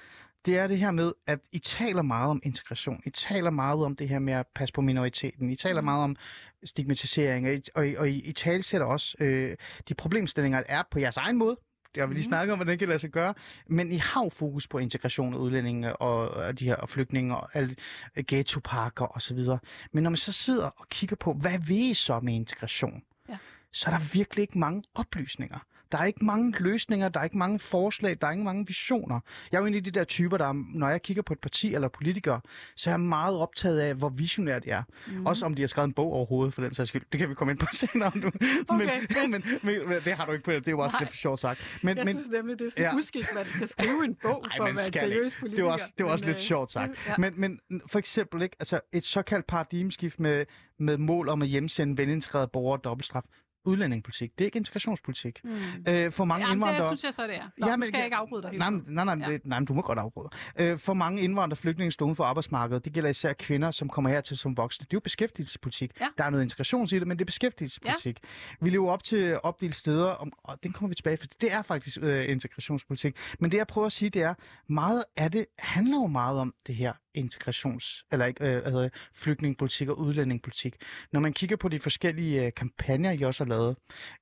det 0.46 0.58
er 0.58 0.66
det 0.66 0.78
her 0.78 0.90
med, 0.90 1.12
at 1.26 1.38
I 1.52 1.58
taler 1.58 2.02
meget 2.02 2.30
om 2.30 2.40
integration. 2.44 3.02
I 3.06 3.11
taler 3.11 3.50
meget 3.50 3.84
om 3.84 3.96
det 3.96 4.08
her 4.08 4.18
med 4.18 4.32
at 4.32 4.46
passe 4.54 4.72
på 4.72 4.80
minoriteten. 4.80 5.50
I 5.50 5.56
taler 5.56 5.80
Mm. 5.80 5.84
meget 5.84 6.04
om 6.04 6.16
stigmatisering, 6.64 7.46
og 7.46 7.54
I, 7.54 7.61
og 7.74 7.88
I, 7.88 7.94
og 7.94 8.08
I, 8.08 8.20
I 8.28 8.32
talsætter 8.32 8.87
også 8.87 9.16
øh, 9.20 9.56
de 9.88 9.94
problemstillinger, 9.94 10.58
der 10.58 10.66
er 10.68 10.82
på 10.90 10.98
jeres 10.98 11.16
egen 11.16 11.37
måde. 11.38 11.56
Jeg 11.96 12.09
vil 12.09 12.14
lige 12.14 12.22
Mhm. 12.22 12.31
snakke 12.31 12.53
om, 12.53 12.59
hvordan 12.59 12.72
det 12.72 12.79
kan 12.79 12.88
lade 12.88 12.98
sig 12.98 13.11
gøre. 13.11 13.35
Men 13.66 13.92
I 13.92 13.96
har 13.96 14.22
jo 14.24 14.29
fokus 14.29 14.68
på 14.68 14.79
integration 14.79 15.35
af 15.35 15.38
udlændinge 15.38 15.96
og, 15.96 16.31
og 16.31 16.59
de 16.59 16.64
her 16.64 16.77
og 16.77 16.88
flygtninge 16.88 17.37
og 17.37 17.51
alle 17.55 17.74
øh, 18.16 18.24
ghettoparker 18.29 19.05
og 19.05 19.22
så 19.22 19.35
videre. 19.35 19.59
Men 19.92 20.03
når 20.03 20.11
man 20.11 20.16
så 20.16 20.33
sidder 20.33 20.66
og 20.66 20.87
kigger 20.88 21.16
på, 21.16 21.33
hvad 21.33 21.59
vil 21.59 21.90
I 21.90 21.94
så 21.94 22.20
med 22.20 22.35
integration? 22.35 23.03
Ja. 23.29 23.38
Så 23.72 23.90
er 23.90 23.94
der 23.98 24.05
virkelig 24.12 24.42
ikke 24.42 24.59
mange 24.59 24.83
oplysninger. 24.94 25.59
Der 25.92 25.98
er 25.98 26.05
ikke 26.05 26.24
mange 26.24 26.55
løsninger, 26.62 27.09
der 27.09 27.20
er 27.20 27.24
ikke 27.24 27.38
mange 27.38 27.59
forslag, 27.59 28.16
der 28.20 28.27
er 28.27 28.31
ikke 28.31 28.44
mange 28.44 28.66
visioner. 28.66 29.20
Jeg 29.53 29.59
er 29.59 29.61
jo 29.61 29.66
en 29.66 29.74
af 29.74 29.85
de 29.85 29.90
der 29.90 30.05
typer, 30.05 30.37
der, 30.37 30.53
når 30.74 30.88
jeg 30.88 31.03
kigger 31.03 31.22
på 31.22 31.33
et 31.33 31.38
parti 31.40 31.74
eller 31.74 31.88
politikere, 31.88 32.40
så 32.77 32.90
er 32.90 32.92
jeg 32.92 33.01
meget 33.01 33.37
optaget 33.38 33.81
af, 33.81 33.94
hvor 33.94 34.09
visionært 34.09 34.64
det 34.64 34.72
er. 34.72 34.83
Mm. 35.07 35.27
Også 35.27 35.46
om 35.46 35.55
de 35.55 35.62
har 35.62 35.66
skrevet 35.66 35.88
en 35.88 35.92
bog 35.94 36.12
overhovedet, 36.12 36.55
for 36.55 36.62
den 36.62 36.74
sags 36.74 36.88
skyld. 36.88 37.03
Det 37.12 37.20
kan 37.20 37.29
vi 37.29 37.35
komme 37.35 37.51
ind 37.51 37.59
på 37.59 37.66
senere. 37.81 38.11
Om 38.14 38.20
du... 38.20 38.31
Okay, 38.68 38.87
men, 39.18 39.31
men, 39.31 39.44
men, 39.62 39.88
men, 39.88 39.98
det 40.05 40.14
har 40.14 40.27
du 40.27 40.33
ikke 40.33 40.44
på 40.44 40.53
det. 40.53 40.61
Det 40.61 40.68
er 40.68 40.72
jo 40.72 40.79
også 40.79 40.94
Nej. 40.94 41.01
lidt 41.01 41.11
for 41.11 41.16
sjovt 41.16 41.40
sagt. 41.40 41.61
Men, 41.83 41.96
Jeg 41.96 42.05
men, 42.05 42.14
synes 42.14 42.29
nemlig, 42.29 42.59
det 42.59 42.66
er 42.66 42.70
sådan 42.70 42.85
Ja. 42.85 42.94
uskik, 42.94 43.24
man 43.35 43.46
skal 43.55 43.68
skrive 43.68 44.05
en 44.05 44.14
bog 44.22 44.44
Ej, 44.51 44.57
for 44.57 44.64
at 44.64 44.74
være 44.77 44.87
en 44.87 44.92
seriøs 44.92 45.33
det 45.33 45.40
politiker. 45.40 45.64
var 45.64 45.72
også, 45.72 45.85
det 45.98 46.07
var 46.07 46.12
også 46.12 46.22
Men, 46.24 46.29
lidt 46.29 46.38
øh, 46.38 46.42
sjovt 46.42 46.72
sagt. 46.72 46.92
Ja. 47.07 47.14
Men, 47.18 47.35
men 47.37 47.61
for 47.90 47.98
eksempel 47.98 48.42
ikke, 48.42 48.57
altså 48.61 48.81
et 48.92 49.05
såkaldt 49.05 49.46
paradigmeskift 49.46 50.20
med, 50.20 50.44
med 50.79 50.98
mål 50.98 51.29
om 51.29 51.42
at 51.42 51.48
hjemsende 51.48 51.98
velintegrerede 51.98 52.48
borgere 52.53 52.79
og 52.79 52.85
dobbeltstraf. 52.85 53.22
Udlændingepolitik. 53.64 54.31
Det 54.38 54.40
er 54.40 54.47
ikke 54.47 54.57
integrationspolitik. 54.59 55.40
Mm. 55.44 55.51
Øh, 55.88 56.12
for 56.12 56.25
mange 56.25 56.47
Jamen, 56.47 56.57
indvandrere... 56.57 56.90
det 56.90 56.99
synes 56.99 57.05
jeg 57.05 57.14
så, 57.14 57.27
det 57.27 57.37
er. 57.37 57.42
Nå, 57.59 57.66
Ja, 57.66 57.71
ja, 57.71 57.77
men- 57.77 57.81
men, 57.81 57.87
skal 57.87 57.99
jeg 57.99 58.05
ikke 58.05 58.16
afbryde 58.16 58.42
dig 58.42 58.53
Nej, 58.59 58.71
nej, 58.71 59.05
nej, 59.16 59.27
Ja. 59.29 59.33
det, 59.33 59.47
nej, 59.47 59.59
du 59.68 59.75
må 59.75 59.83
godt 59.83 59.99
afbryde. 59.99 60.29
Øh, 60.59 60.79
for 60.79 60.94
mange 60.94 61.23
indvandrere 61.23 61.53
og 61.55 61.59
flygtninge 61.59 61.92
står 61.92 62.07
uden 62.07 62.16
for 62.16 62.25
arbejdsmarkedet. 62.25 62.85
Det 62.85 62.92
gælder 62.92 63.11
især 63.11 63.33
kvinder, 63.33 63.71
som 63.71 63.88
kommer 63.88 64.11
hertil 64.11 64.37
som 64.37 64.57
voksne. 64.57 64.85
Det 64.85 64.92
er 64.92 64.97
jo 64.97 65.01
beskæftigelsespolitik. 65.01 65.90
Ja. 66.01 66.07
Der 66.18 66.25
er 66.25 66.31
noget 66.31 66.42
integration 66.44 66.85
i 66.85 66.88
det, 66.88 67.07
men 67.07 67.16
det 67.18 67.21
er 67.21 67.27
beskæftigelsespolitik. 67.27 68.18
Vi 68.61 68.71
lever 68.71 68.90
op 68.92 69.05
til 69.05 69.38
opdelt 69.42 69.75
steder, 69.77 70.11
om, 70.11 70.33
og 70.44 70.62
den 70.62 70.73
kommer 70.73 70.88
vi 70.88 70.94
tilbage, 70.94 71.16
for 71.16 71.27
det 71.40 71.53
er 71.53 71.62
faktisk 71.62 71.99
øh, 72.03 72.31
integrationspolitik. 72.31 73.16
Men 73.38 73.51
det 73.51 73.57
jeg 73.59 73.66
prøver 73.66 73.87
at 73.87 73.92
sige, 73.92 74.11
det 74.11 74.23
er, 74.23 74.35
meget 74.68 75.05
af 75.16 75.31
det 75.33 75.47
handler 75.59 75.97
jo 75.97 76.07
meget 76.07 76.40
om 76.40 76.55
det 76.66 76.75
her 76.75 76.92
integrations, 77.18 78.04
eller 78.12 78.26
ikke, 78.26 78.44
øh, 78.44 78.90
flygtningepolitik 79.12 79.88
og 79.88 79.98
udlændingepolitik. 79.98 80.76
Når 81.12 81.20
man 81.20 81.33
kigger 81.33 81.57
på 81.57 81.68
de 81.68 81.78
forskellige 81.78 82.46
øh, 82.46 82.52
kampagner, 82.57 83.11
I 83.11 83.22
også 83.22 83.44
har 83.44 83.48
lavet, 83.48 83.76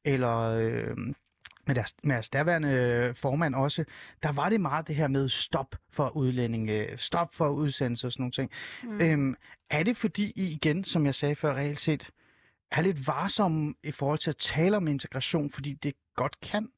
eller 0.04 0.38
øh, 0.38 0.96
med 1.66 1.74
deres, 1.74 1.94
med 2.02 2.14
deres 2.14 2.30
derværende 2.30 2.68
øh, 2.68 3.14
formand 3.14 3.54
også, 3.54 3.84
der 4.22 4.32
var 4.32 4.48
det 4.48 4.60
meget 4.60 4.88
det 4.88 4.96
her 4.96 5.08
med 5.08 5.28
stop 5.28 5.76
for 5.90 6.16
udlændinge, 6.16 6.88
stop 6.96 7.34
for 7.34 7.48
udsendelse 7.48 8.06
og 8.06 8.12
sådan 8.12 8.22
nogle 8.22 8.32
ting. 8.32 8.50
Mm. 8.82 9.00
Øhm, 9.00 9.36
er 9.70 9.82
det 9.82 9.96
fordi 9.96 10.32
I 10.36 10.52
igen, 10.52 10.84
som 10.84 11.06
jeg 11.06 11.14
sagde 11.14 11.34
før, 11.34 11.54
reelt 11.54 11.80
set 11.80 12.10
er 12.70 12.80
lidt 12.80 13.06
varsomme 13.06 13.74
i 13.84 13.90
forhold 13.90 14.18
til 14.18 14.30
at 14.30 14.36
tale 14.36 14.76
om 14.76 14.86
integration, 14.86 15.50
fordi 15.50 15.72
det 15.72 15.94
godt 16.14 16.40
kan 16.40 16.68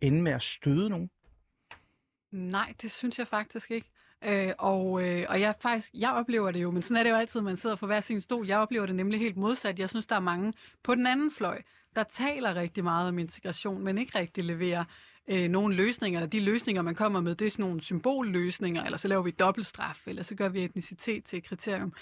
ende 0.00 0.22
med 0.22 0.32
at 0.32 0.42
støde 0.42 0.88
nogen? 0.90 1.10
Nej, 2.30 2.74
det 2.82 2.90
synes 2.90 3.18
jeg 3.18 3.28
faktisk 3.28 3.70
ikke. 3.70 3.90
Øh, 4.24 4.52
og, 4.58 5.02
øh, 5.04 5.26
og 5.28 5.40
jeg 5.40 5.54
faktisk, 5.60 5.90
jeg 5.94 6.12
oplever 6.12 6.50
det 6.50 6.62
jo, 6.62 6.70
men 6.70 6.82
sådan 6.82 6.96
er 6.96 7.02
det 7.02 7.10
jo 7.10 7.16
altid, 7.16 7.40
man 7.40 7.56
sidder 7.56 7.76
på 7.76 7.86
hver 7.86 8.00
sin 8.00 8.20
stol. 8.20 8.46
Jeg 8.46 8.58
oplever 8.58 8.86
det 8.86 8.94
nemlig 8.94 9.20
helt 9.20 9.36
modsat. 9.36 9.78
Jeg 9.78 9.88
synes, 9.88 10.06
der 10.06 10.16
er 10.16 10.20
mange 10.20 10.52
på 10.82 10.94
den 10.94 11.06
anden 11.06 11.30
fløj, 11.30 11.62
der 11.96 12.02
taler 12.02 12.54
rigtig 12.54 12.84
meget 12.84 13.08
om 13.08 13.18
integration, 13.18 13.84
men 13.84 13.98
ikke 13.98 14.18
rigtig 14.18 14.44
leverer 14.44 14.84
øh, 15.28 15.48
nogle 15.48 15.74
løsninger. 15.74 16.20
Eller 16.20 16.30
de 16.30 16.40
løsninger, 16.40 16.82
man 16.82 16.94
kommer 16.94 17.20
med, 17.20 17.34
det 17.34 17.46
er 17.46 17.50
sådan 17.50 17.64
nogle 17.64 17.80
symbolløsninger, 17.80 18.84
eller 18.84 18.98
så 18.98 19.08
laver 19.08 19.22
vi 19.22 19.30
dobbeltstraf, 19.30 20.06
eller 20.06 20.22
så 20.22 20.34
gør 20.34 20.48
vi 20.48 20.64
etnicitet 20.64 21.24
til 21.24 21.36
et 21.36 21.44
kriterium, 21.44 21.92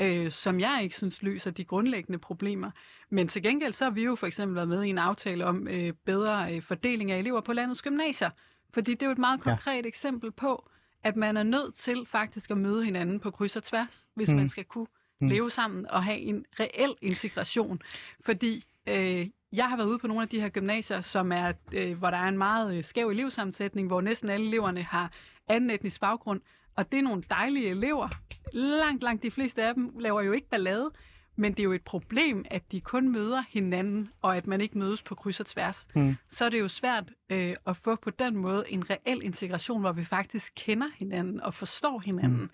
øh, 0.00 0.30
som 0.30 0.60
jeg 0.60 0.80
ikke 0.82 0.96
synes 0.96 1.22
løser 1.22 1.50
de 1.50 1.64
grundlæggende 1.64 2.18
problemer. 2.18 2.70
Men 3.10 3.28
til 3.28 3.42
gengæld 3.42 3.72
så 3.72 3.84
har 3.84 3.90
vi 3.90 4.04
jo 4.04 4.14
for 4.14 4.26
eksempel 4.26 4.54
været 4.54 4.68
med 4.68 4.82
i 4.82 4.88
en 4.88 4.98
aftale 4.98 5.46
om 5.46 5.68
øh, 5.68 5.92
bedre 6.04 6.54
øh, 6.54 6.62
fordeling 6.62 7.10
af 7.10 7.18
elever 7.18 7.40
på 7.40 7.52
landets 7.52 7.82
gymnasier. 7.82 8.30
Fordi 8.74 8.90
det 8.94 9.02
er 9.02 9.06
jo 9.06 9.12
et 9.12 9.18
meget 9.18 9.40
konkret 9.40 9.82
ja. 9.82 9.88
eksempel 9.88 10.32
på, 10.32 10.68
at 11.04 11.16
man 11.16 11.36
er 11.36 11.42
nødt 11.42 11.74
til 11.74 12.06
faktisk 12.06 12.50
at 12.50 12.58
møde 12.58 12.84
hinanden 12.84 13.20
på 13.20 13.30
kryds 13.30 13.56
og 13.56 13.64
tværs, 13.64 14.06
hvis 14.14 14.28
Mm. 14.28 14.34
man 14.36 14.48
skal 14.48 14.64
kunne 14.64 14.86
Mm. 15.20 15.26
mm. 15.26 15.28
leve 15.32 15.50
sammen 15.50 15.86
og 15.90 16.04
have 16.04 16.18
en 16.18 16.44
reel 16.60 16.94
integration. 17.02 17.80
Fordi 18.20 18.64
øh, 18.88 19.28
jeg 19.52 19.68
har 19.68 19.76
været 19.76 19.88
ude 19.88 19.98
på 19.98 20.06
nogle 20.06 20.22
af 20.22 20.28
de 20.28 20.40
her 20.40 20.48
gymnasier, 20.48 21.00
som 21.00 21.32
er, 21.32 21.52
øh, 21.72 21.98
hvor 21.98 22.10
der 22.10 22.18
er 22.18 22.28
en 22.28 22.38
meget 22.38 22.76
øh, 22.76 22.84
skæv 22.84 23.08
elevsammensætning, 23.08 23.88
hvor 23.88 24.00
næsten 24.00 24.28
alle 24.30 24.46
eleverne 24.46 24.82
har 24.82 25.12
anden 25.48 25.70
etnisk 25.70 26.00
baggrund. 26.00 26.40
Og 26.76 26.92
det 26.92 26.98
er 26.98 27.02
nogle 27.02 27.22
dejlige 27.30 27.68
elever. 27.68 28.08
Langt, 28.52 29.02
langt 29.02 29.22
de 29.22 29.30
fleste 29.30 29.62
af 29.62 29.74
dem 29.74 29.98
laver 29.98 30.22
jo 30.22 30.32
ikke 30.32 30.48
ballade, 30.48 30.90
men 31.36 31.52
det 31.52 31.60
er 31.60 31.64
jo 31.64 31.72
et 31.72 31.82
problem, 31.82 32.44
at 32.50 32.72
de 32.72 32.80
kun 32.80 33.08
møder 33.08 33.42
hinanden, 33.48 34.08
og 34.22 34.36
at 34.36 34.46
man 34.46 34.60
ikke 34.60 34.78
mødes 34.78 35.02
på 35.02 35.14
kryds 35.14 35.40
og 35.40 35.46
tværs. 35.46 35.88
Mm. 35.94 36.16
Så 36.30 36.44
er 36.44 36.48
det 36.48 36.60
jo 36.60 36.68
svært 36.68 37.12
øh, 37.30 37.56
at 37.66 37.76
få 37.76 37.96
på 37.96 38.10
den 38.10 38.36
måde 38.36 38.64
en 38.68 38.90
reel 38.90 39.22
integration, 39.22 39.80
hvor 39.80 39.92
vi 39.92 40.04
faktisk 40.04 40.52
kender 40.56 40.86
hinanden 40.96 41.40
og 41.40 41.54
forstår 41.54 41.98
hinanden. 41.98 42.50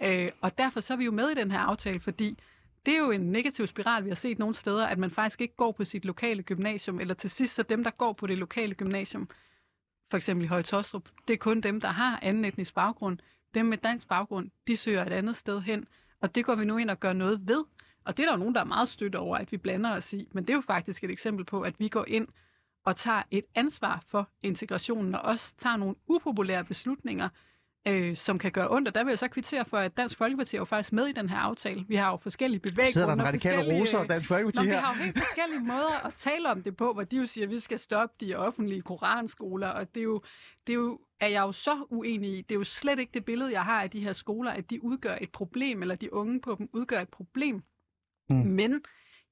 Mm. 0.00 0.06
Øh, 0.06 0.30
og 0.40 0.58
derfor 0.58 0.80
så 0.80 0.92
er 0.92 0.96
vi 0.96 1.04
jo 1.04 1.12
med 1.12 1.30
i 1.30 1.34
den 1.34 1.50
her 1.50 1.58
aftale, 1.58 2.00
fordi 2.00 2.38
det 2.86 2.94
er 2.94 2.98
jo 2.98 3.10
en 3.10 3.32
negativ 3.32 3.66
spiral, 3.66 4.04
vi 4.04 4.10
har 4.10 4.14
set 4.14 4.38
nogle 4.38 4.54
steder, 4.54 4.86
at 4.86 4.98
man 4.98 5.10
faktisk 5.10 5.40
ikke 5.40 5.56
går 5.56 5.72
på 5.72 5.84
sit 5.84 6.04
lokale 6.04 6.42
gymnasium, 6.42 7.00
eller 7.00 7.14
til 7.14 7.30
sidst 7.30 7.54
så 7.54 7.62
dem, 7.62 7.84
der 7.84 7.90
går 7.90 8.12
på 8.12 8.26
det 8.26 8.38
lokale 8.38 8.74
gymnasium, 8.74 9.28
for 10.10 10.16
eksempel 10.16 10.44
i 10.44 10.48
Høje 10.48 10.62
Tostrup, 10.62 11.08
det 11.28 11.34
er 11.34 11.38
kun 11.38 11.60
dem, 11.60 11.80
der 11.80 11.88
har 11.88 12.18
anden 12.22 12.44
etnisk 12.44 12.74
baggrund. 12.74 13.18
Dem 13.54 13.66
med 13.66 13.78
dansk 13.78 14.08
baggrund, 14.08 14.50
de 14.66 14.76
søger 14.76 15.04
et 15.04 15.12
andet 15.12 15.36
sted 15.36 15.60
hen, 15.60 15.86
og 16.20 16.34
det 16.34 16.44
går 16.44 16.54
vi 16.54 16.64
nu 16.64 16.76
ind 16.76 16.90
og 16.90 17.00
gør 17.00 17.12
noget 17.12 17.40
ved. 17.48 17.64
Og 18.04 18.16
det 18.16 18.22
er 18.22 18.26
der 18.26 18.32
jo 18.32 18.38
nogen, 18.38 18.54
der 18.54 18.60
er 18.60 18.64
meget 18.64 18.88
stødt 18.88 19.14
over, 19.14 19.36
at 19.36 19.52
vi 19.52 19.56
blander 19.56 19.90
os 19.90 20.12
i, 20.12 20.28
men 20.32 20.44
det 20.44 20.50
er 20.50 20.56
jo 20.56 20.60
faktisk 20.60 21.04
et 21.04 21.10
eksempel 21.10 21.44
på, 21.44 21.60
at 21.60 21.80
vi 21.80 21.88
går 21.88 22.04
ind 22.08 22.28
og 22.84 22.96
tager 22.96 23.22
et 23.30 23.44
ansvar 23.54 24.02
for 24.06 24.28
integrationen, 24.42 25.14
og 25.14 25.20
også 25.20 25.54
tager 25.58 25.76
nogle 25.76 25.94
upopulære 26.06 26.64
beslutninger, 26.64 27.28
øh, 27.88 28.16
som 28.16 28.38
kan 28.38 28.52
gøre 28.52 28.70
ondt. 28.70 28.88
Og 28.88 28.94
der 28.94 29.04
vil 29.04 29.10
jeg 29.10 29.18
så 29.18 29.28
kvittere 29.28 29.64
for, 29.64 29.78
at 29.78 29.96
Dansk 29.96 30.18
Folkeparti 30.18 30.56
er 30.56 30.60
jo 30.60 30.64
faktisk 30.64 30.92
med 30.92 31.06
i 31.06 31.12
den 31.12 31.28
her 31.28 31.36
aftale. 31.36 31.84
Vi 31.88 31.94
har 31.94 32.10
jo 32.10 32.16
forskellige 32.16 32.60
bevæggrunde. 32.60 32.92
Sidder 32.92 33.06
der 33.06 33.14
en 33.14 33.22
radikale 33.22 33.80
roser 33.80 33.98
og 33.98 34.08
Dansk 34.08 34.28
Folkeparti 34.28 34.58
Nå, 34.58 34.64
vi 34.64 34.70
her? 34.70 34.80
har 34.80 34.94
jo 34.94 35.02
helt 35.04 35.18
forskellige 35.18 35.60
måder 35.60 36.06
at 36.06 36.14
tale 36.14 36.50
om 36.50 36.62
det 36.62 36.76
på, 36.76 36.92
hvor 36.92 37.04
de 37.04 37.16
jo 37.16 37.26
siger, 37.26 37.46
at 37.46 37.50
vi 37.50 37.58
skal 37.58 37.78
stoppe 37.78 38.26
de 38.26 38.34
offentlige 38.34 38.82
koranskoler, 38.82 39.68
og 39.68 39.94
det 39.94 40.00
er 40.00 40.04
jo, 40.04 40.22
det 40.66 40.72
er 40.72 40.76
jo 40.76 40.98
er 41.20 41.28
jeg 41.28 41.40
jo 41.40 41.52
så 41.52 41.86
uenig 41.90 42.30
i. 42.30 42.42
Det 42.42 42.54
er 42.54 42.58
jo 42.58 42.64
slet 42.64 42.98
ikke 42.98 43.10
det 43.14 43.24
billede, 43.24 43.52
jeg 43.52 43.64
har 43.64 43.82
af 43.82 43.90
de 43.90 44.00
her 44.00 44.12
skoler, 44.12 44.50
at 44.50 44.70
de 44.70 44.84
udgør 44.84 45.16
et 45.20 45.32
problem, 45.32 45.82
eller 45.82 45.94
de 45.94 46.12
unge 46.12 46.40
på 46.40 46.54
dem 46.58 46.68
udgør 46.72 47.00
et 47.00 47.08
problem. 47.08 47.62
Mm. 48.30 48.36
Men 48.36 48.80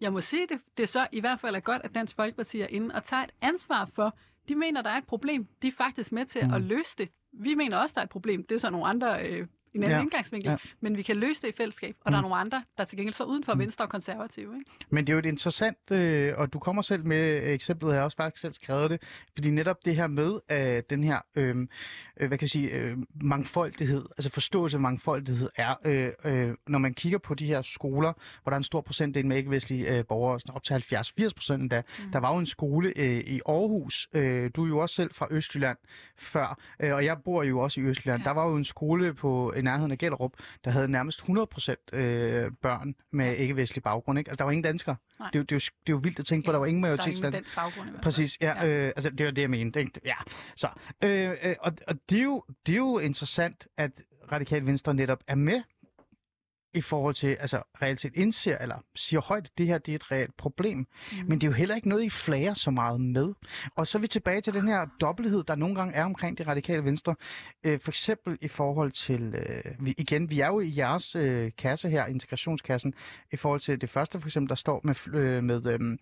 jeg 0.01 0.13
må 0.13 0.21
sige, 0.21 0.47
det, 0.47 0.61
det 0.77 0.89
så 0.89 1.07
i 1.13 1.21
hvert 1.21 1.41
fald 1.41 1.57
er 1.57 1.61
godt, 1.61 1.83
at 1.85 1.95
Dansk 1.95 2.17
Folkeparti 2.17 2.61
er 2.61 2.67
inde 2.67 2.95
og 2.95 3.05
tager 3.05 3.23
et 3.23 3.31
ansvar 3.41 3.91
for, 3.95 4.17
de 4.49 4.55
mener, 4.55 4.83
der 4.83 4.91
er 4.91 4.99
et 4.99 5.07
problem. 5.07 5.47
De 5.63 5.69
er 5.69 5.73
faktisk 5.73 6.13
med 6.13 6.27
til 6.27 6.47
mm. 6.47 6.55
at 6.55 6.63
løse 6.63 6.97
det. 6.99 7.09
Vi 7.33 7.55
mener 7.55 7.77
også, 7.77 7.93
der 7.95 8.01
er 8.01 8.05
et 8.05 8.11
problem. 8.11 8.47
Det 8.47 8.55
er 8.55 8.59
så 8.59 8.71
nogle 8.71 8.87
andre 8.87 9.29
øh, 9.29 9.47
en 9.79 9.85
anden 9.85 9.99
Ja. 9.99 10.03
indgangsvinkel, 10.03 10.51
Ja. 10.51 10.57
men 10.81 10.97
vi 10.97 11.03
kan 11.03 11.17
løse 11.17 11.43
det 11.43 11.49
i 11.49 11.53
fællesskab, 11.57 11.97
og 12.01 12.11
mm. 12.11 12.13
der 12.13 12.19
er 12.19 12.23
nogle 12.23 12.37
andre, 12.37 12.63
der 12.79 12.85
til 12.85 12.99
gengæld 12.99 13.15
så 13.15 13.25
uden 13.25 13.45
for 13.45 13.53
Mm. 13.55 13.59
mm. 13.59 13.63
venstre 13.63 13.85
og 13.85 13.89
konservative. 13.91 14.55
Ikke? 14.59 14.71
Men 14.91 15.07
det 15.07 15.13
er 15.13 15.15
jo 15.15 15.19
et 15.19 15.27
interessant, 15.27 15.91
øh, 15.93 16.33
og 16.37 16.53
du 16.53 16.59
kommer 16.59 16.83
selv 16.83 17.07
med 17.07 17.43
øh, 17.43 17.49
eksemplet, 17.53 17.91
jeg 17.91 17.99
har 17.99 18.05
også 18.05 18.17
faktisk 18.17 18.41
selv 18.41 18.53
skrevet 18.53 18.91
det, 18.91 19.03
fordi 19.35 19.51
netop 19.51 19.77
det 19.85 19.97
her 19.97 20.07
med 20.07 20.41
øh, 20.51 20.83
den 20.91 21.05
her, 21.05 21.19
øh, 21.37 21.57
øh, 22.21 22.29
hvad 22.29 22.39
kan 22.39 22.43
jeg 22.45 22.51
sige, 22.51 22.71
øh, 22.71 22.97
mangfoldighed, 23.23 24.05
altså 24.19 24.31
forståelse 24.31 24.77
af 24.77 24.81
mangfoldighed 24.81 25.51
er, 25.57 25.75
øh, 25.85 26.09
øh, 26.25 26.55
når 26.67 26.79
man 26.79 26.95
kigger 26.95 27.19
på 27.19 27.35
de 27.35 27.47
her 27.47 27.63
skoler, 27.63 28.13
hvor 28.43 28.51
der 28.51 28.55
er 28.55 28.59
en 28.59 28.65
stor 28.65 28.81
procentdel 28.81 29.27
med 29.27 29.37
ikke-vestlige 29.37 29.99
øh, 29.99 30.05
borgere, 30.09 30.41
sådan 30.41 30.55
op 30.55 30.65
til 30.65 30.75
70-80 30.75 31.29
procent 31.37 31.63
endda. 31.63 31.83
Mm. 31.99 32.13
Der 32.13 32.19
var 32.19 32.33
jo 32.33 32.39
en 32.39 32.47
skole 32.47 32.93
øh, 32.97 33.19
i 33.21 33.41
Aarhus, 33.47 34.09
øh, 34.13 34.51
du 34.57 34.65
er 34.65 34.69
jo 34.69 34.79
også 34.79 34.95
selv 34.95 35.15
fra 35.15 35.27
Østjylland 35.31 35.79
før, 36.19 36.59
øh, 36.81 36.95
og 36.95 37.05
jeg 37.05 37.17
bor 37.25 37.43
jo 37.43 37.59
også 37.59 37.81
i 37.81 37.85
Østjylland. 37.85 38.23
Ja. 38.23 38.29
Der 38.29 38.35
var 38.35 38.49
jo 38.49 38.57
en 38.57 38.65
skole 38.65 39.15
på 39.15 39.53
i 39.57 39.63
nærheden 39.71 39.93
af 39.93 39.99
Gellerup, 39.99 40.33
der 40.65 40.71
havde 40.71 40.89
nærmest 40.89 41.19
100 41.19 41.47
procent 41.47 41.81
øh, 41.93 42.51
børn 42.63 42.95
med 43.13 43.37
ikke-vestlig 43.37 43.83
baggrund. 43.83 44.19
Ikke? 44.19 44.31
Altså, 44.31 44.39
der 44.39 44.45
var 44.45 44.51
ingen 44.51 44.63
danskere. 44.63 44.97
Nej. 45.19 45.29
Det, 45.33 45.37
er 45.37 45.41
jo- 45.41 45.45
det, 45.45 45.53
er 45.53 45.57
jo, 45.57 45.59
det 45.87 45.93
er 45.93 45.97
jo 45.97 46.01
vildt 46.03 46.19
at 46.19 46.25
tænke 46.25 46.45
på, 46.45 46.51
at 46.51 46.53
der 46.53 46.59
var 46.59 46.67
ingen 46.67 46.83
Der 46.83 46.89
er 46.89 46.93
ingen 46.93 46.99
majoritetsland. 47.05 47.33
dansk 47.35 47.55
baggrund 47.55 47.89
i 47.89 47.91
hvert 47.91 47.99
fald. 47.99 48.03
Præcis, 48.03 48.39
ja, 48.41 48.65
Ja. 48.67 48.87
Øh, 48.87 48.93
altså 48.97 49.11
det 49.11 49.27
var 49.27 49.33
det, 49.33 49.43
jeg 49.43 49.51
mente. 49.51 49.81
Ikke? 49.81 50.01
Ja, 50.05 50.15
så. 50.57 50.69
Øh, 51.05 51.31
øh, 51.43 51.55
og 51.61 51.73
og 51.89 51.95
det, 52.11 52.19
er 52.19 52.23
jo, 52.23 52.45
det 52.67 52.73
er 52.73 52.77
jo 52.77 52.99
interessant, 52.99 53.67
at 53.77 54.03
Radikal 54.33 54.67
Venstre 54.67 54.95
netop 54.95 55.19
er 55.27 55.35
med 55.35 55.63
i 56.75 56.81
forhold 56.81 57.15
til, 57.15 57.37
altså 57.41 57.63
reelt 57.83 58.01
set 58.01 58.13
indser, 58.15 58.59
eller 58.59 58.77
siger 58.95 59.21
højt, 59.21 59.45
at 59.45 59.59
det 59.59 59.67
her 59.67 59.79
det 59.79 59.93
er 59.93 59.97
et 59.97 60.13
reelt 60.13 60.37
problem. 60.37 60.79
Mm. 60.79 60.87
Men 61.29 61.41
det 61.41 61.47
er 61.47 61.51
jo 61.51 61.55
heller 61.55 61.75
ikke 61.75 61.89
noget, 61.89 62.05
I 62.05 62.11
flager 62.11 62.55
så 62.55 62.71
meget 62.71 63.01
med. 63.01 63.35
Og 63.77 63.87
så 63.87 63.99
er 63.99 64.01
vi 64.01 64.07
tilbage 64.07 64.41
til 64.41 64.55
den 64.55 64.69
her 64.69 64.87
dobbelthed, 65.01 65.45
der 65.45 65.55
nogle 65.55 65.75
gange 65.75 65.95
er 65.95 66.05
omkring 66.05 66.39
det 66.39 66.47
radikale 66.47 66.85
venstre. 66.85 67.15
Øh, 67.65 67.81
for 67.81 67.91
eksempel 67.91 68.39
i 68.41 68.49
forhold 68.49 68.93
til, 68.93 69.35
øh, 69.35 69.85
vi, 69.85 69.95
igen, 69.99 70.31
vi 70.31 70.41
er 70.41 70.47
jo 70.47 70.61
i 70.61 70.73
jeres 70.77 71.17
øh, 71.17 71.51
kasse 71.59 71.89
her, 71.89 72.07
integrationskassen, 72.07 72.95
i 73.33 73.37
forhold 73.37 73.61
til 73.61 73.81
det 73.81 73.91
første 73.91 74.21
for 74.21 74.29
eksempel, 74.29 74.49
der 74.49 74.55
står 74.55 74.81
med, 74.85 75.15
øh, 75.15 75.45
med 75.45 75.67
øh, 75.67 75.99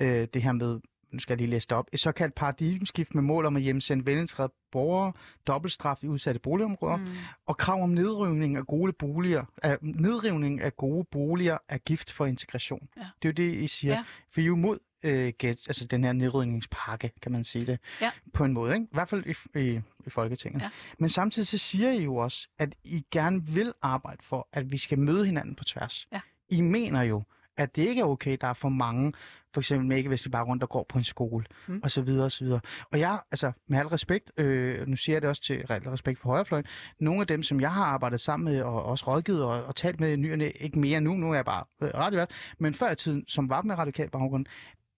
øh, 0.00 0.28
det 0.34 0.42
her 0.42 0.52
med 0.52 0.80
nu 1.12 1.18
skal 1.18 1.32
jeg 1.32 1.38
lige 1.38 1.50
læse 1.50 1.68
det 1.68 1.76
op, 1.76 1.86
et 1.92 2.00
såkaldt 2.00 2.34
paradigmeskift 2.34 3.14
med 3.14 3.22
mål 3.22 3.46
om 3.46 3.56
at 3.56 3.62
hjemsende 3.62 4.06
velintegrerede 4.06 4.52
borgere, 4.72 5.12
dobbeltstraf 5.46 6.04
i 6.04 6.06
udsatte 6.08 6.40
boligområder, 6.40 6.96
mm. 6.96 7.06
Og 7.46 7.56
krav 7.56 7.82
om 7.82 7.90
nedrivning 7.90 8.56
af 8.56 8.66
gode 8.66 8.92
boliger, 8.92 9.44
af, 9.62 9.78
nedrivning 9.82 10.60
af 10.60 10.76
gode 10.76 11.06
boliger 11.10 11.58
er 11.68 11.78
gift 11.78 12.12
for 12.12 12.26
integration. 12.26 12.88
Ja. 12.96 13.00
Det 13.22 13.28
er 13.40 13.44
jo 13.44 13.50
det, 13.50 13.54
I 13.54 13.68
siger. 13.68 13.94
Ja. 13.94 14.04
For 14.32 14.40
I 14.40 14.44
er 14.44 14.46
jo 14.46 14.56
mod 14.56 14.78
øh, 15.02 15.32
get, 15.38 15.58
altså 15.68 15.86
den 15.86 16.04
her 16.04 16.12
nedrivningspakke, 16.12 17.10
kan 17.22 17.32
man 17.32 17.44
sige 17.44 17.66
det, 17.66 17.78
Ja. 18.00 18.10
på 18.32 18.44
en 18.44 18.52
måde. 18.52 18.74
Ikke? 18.74 18.84
I 18.84 18.88
hvert 18.92 19.08
fald 19.08 19.24
i, 19.54 19.58
i, 19.58 19.80
i 20.06 20.10
Folketinget. 20.10 20.62
Ja. 20.62 20.68
Men 20.98 21.08
samtidig 21.08 21.46
så 21.48 21.58
siger 21.58 21.90
I 21.90 22.02
jo 22.04 22.16
også, 22.16 22.48
at 22.58 22.74
I 22.84 23.04
gerne 23.10 23.46
vil 23.46 23.72
arbejde 23.82 24.18
for, 24.22 24.48
at 24.52 24.72
vi 24.72 24.76
skal 24.78 24.98
møde 24.98 25.26
hinanden 25.26 25.54
på 25.54 25.64
tværs. 25.64 26.06
Ja. 26.12 26.20
I 26.48 26.60
mener 26.60 27.02
jo, 27.02 27.22
at 27.60 27.76
det 27.76 27.82
ikke 27.88 28.00
er 28.00 28.04
okay, 28.04 28.36
der 28.40 28.46
er 28.46 28.52
for 28.52 28.68
mange, 28.68 29.12
for 29.54 29.60
eksempel 29.60 29.88
med 29.88 29.96
ikke-vestlig 29.96 30.32
baggrund, 30.32 30.60
der 30.60 30.66
går 30.66 30.86
på 30.88 30.98
en 30.98 31.04
skole, 31.04 31.44
mm. 31.66 31.80
Og 31.82 31.90
så 31.90 32.02
videre, 32.02 32.24
og 32.24 32.32
så 32.32 32.44
videre. 32.44 32.60
Og 32.92 32.98
jeg, 32.98 33.20
altså, 33.30 33.52
med 33.68 33.78
al 33.78 33.86
respekt, 33.86 34.32
øh, 34.36 34.86
nu 34.86 34.96
siger 34.96 35.16
jeg 35.16 35.22
det 35.22 35.28
også 35.30 35.42
til 35.42 35.64
al 35.68 35.82
respekt 35.82 36.18
for 36.18 36.28
højrefløjen, 36.28 36.64
nogle 37.00 37.20
af 37.20 37.26
dem, 37.26 37.42
som 37.42 37.60
jeg 37.60 37.72
har 37.72 37.84
arbejdet 37.84 38.20
sammen 38.20 38.52
med, 38.52 38.62
og 38.62 38.84
også 38.84 39.04
rådgivet 39.06 39.44
og, 39.44 39.64
og 39.64 39.76
talt 39.76 40.00
med 40.00 40.12
i 40.12 40.16
nyerne, 40.16 40.50
ikke 40.50 40.78
mere 40.78 41.00
nu, 41.00 41.14
nu 41.14 41.30
er 41.30 41.34
jeg 41.34 41.44
bare 41.44 41.64
øh, 41.82 41.90
radiovært, 41.94 42.30
men 42.58 42.74
før 42.74 42.90
i 42.90 42.96
tiden, 42.96 43.24
som 43.28 43.48
var 43.48 43.62
med 43.62 43.78
radikal 43.78 44.10
baggrund, 44.10 44.46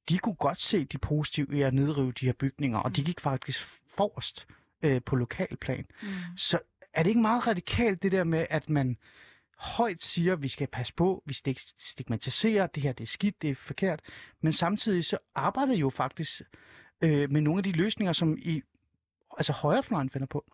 de 0.09 0.19
kunne 0.19 0.35
godt 0.35 0.61
se 0.61 0.85
de 0.85 0.99
positive 0.99 1.47
i 1.53 1.63
at 1.63 1.75
nedrive 1.75 2.13
de 2.13 2.27
her 2.27 2.33
bygninger, 2.33 2.79
og 2.79 2.97
de 2.97 3.01
Mm. 3.01 3.05
gik 3.05 3.21
faktisk 3.21 3.67
forrest 3.97 4.47
øh, 4.83 5.01
på 5.07 5.17
lokalplan. 5.17 5.85
Mm. 6.03 6.09
Så 6.37 6.59
er 6.95 7.03
det 7.03 7.11
ikke 7.11 7.21
meget 7.21 7.47
radikalt, 7.47 8.03
det 8.03 8.13
der 8.13 8.25
med, 8.25 8.47
at 8.51 8.71
man 8.71 8.97
højt 9.63 10.03
siger, 10.03 10.33
at 10.33 10.43
vi 10.43 10.49
skal 10.49 10.67
passe 10.67 10.95
på, 10.95 11.23
vi 11.27 11.35
skal 11.35 11.59
stigmatisere, 11.79 12.69
det 12.75 12.83
her 12.83 12.93
det 12.93 13.05
er 13.05 13.09
skidt, 13.09 13.43
det 13.43 13.51
er 13.51 13.55
forkert, 13.55 14.01
men 14.41 14.53
samtidig 14.53 15.05
så 15.05 15.19
arbejder 15.35 15.73
I 15.73 15.79
jo 15.79 15.91
faktisk 15.91 16.41
øh, 17.05 17.33
med 17.33 17.41
nogle 17.41 17.59
af 17.59 17.65
de 17.65 17.73
løsninger, 17.73 18.13
som 18.13 18.39
I 18.39 18.63
altså 19.39 19.53
højrefløjen 19.53 20.11
finder 20.11 20.27
på. 20.27 20.53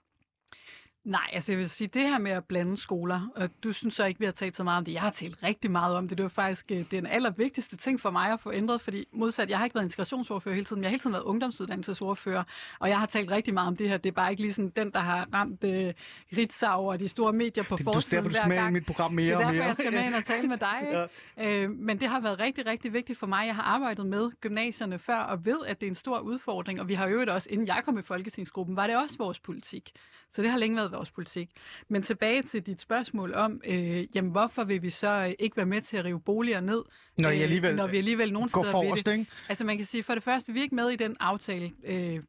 Nej, 1.08 1.30
altså 1.32 1.52
jeg 1.52 1.58
vil 1.58 1.70
sige, 1.70 1.88
det 1.88 2.02
her 2.02 2.18
med 2.18 2.30
at 2.30 2.44
blande 2.44 2.76
skoler, 2.76 3.28
og 3.36 3.50
du 3.64 3.72
synes 3.72 3.94
så 3.94 4.04
ikke, 4.04 4.20
vi 4.20 4.24
har 4.24 4.32
talt 4.32 4.56
så 4.56 4.64
meget 4.64 4.78
om 4.78 4.84
det. 4.84 4.92
Jeg 4.92 5.00
har 5.00 5.10
talt 5.10 5.42
rigtig 5.42 5.70
meget 5.70 5.96
om 5.96 6.08
det. 6.08 6.18
Det 6.18 6.22
var 6.22 6.28
faktisk 6.28 6.66
øh, 6.70 6.84
den 6.90 7.06
allervigtigste 7.06 7.76
ting 7.76 8.00
for 8.00 8.10
mig 8.10 8.32
at 8.32 8.40
få 8.40 8.52
ændret, 8.52 8.80
fordi 8.80 9.04
modsat, 9.12 9.50
jeg 9.50 9.58
har 9.58 9.64
ikke 9.64 9.74
været 9.74 9.84
integrationsordfører 9.84 10.54
hele 10.54 10.64
tiden. 10.64 10.82
Jeg 10.82 10.88
har 10.88 10.90
hele 10.90 11.00
tiden 11.00 11.12
været 11.12 11.22
ungdomsuddannelsesordfører, 11.24 12.44
og 12.78 12.88
jeg 12.88 12.98
har 12.98 13.06
talt 13.06 13.30
rigtig 13.30 13.54
meget 13.54 13.68
om 13.68 13.76
det 13.76 13.88
her. 13.88 13.96
Det 13.96 14.08
er 14.10 14.14
bare 14.14 14.30
ikke 14.30 14.42
lige 14.42 14.52
sådan 14.52 14.72
den, 14.76 14.90
der 14.90 15.00
har 15.00 15.28
ramt 15.34 15.64
øh, 15.64 15.94
Ritzau 16.36 16.90
og 16.90 17.00
de 17.00 17.08
store 17.08 17.32
medier 17.32 17.64
på 17.64 17.76
Det, 17.76 17.86
du 17.86 17.92
forsiden 17.92 18.24
derfor, 18.24 18.28
du 18.38 18.40
hver 18.42 18.48
med 18.48 18.56
i 18.56 18.60
gang. 18.60 18.72
mit 18.72 18.86
program 18.86 19.12
mere 19.12 19.26
Det 19.26 19.32
er 19.32 19.36
og 19.36 19.40
derfor, 19.42 19.52
mere. 19.54 19.64
jeg 19.66 19.76
skal 19.76 19.92
med 19.92 20.04
ind 20.04 20.14
og 20.14 20.24
tale 20.24 20.48
med 20.48 20.58
dig. 20.58 20.76
Ikke? 20.86 21.06
Ja. 21.38 21.62
Øh, 21.64 21.70
men 21.70 22.00
det 22.00 22.08
har 22.08 22.20
været 22.20 22.40
rigtig, 22.40 22.66
rigtig 22.66 22.92
vigtigt 22.92 23.18
for 23.18 23.26
mig. 23.26 23.46
Jeg 23.46 23.54
har 23.54 23.62
arbejdet 23.62 24.06
med 24.06 24.30
gymnasierne 24.40 24.98
før, 24.98 25.16
og 25.18 25.44
ved, 25.44 25.58
at 25.66 25.80
det 25.80 25.86
er 25.86 25.90
en 25.90 25.94
stor 25.96 26.18
udfordring. 26.18 26.80
Og 26.80 26.88
vi 26.88 26.94
har 26.94 27.06
øvrigt 27.06 27.30
også, 27.30 27.48
inden 27.50 27.66
jeg 27.66 27.82
kom 27.84 27.98
i 27.98 28.02
Folketingsgruppen, 28.02 28.76
var 28.76 28.86
det 28.86 28.96
også 28.96 29.18
vores 29.18 29.38
politik. 29.40 29.90
Så 30.32 30.42
det 30.42 30.50
har 30.50 30.58
længe 30.58 30.76
været 30.76 30.92
vores 30.98 31.10
politik. 31.10 31.50
Men 31.88 32.02
tilbage 32.02 32.42
til 32.42 32.66
dit 32.66 32.80
spørgsmål 32.80 33.34
om, 33.34 33.60
øh, 33.66 34.16
jamen 34.16 34.30
hvorfor 34.30 34.64
vil 34.64 34.82
vi 34.82 34.90
så 34.90 35.08
øh, 35.08 35.34
ikke 35.38 35.56
være 35.56 35.66
med 35.66 35.80
til 35.80 35.96
at 35.96 36.04
rive 36.04 36.20
boliger 36.20 36.60
ned, 36.60 36.82
Når 37.18 37.30
I 37.30 37.36
øh, 37.36 37.42
alligevel 37.42 37.76
når 37.76 37.86
vi 37.86 37.98
alligevel 37.98 38.32
nogle 38.32 38.48
går 38.48 38.62
steder 38.62 38.72
forrest, 38.72 39.06
det? 39.06 39.12
ikke? 39.12 39.30
Altså 39.48 39.64
man 39.64 39.76
kan 39.76 39.86
sige, 39.86 40.02
for 40.02 40.14
det 40.14 40.22
første, 40.22 40.52
vi 40.52 40.58
er 40.58 40.62
ikke 40.62 40.74
med 40.74 40.88
i 40.88 40.96
den 40.96 41.16
aftale, 41.20 41.70
øh, 41.84 42.22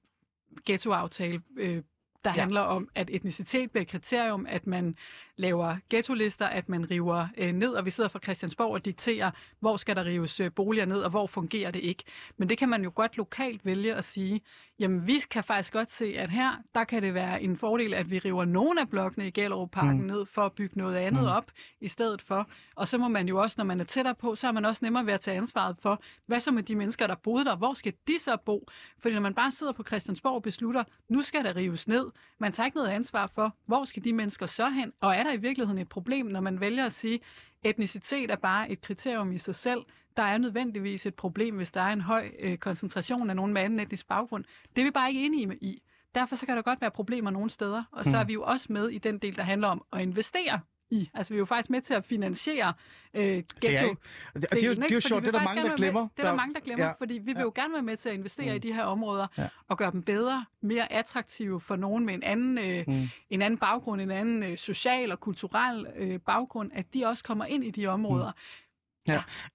ghettoaftale, 0.65 1.41
øh, 1.58 1.82
der 2.25 2.32
ja. 2.32 2.39
handler 2.39 2.62
om, 2.62 2.89
at 2.95 3.10
etnicitet 3.12 3.71
bliver 3.71 3.82
et 3.82 3.88
kriterium, 3.88 4.45
at 4.49 4.67
man 4.67 4.95
laver 5.36 5.75
ghettolister, 5.89 6.45
at 6.45 6.69
man 6.69 6.91
river 6.91 7.27
øh, 7.38 7.53
ned, 7.53 7.73
og 7.73 7.86
vi 7.86 7.89
sidder 7.89 8.10
fra 8.10 8.19
Christiansborg 8.23 8.73
og 8.73 8.86
dikterer, 8.86 9.32
hvor 9.60 9.77
skal 9.77 9.95
der 9.95 10.05
rives 10.05 10.39
øh, 10.39 10.51
boliger 10.51 10.86
ned, 10.86 11.01
og 11.01 11.10
hvor 11.10 11.27
fungerer 11.27 11.71
det 11.71 11.79
ikke. 11.79 12.03
Men 12.38 12.49
det 12.49 12.58
kan 12.58 12.69
man 12.69 12.84
jo 12.84 12.91
godt 12.95 13.17
lokalt 13.17 13.65
vælge 13.65 13.95
at 13.95 14.03
sige, 14.03 14.41
jamen 14.79 15.07
vi 15.07 15.19
kan 15.31 15.43
faktisk 15.43 15.73
godt 15.73 15.91
se, 15.91 16.05
at 16.17 16.29
her, 16.29 16.51
der 16.75 16.83
kan 16.83 17.03
det 17.03 17.13
være 17.13 17.41
en 17.41 17.57
fordel, 17.57 17.93
at 17.93 18.11
vi 18.11 18.19
river 18.19 18.45
nogle 18.45 18.81
af 18.81 18.89
blokkene 18.89 19.27
i 19.27 19.31
Gellerup-parken 19.31 20.01
Mm. 20.01 20.07
ned 20.07 20.25
for 20.25 20.41
at 20.41 20.53
bygge 20.53 20.77
noget 20.77 20.95
andet 20.95 21.21
mm. 21.21 21.27
op 21.27 21.51
i 21.81 21.87
stedet 21.87 22.21
for. 22.21 22.47
Og 22.75 22.87
så 22.87 22.97
må 22.97 23.07
man 23.07 23.27
jo 23.27 23.41
også, 23.41 23.55
når 23.57 23.65
man 23.65 23.79
er 23.79 23.83
tættere 23.83 24.15
på, 24.15 24.35
så 24.35 24.47
er 24.47 24.51
man 24.51 24.65
også 24.65 24.85
nemmere 24.85 25.05
ved 25.05 25.13
at 25.13 25.21
tage 25.21 25.37
ansvaret 25.37 25.75
for, 25.81 26.01
hvad 26.25 26.39
så 26.39 26.51
med 26.51 26.63
de 26.63 26.75
mennesker, 26.75 27.07
der 27.07 27.15
boede 27.15 27.45
der, 27.45 27.55
hvor 27.55 27.73
skal 27.73 27.93
de 28.07 28.19
så 28.19 28.37
bo? 28.45 28.67
Fordi 28.99 29.13
når 29.13 29.21
man 29.21 29.33
bare 29.33 29.51
sidder 29.51 29.73
på 29.73 29.83
Christiansborg 29.83 30.35
og 30.35 30.41
beslutter, 30.43 30.83
nu 31.09 31.21
skal 31.21 31.43
der 31.43 31.55
rives 31.55 31.87
ned, 31.87 32.05
man 32.37 32.51
tager 32.51 32.65
ikke 32.65 32.77
noget 32.77 32.89
ansvar 32.89 33.27
for, 33.35 33.55
hvor 33.65 33.83
skal 33.83 34.03
de 34.03 34.13
mennesker 34.13 34.45
så 34.45 34.69
hen? 34.69 34.93
Og 35.01 35.15
er 35.15 35.23
der 35.23 35.33
i 35.33 35.37
virkeligheden 35.37 35.77
et 35.81 35.89
problem, 35.89 36.25
når 36.25 36.41
man 36.41 36.59
vælger 36.59 36.85
at 36.85 36.93
sige, 36.93 37.19
etnicitet 37.63 38.31
er 38.31 38.35
bare 38.35 38.71
et 38.71 38.81
kriterium 38.81 39.31
i 39.31 39.37
sig 39.37 39.55
selv, 39.55 39.79
der 40.19 40.25
er 40.25 40.38
nødvendigvis 40.38 41.05
et 41.05 41.15
problem, 41.15 41.55
hvis 41.55 41.71
der 41.71 41.82
er 41.82 41.93
en 41.93 42.01
høj 42.01 42.32
øh, 42.39 42.58
koncentration 42.58 43.29
af 43.29 43.36
nogen 43.36 43.53
med 43.53 43.62
anden 43.62 43.79
etnisk 43.79 44.08
baggrund. 44.08 44.43
Det 44.75 44.82
er 44.82 44.86
vi 44.86 44.91
bare 44.91 45.10
ikke 45.10 45.25
enige 45.25 45.47
med 45.47 45.55
i. 45.62 45.82
Derfor 46.15 46.36
så 46.36 46.45
kan 46.45 46.55
der 46.55 46.62
godt 46.62 46.82
være 46.82 46.91
problemer 46.91 47.32
nogle 47.32 47.49
steder, 47.49 47.84
og 47.91 48.03
så 48.05 48.10
Mm. 48.10 48.15
er 48.15 48.23
vi 48.23 48.34
jo 48.34 48.43
også 48.43 48.67
med 48.69 48.89
i 48.89 48.97
den 48.97 49.17
del, 49.17 49.36
der 49.36 49.43
handler 49.43 49.67
om 49.67 49.84
at 49.93 50.01
investere 50.01 50.60
i. 50.91 51.10
Altså 51.13 51.34
vi 51.34 51.38
er 51.38 51.39
jo 51.39 51.45
faktisk 51.45 51.69
med 51.69 51.82
til 51.82 51.93
at 51.93 52.05
finansiere 52.05 52.73
øh, 53.13 53.23
ghetto. 53.23 53.43
Det 53.62 53.69
er, 53.79 53.84
ikke, 53.84 53.95
og 54.36 54.41
det, 54.41 54.51
det, 54.51 54.63
er 54.63 54.67
jo, 54.67 54.73
det 54.73 54.91
er 54.91 54.95
jo 54.95 54.99
sjovt, 55.01 55.21
det 55.25 55.27
er 55.36 55.39
der 55.39 55.45
mange, 55.45 55.63
der 55.69 55.75
glemmer. 55.75 56.08
Det 56.17 56.23
er 56.25 56.27
der 56.29 56.36
mange, 56.36 56.53
der 56.53 56.60
glemmer, 56.60 56.86
ja. 56.86 56.91
fordi 56.91 57.13
vi 57.13 57.19
vil 57.25 57.36
Ja. 57.36 57.41
jo 57.41 57.51
gerne 57.55 57.73
være 57.73 57.82
med 57.84 57.97
til 57.97 58.10
at 58.10 58.15
investere 58.15 58.49
Mm. 58.49 58.55
i 58.55 58.60
de 58.60 58.73
her 58.73 58.84
områder 58.84 59.27
Ja. 59.38 59.47
og 59.67 59.77
gøre 59.77 59.91
dem 59.91 60.03
bedre, 60.03 60.45
mere 60.62 60.91
attraktive 60.91 61.62
for 61.62 61.75
nogen 61.75 62.05
med 62.05 62.13
en 62.13 62.23
anden, 62.23 62.58
øh, 62.58 62.84
Mm. 62.88 63.08
en 63.29 63.41
anden 63.41 63.58
baggrund, 63.60 64.01
en 64.01 64.12
anden 64.12 64.43
øh, 64.43 64.58
social 64.58 65.12
og 65.12 65.19
kulturel 65.19 65.88
øh, 65.95 66.19
baggrund, 66.19 66.71
at 66.73 66.93
de 66.93 67.05
også 67.05 67.23
kommer 67.23 67.45
ind 67.45 67.63
i 67.63 67.71
de 67.71 67.88
områder. 67.88 68.32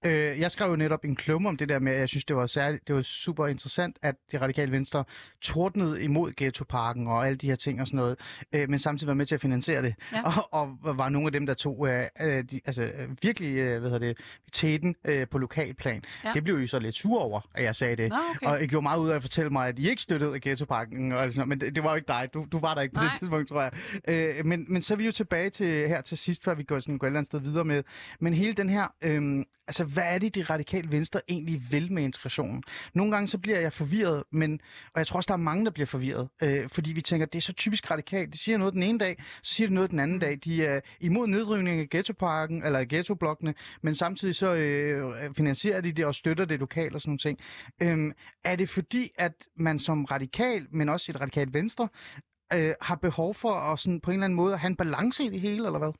Øh, 0.05 0.39
jeg 0.39 0.51
skrev 0.51 0.69
jo 0.69 0.75
netop 0.75 1.05
en 1.05 1.15
klumme 1.15 1.49
om 1.49 1.57
det 1.57 1.69
der 1.69 1.79
med, 1.79 1.93
at 1.93 1.99
jeg 1.99 2.09
synes, 2.09 2.25
det 2.25 2.35
var, 2.35 2.47
særligt, 2.47 2.87
det 2.87 2.95
var 2.95 3.01
super 3.01 3.47
interessant, 3.47 3.97
at 4.01 4.15
det 4.31 4.41
radikale 4.41 4.71
venstre 4.71 5.03
tordnede 5.41 6.03
imod 6.03 6.31
ghettoparken 6.37 7.07
og 7.07 7.27
alle 7.27 7.37
de 7.37 7.47
her 7.47 7.55
ting 7.55 7.81
og 7.81 7.87
sådan 7.87 7.97
noget, 7.97 8.19
øh, 8.53 8.69
men 8.69 8.79
samtidig 8.79 9.07
var 9.07 9.13
med 9.13 9.25
til 9.25 9.35
at 9.35 9.41
finansiere 9.41 9.81
det. 9.81 9.95
Ja. 10.11 10.21
Og, 10.23 10.53
og 10.83 10.97
var 10.97 11.09
nogle 11.09 11.27
af 11.27 11.31
dem, 11.31 11.45
der 11.45 11.53
tog 11.53 11.87
øh, 11.89 12.05
øh, 12.21 12.43
de, 12.43 12.61
altså, 12.65 12.83
øh, 12.83 13.09
virkelig 13.21 13.57
øh, 13.57 13.79
hvad 13.79 13.89
hedder 13.91 14.07
det, 14.07 14.17
tæten 14.51 14.95
øh, 15.05 15.27
på 15.27 15.37
lokalplan. 15.37 16.03
Ja. 16.23 16.31
Det 16.33 16.43
blev 16.43 16.61
I 16.61 16.67
så 16.67 16.79
lidt 16.79 16.95
sur 16.95 17.19
over, 17.19 17.41
at 17.53 17.63
jeg 17.63 17.75
sagde 17.75 17.95
det. 17.95 18.09
Nå, 18.09 18.15
okay. 18.15 18.47
Og 18.47 18.63
I 18.63 18.67
gjorde 18.67 18.83
meget 18.83 18.99
ud 18.99 19.09
af 19.09 19.15
at 19.15 19.21
fortælle 19.21 19.49
mig, 19.49 19.67
at 19.67 19.79
I 19.79 19.89
ikke 19.89 20.01
støttede 20.01 20.39
ghettoparken, 20.41 21.11
og 21.11 21.19
sådan 21.19 21.33
noget, 21.35 21.47
men 21.47 21.61
det, 21.61 21.75
det 21.75 21.83
var 21.83 21.89
jo 21.89 21.95
ikke 21.95 22.07
dig. 22.07 22.29
Du, 22.33 22.45
du 22.51 22.59
var 22.59 22.73
der 22.73 22.81
ikke 22.81 22.93
på 22.93 23.01
Nej. 23.01 23.11
det 23.11 23.19
tidspunkt, 23.19 23.49
tror 23.49 23.61
jeg. 23.61 23.71
Øh, 24.07 24.45
men, 24.45 24.65
men 24.69 24.81
så 24.81 24.93
er 24.93 24.97
vi 24.97 25.05
jo 25.05 25.11
tilbage 25.11 25.49
til 25.49 25.87
her 25.87 26.01
til 26.01 26.17
sidst, 26.17 26.43
før 26.43 26.55
vi 26.55 26.63
går, 26.63 26.79
sådan, 26.79 26.97
går 26.97 27.07
et 27.07 27.09
eller 27.09 27.19
andet 27.19 27.27
sted 27.27 27.39
videre 27.39 27.65
med. 27.65 27.83
Men 28.19 28.33
hele 28.33 28.53
den 28.53 28.69
her, 28.69 28.87
øh, 29.01 29.44
altså 29.67 29.83
hvad 29.83 30.03
er 30.03 30.19
det, 30.19 30.35
de 30.35 30.43
radikale 30.43 30.91
venstre 30.91 31.21
egentlig 31.27 31.61
vil 31.71 31.91
med 31.91 32.03
integrationen? 32.03 32.63
Nogle 32.93 33.11
gange 33.11 33.27
så 33.27 33.37
bliver 33.37 33.59
jeg 33.59 33.73
forvirret, 33.73 34.23
men, 34.31 34.59
og 34.93 34.99
jeg 34.99 35.07
tror 35.07 35.17
også, 35.17 35.27
der 35.27 35.33
er 35.33 35.37
mange, 35.37 35.65
der 35.65 35.71
bliver 35.71 35.85
forvirret, 35.85 36.29
øh, 36.43 36.69
fordi 36.69 36.93
vi 36.93 37.01
tænker, 37.01 37.25
det 37.25 37.37
er 37.37 37.41
så 37.41 37.53
typisk 37.53 37.91
radikalt. 37.91 38.33
De 38.33 38.37
siger 38.37 38.57
noget 38.57 38.73
den 38.73 38.83
ene 38.83 38.99
dag, 38.99 39.23
så 39.43 39.53
siger 39.53 39.67
de 39.67 39.73
noget 39.73 39.91
den 39.91 39.99
anden 39.99 40.19
dag. 40.19 40.39
De 40.43 40.65
er 40.65 40.79
imod 40.99 41.27
nedrivning 41.27 41.79
af 41.79 41.89
ghettoparken, 41.89 42.63
eller 42.63 42.85
ghettoblokkene, 42.85 43.53
men 43.81 43.95
samtidig 43.95 44.35
så 44.35 44.53
øh, 44.53 45.35
finansierer 45.35 45.81
de 45.81 45.91
det 45.91 46.05
og 46.05 46.15
støtter 46.15 46.45
det 46.45 46.59
lokalt 46.59 46.95
og 46.95 47.01
sådan 47.01 47.09
nogle 47.09 47.19
ting. 47.19 47.39
Øh, 47.81 48.13
er 48.43 48.55
det 48.55 48.69
fordi, 48.69 49.11
at 49.17 49.33
man 49.57 49.79
som 49.79 50.05
radikal, 50.05 50.67
men 50.71 50.89
også 50.89 51.11
et 51.11 51.21
radikalt 51.21 51.53
venstre, 51.53 51.87
øh, 52.53 52.73
har 52.81 52.95
behov 52.95 53.33
for 53.33 53.53
at 53.53 53.79
sådan, 53.79 54.01
på 54.01 54.11
en 54.11 54.15
eller 54.15 54.25
anden 54.25 54.35
måde 54.35 54.53
at 54.53 54.59
have 54.59 54.69
en 54.69 54.75
balance 54.75 55.23
i 55.23 55.29
det 55.29 55.41
hele, 55.41 55.65
eller 55.65 55.79
hvad? 55.79 55.91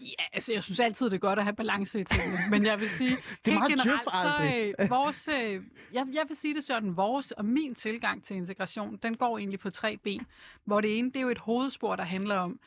Ja, 0.00 0.24
altså 0.32 0.52
jeg 0.52 0.62
synes 0.62 0.80
altid, 0.80 1.06
det 1.06 1.12
er 1.16 1.18
godt 1.18 1.38
at 1.38 1.44
have 1.44 1.56
balance 1.56 2.00
i 2.00 2.04
tingene, 2.04 2.38
men 2.50 2.66
jeg 2.66 2.80
vil 2.80 2.90
sige, 2.90 3.16
Det 3.44 3.54
er 3.54 3.58
meget 3.58 3.70
generelt, 3.70 4.02
så 4.02 4.74
øh, 4.78 4.90
vores, 4.90 5.28
øh, 5.28 5.62
jeg, 5.92 6.06
jeg 6.12 6.24
vil 6.28 6.36
sige 6.36 6.54
det 6.54 6.64
sådan, 6.64 6.96
vores 6.96 7.30
og 7.30 7.44
min 7.44 7.74
tilgang 7.74 8.24
til 8.24 8.36
integration, 8.36 8.98
den 9.02 9.16
går 9.16 9.38
egentlig 9.38 9.60
på 9.60 9.70
tre 9.70 9.96
ben, 9.96 10.26
hvor 10.64 10.80
det 10.80 10.98
ene, 10.98 11.08
det 11.08 11.16
er 11.16 11.20
jo 11.20 11.28
et 11.28 11.38
hovedspor, 11.38 11.96
der 11.96 12.04
handler 12.04 12.36
om, 12.36 12.60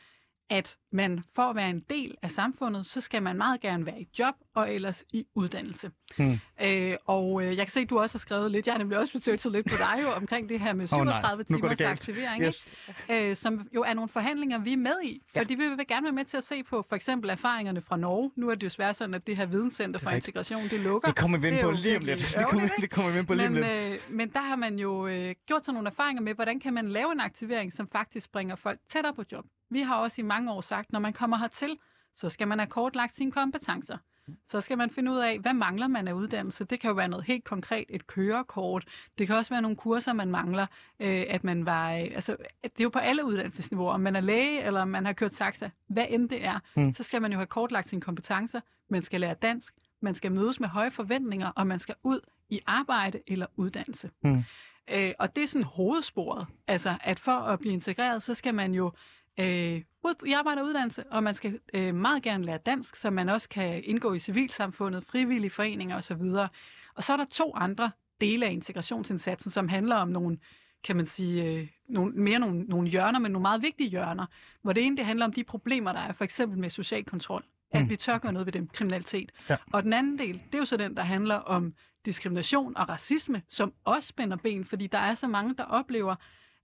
at 0.50 0.76
man 0.92 1.22
for 1.34 1.42
at 1.42 1.56
være 1.56 1.70
en 1.70 1.80
del 1.90 2.14
af 2.22 2.30
samfundet, 2.30 2.86
så 2.86 3.00
skal 3.00 3.22
man 3.22 3.36
meget 3.36 3.60
gerne 3.60 3.86
være 3.86 4.00
i 4.00 4.08
job 4.18 4.34
og 4.54 4.74
ellers 4.74 5.04
i 5.12 5.26
uddannelse. 5.34 5.90
Hmm. 6.18 6.38
Øh, 6.62 6.96
og 7.06 7.42
øh, 7.44 7.56
jeg 7.56 7.66
kan 7.66 7.72
se, 7.72 7.80
at 7.80 7.90
du 7.90 7.98
også 7.98 8.14
har 8.14 8.18
skrevet 8.18 8.50
lidt, 8.50 8.66
jeg 8.66 8.74
har 8.74 8.78
nemlig 8.78 8.98
også 8.98 9.12
besøgt 9.12 9.44
lidt 9.52 9.70
på 9.70 9.76
dig 9.78 9.98
jo, 10.02 10.10
omkring 10.10 10.48
det 10.48 10.60
her 10.60 10.72
med 10.72 10.92
Åh, 10.92 11.04
nej. 11.04 11.14
37 11.14 11.44
Nu 11.48 11.58
går 11.58 11.68
det 11.68 11.78
timers 11.78 11.90
aktivering, 11.92 12.42
Yes. 12.44 12.66
ikke? 13.08 13.28
øh, 13.30 13.36
som 13.36 13.68
jo 13.74 13.82
er 13.82 13.94
nogle 13.94 14.08
forhandlinger, 14.08 14.58
vi 14.58 14.72
er 14.72 14.76
med 14.76 14.94
i. 15.04 15.22
Ja. 15.34 15.40
Fordi 15.40 15.54
vi 15.54 15.68
vil 15.68 15.86
gerne 15.88 16.04
være 16.04 16.12
med 16.12 16.24
til 16.24 16.36
at 16.36 16.44
se 16.44 16.62
på 16.62 16.84
for 16.88 16.96
eksempel 16.96 17.30
erfaringerne 17.30 17.80
fra 17.80 17.96
Norge. 17.96 18.30
Nu 18.36 18.50
er 18.50 18.54
det 18.54 18.62
jo 18.62 18.70
svært 18.70 18.96
sådan, 18.96 19.14
at 19.14 19.26
det 19.26 19.36
her 19.36 19.46
videnscenter 19.46 20.00
for 20.00 20.10
rigtigt. 20.10 20.26
integration, 20.28 20.68
det 20.68 20.80
lukker. 20.80 21.08
Det 21.08 21.16
kommer 21.16 21.38
vi 21.38 21.48
ind 21.48 21.60
på 21.60 21.70
lige 21.70 21.96
om 21.96 22.04
lidt. 22.04 22.18
Det 22.38 22.46
kommer, 22.48 22.68
det 22.80 22.90
kommer 22.90 23.12
vi 23.12 23.18
ind 23.18 23.26
på 23.26 23.34
lige 23.34 23.46
om 23.46 23.52
men, 23.52 23.62
lidt. 23.62 23.72
øh, 23.72 23.98
men 24.16 24.28
der 24.32 24.40
har 24.40 24.56
man 24.56 24.78
jo 24.78 25.06
øh, 25.06 25.34
gjort 25.46 25.64
sig 25.64 25.74
nogle 25.74 25.88
erfaringer 25.88 26.22
med, 26.22 26.34
hvordan 26.34 26.60
kan 26.60 26.74
man 26.74 26.88
lave 26.88 27.12
en 27.12 27.20
aktivering, 27.20 27.72
som 27.72 27.88
faktisk 27.88 28.32
bringer 28.32 28.56
folk 28.56 28.78
tættere 28.88 29.14
på 29.14 29.24
job. 29.32 29.44
Vi 29.74 29.80
har 29.80 29.96
også 29.96 30.20
i 30.20 30.24
mange 30.24 30.52
år 30.52 30.60
sagt, 30.60 30.92
når 30.92 31.00
man 31.00 31.12
kommer 31.12 31.36
hertil, 31.36 31.78
så 32.14 32.28
skal 32.28 32.48
man 32.48 32.58
have 32.58 32.66
kortlagt 32.66 33.14
sine 33.14 33.32
kompetencer. 33.32 33.98
Så 34.46 34.60
skal 34.60 34.78
man 34.78 34.90
finde 34.90 35.12
ud 35.12 35.18
af, 35.18 35.38
hvad 35.38 35.52
mangler 35.52 35.88
man 35.88 36.08
af 36.08 36.12
uddannelse. 36.12 36.64
Det 36.64 36.80
kan 36.80 36.88
jo 36.88 36.94
være 36.94 37.08
noget 37.08 37.24
helt 37.24 37.44
konkret, 37.44 37.84
et 37.88 38.06
kørekort. 38.06 38.84
Det 39.18 39.26
kan 39.26 39.36
også 39.36 39.50
være 39.50 39.62
nogle 39.62 39.76
kurser, 39.76 40.12
man 40.12 40.30
mangler. 40.30 40.66
Øh, 41.00 41.24
at 41.28 41.44
man 41.44 41.66
var, 41.66 41.92
øh, 41.92 42.00
altså, 42.00 42.36
det 42.62 42.80
er 42.80 42.84
jo 42.84 42.88
på 42.88 42.98
alle 42.98 43.24
uddannelsesniveauer. 43.24 43.92
Om 43.92 44.00
man 44.00 44.16
er 44.16 44.20
læge, 44.20 44.62
eller 44.62 44.80
om 44.82 44.88
man 44.88 45.04
har 45.06 45.12
kørt 45.12 45.32
taxa, 45.32 45.70
hvad 45.86 46.06
end 46.08 46.28
det 46.28 46.44
er, 46.44 46.58
mm. 46.76 46.92
så 46.92 47.02
skal 47.02 47.22
man 47.22 47.32
jo 47.32 47.38
have 47.38 47.46
kortlagt 47.46 47.88
sine 47.88 48.00
kompetencer. 48.00 48.60
Man 48.88 49.02
skal 49.02 49.20
lære 49.20 49.34
dansk. 49.34 49.74
Man 50.00 50.14
skal 50.14 50.32
mødes 50.32 50.60
med 50.60 50.68
høje 50.68 50.90
forventninger, 50.90 51.50
og 51.56 51.66
man 51.66 51.78
skal 51.78 51.94
ud 52.02 52.20
i 52.48 52.60
arbejde 52.66 53.20
eller 53.26 53.46
uddannelse. 53.56 54.10
Mm. 54.22 54.44
Øh, 54.90 55.12
og 55.18 55.36
det 55.36 55.44
er 55.44 55.48
sådan 55.48 55.64
hovedsporet. 55.64 56.46
Altså, 56.66 56.96
at 57.00 57.20
for 57.20 57.32
at 57.32 57.58
blive 57.58 57.72
integreret, 57.72 58.22
så 58.22 58.34
skal 58.34 58.54
man 58.54 58.74
jo 58.74 58.92
øh, 59.38 59.82
ud 60.02 60.14
i 60.26 60.32
arbejde 60.32 60.60
og 60.60 60.66
uddannelse, 60.66 61.04
og 61.10 61.22
man 61.22 61.34
skal 61.34 61.60
øh, 61.74 61.94
meget 61.94 62.22
gerne 62.22 62.44
lære 62.44 62.58
dansk, 62.58 62.96
så 62.96 63.10
man 63.10 63.28
også 63.28 63.48
kan 63.48 63.84
indgå 63.84 64.12
i 64.12 64.18
civilsamfundet, 64.18 65.04
frivillige 65.04 65.50
foreninger 65.50 65.96
osv. 65.96 66.22
Og 66.94 67.02
så 67.04 67.12
er 67.12 67.16
der 67.16 67.24
to 67.30 67.52
andre 67.54 67.90
dele 68.20 68.46
af 68.46 68.52
integrationsindsatsen, 68.52 69.50
som 69.50 69.68
handler 69.68 69.96
om 69.96 70.08
nogle, 70.08 70.38
kan 70.84 70.96
man 70.96 71.06
sige, 71.06 71.44
øh, 71.44 71.68
nogle, 71.88 72.12
mere 72.12 72.38
nogle, 72.38 72.62
nogle 72.62 72.88
hjørner, 72.88 73.18
men 73.18 73.32
nogle 73.32 73.42
meget 73.42 73.62
vigtige 73.62 73.90
hjørner, 73.90 74.26
hvor 74.62 74.72
det 74.72 74.84
ene 74.86 74.96
det 74.96 75.04
handler 75.04 75.24
om 75.24 75.32
de 75.32 75.44
problemer, 75.44 75.92
der 75.92 76.00
er 76.00 76.12
for 76.12 76.24
eksempel 76.24 76.58
med 76.58 76.70
social 76.70 77.04
kontrol, 77.04 77.44
at 77.70 77.82
Mm. 77.82 77.88
vi 77.90 77.96
tør 77.96 78.18
gøre 78.18 78.32
noget 78.32 78.46
ved 78.46 78.52
dem, 78.52 78.68
kriminalitet. 78.68 79.32
Ja. 79.50 79.56
Og 79.72 79.82
den 79.82 79.92
anden 79.92 80.18
del, 80.18 80.34
det 80.34 80.54
er 80.54 80.58
jo 80.58 80.64
så 80.64 80.76
den, 80.76 80.96
der 80.96 81.02
handler 81.02 81.34
om 81.34 81.74
diskrimination 82.04 82.76
og 82.76 82.88
racisme, 82.88 83.42
som 83.48 83.72
også 83.84 84.08
spænder 84.08 84.36
ben, 84.36 84.64
fordi 84.64 84.86
der 84.86 84.98
er 84.98 85.14
så 85.14 85.26
mange, 85.28 85.54
der 85.54 85.64
oplever, 85.64 86.14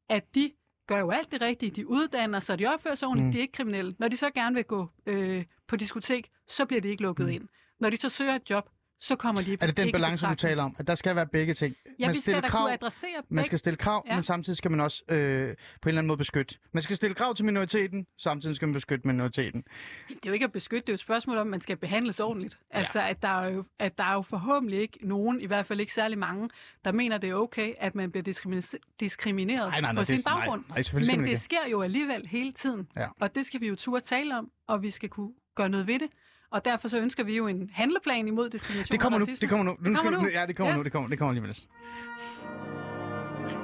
at 0.09 0.35
de 0.35 0.51
gør 0.91 0.99
jo 0.99 1.11
alt 1.11 1.33
det 1.33 1.41
rigtige. 1.41 1.71
De 1.71 1.89
uddanner 1.89 2.41
sig, 2.41 2.59
de 2.59 2.67
opfører 2.67 2.95
sig 2.95 3.09
ordentligt, 3.09 3.27
Mm. 3.27 3.33
de 3.33 3.39
er 3.39 3.43
ikke 3.43 3.53
kriminelle. 3.53 3.95
Når 3.99 4.09
de 4.09 4.17
så 4.17 4.31
gerne 4.31 4.55
vil 4.55 4.65
gå 4.65 4.89
øh, 5.07 5.45
på 5.69 5.77
diskotek, 5.77 6.31
så 6.49 6.65
bliver 6.65 6.81
de 6.81 6.89
ikke 6.89 7.03
lukket 7.03 7.27
mm. 7.27 7.33
ind. 7.33 7.49
Når 7.81 7.91
de 7.91 7.97
så 7.97 8.09
søger 8.09 8.35
et 8.35 8.51
job, 8.51 8.69
så 9.01 9.17
kommer 9.17 9.43
de 9.43 9.53
Er 9.61 9.67
det 9.67 9.77
den 9.77 9.93
balance, 9.93 10.27
du 10.27 10.35
taler 10.35 10.63
om? 10.63 10.77
At 10.79 10.87
der 10.87 10.95
skal 10.95 11.17
være 11.17 11.27
begge 11.27 11.55
ting? 11.55 11.77
Ja, 11.99 12.07
man 12.07 12.15
vi 12.15 12.19
skal 12.19 12.35
da 12.43 12.49
krav, 12.49 12.63
kunne 12.63 12.73
adressere 12.73 13.11
man 13.17 13.25
begge. 13.29 13.45
skal 13.45 13.59
stille 13.59 13.77
krav, 13.77 14.05
Ja. 14.07 14.15
men 14.15 14.23
samtidig 14.23 14.57
skal 14.57 14.71
man 14.71 14.81
også 14.81 15.03
øh, 15.09 15.17
på 15.17 15.19
en 15.19 15.49
eller 15.89 15.99
anden 15.99 16.07
måde 16.07 16.19
beskytte. 16.19 16.59
Man 16.73 16.83
skal 16.83 16.97
stille 16.97 17.15
krav 17.15 17.35
til 17.35 17.45
minoriteten, 17.45 18.07
samtidig 18.19 18.57
skal 18.57 18.69
man 18.69 18.73
beskytte 18.73 19.07
minoriteten. 19.07 19.65
Det 20.09 20.15
er 20.15 20.21
jo 20.27 20.33
ikke 20.33 20.45
at 20.45 20.53
beskytte, 20.53 20.81
det 20.81 20.89
er 20.89 20.93
jo 20.93 20.95
et 20.95 21.01
spørgsmål 21.01 21.37
om, 21.37 21.47
at 21.47 21.51
man 21.51 21.61
skal 21.61 21.77
behandles 21.77 22.21
ordentligt. 22.21 22.59
Altså, 22.71 23.01
at 23.01 23.23
der, 23.23 23.41
er 23.43 23.49
jo, 23.51 23.65
at 23.79 23.99
der 23.99 24.05
er 24.05 24.13
jo 24.15 24.23
forhåbentlig 24.23 24.81
ikke 24.81 24.99
nogen, 25.03 25.41
i 25.41 25.47
hvert 25.47 25.67
fald 25.67 25.81
ikke 25.81 25.95
særlig 25.95 26.19
mange, 26.19 26.51
der 26.85 26.93
mener, 26.93 27.19
det 27.19 27.31
er 27.31 27.35
okay, 27.35 27.73
at 27.79 27.95
man 27.95 28.11
bliver 28.11 28.25
diskrimine- 28.25 28.79
diskrimineret 29.01 29.69
Nej, 29.69 29.81
nej, 29.81 29.93
nej, 29.93 30.03
på 30.03 30.07
sin 30.07 30.17
det- 30.17 30.25
nej, 30.25 30.35
baggrund. 30.35 30.65
nej, 30.69 30.83
skal 30.83 30.99
Men 30.99 31.07
man 31.07 31.19
det 31.21 31.27
ikke. 31.29 31.41
sker 31.41 31.69
jo 31.71 31.83
alligevel 31.83 32.27
hele 32.27 32.53
tiden, 32.53 32.89
Ja. 32.97 33.07
og 33.21 33.35
det 33.35 33.47
skal 33.47 33.61
vi 33.61 33.69
jo 33.69 33.77
turde 33.77 34.05
tale 34.05 34.39
om, 34.39 34.51
og 34.67 34.83
vi 34.83 34.91
skal 34.91 35.09
kunne 35.09 35.31
gøre 35.55 35.69
noget 35.69 35.87
ved 35.87 35.99
det. 35.99 36.09
Og 36.51 36.65
derfor 36.65 36.89
så 36.89 36.99
ønsker 36.99 37.25
vi 37.25 37.37
jo 37.37 37.47
en 37.47 37.71
handleplan 37.73 38.29
imod 38.29 38.51
diskrimination 38.51 38.93
Det 38.93 39.01
kommer 39.01 39.19
nu, 39.19 39.25
det 39.41 39.49
kommer 39.49 39.65
nu. 39.65 39.71
Det 39.71 39.97
skal 39.97 40.11
kommer 40.11 40.23
nu. 40.23 40.29
Ja, 40.29 40.47
det 40.47 40.57
kommer 40.57 40.73
yes. 40.73 40.77
nu, 40.77 40.85
det 40.85 40.93
kommer, 40.93 41.09
det 41.09 41.19
kommer 41.19 41.33
lige 41.33 41.43
med 41.43 41.51
det. 41.51 41.67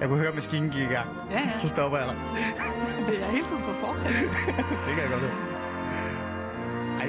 Jeg 0.00 0.08
kunne 0.08 0.18
høre, 0.18 0.28
at 0.28 0.34
maskinen 0.34 0.70
gik 0.70 0.80
i 0.80 0.92
gang. 0.92 1.08
Ja, 1.30 1.40
ja. 1.40 1.58
Så 1.58 1.68
stopper 1.68 1.98
jeg 1.98 2.06
dig. 2.08 2.16
Det 3.08 3.22
er 3.22 3.30
hele 3.30 3.46
tiden 3.46 3.62
på 3.62 3.72
forkant. 3.72 4.16
det 4.86 4.92
kan 4.94 4.98
jeg 4.98 5.10
godt 5.10 5.20
høre. 5.20 5.36
Ej. 7.00 7.08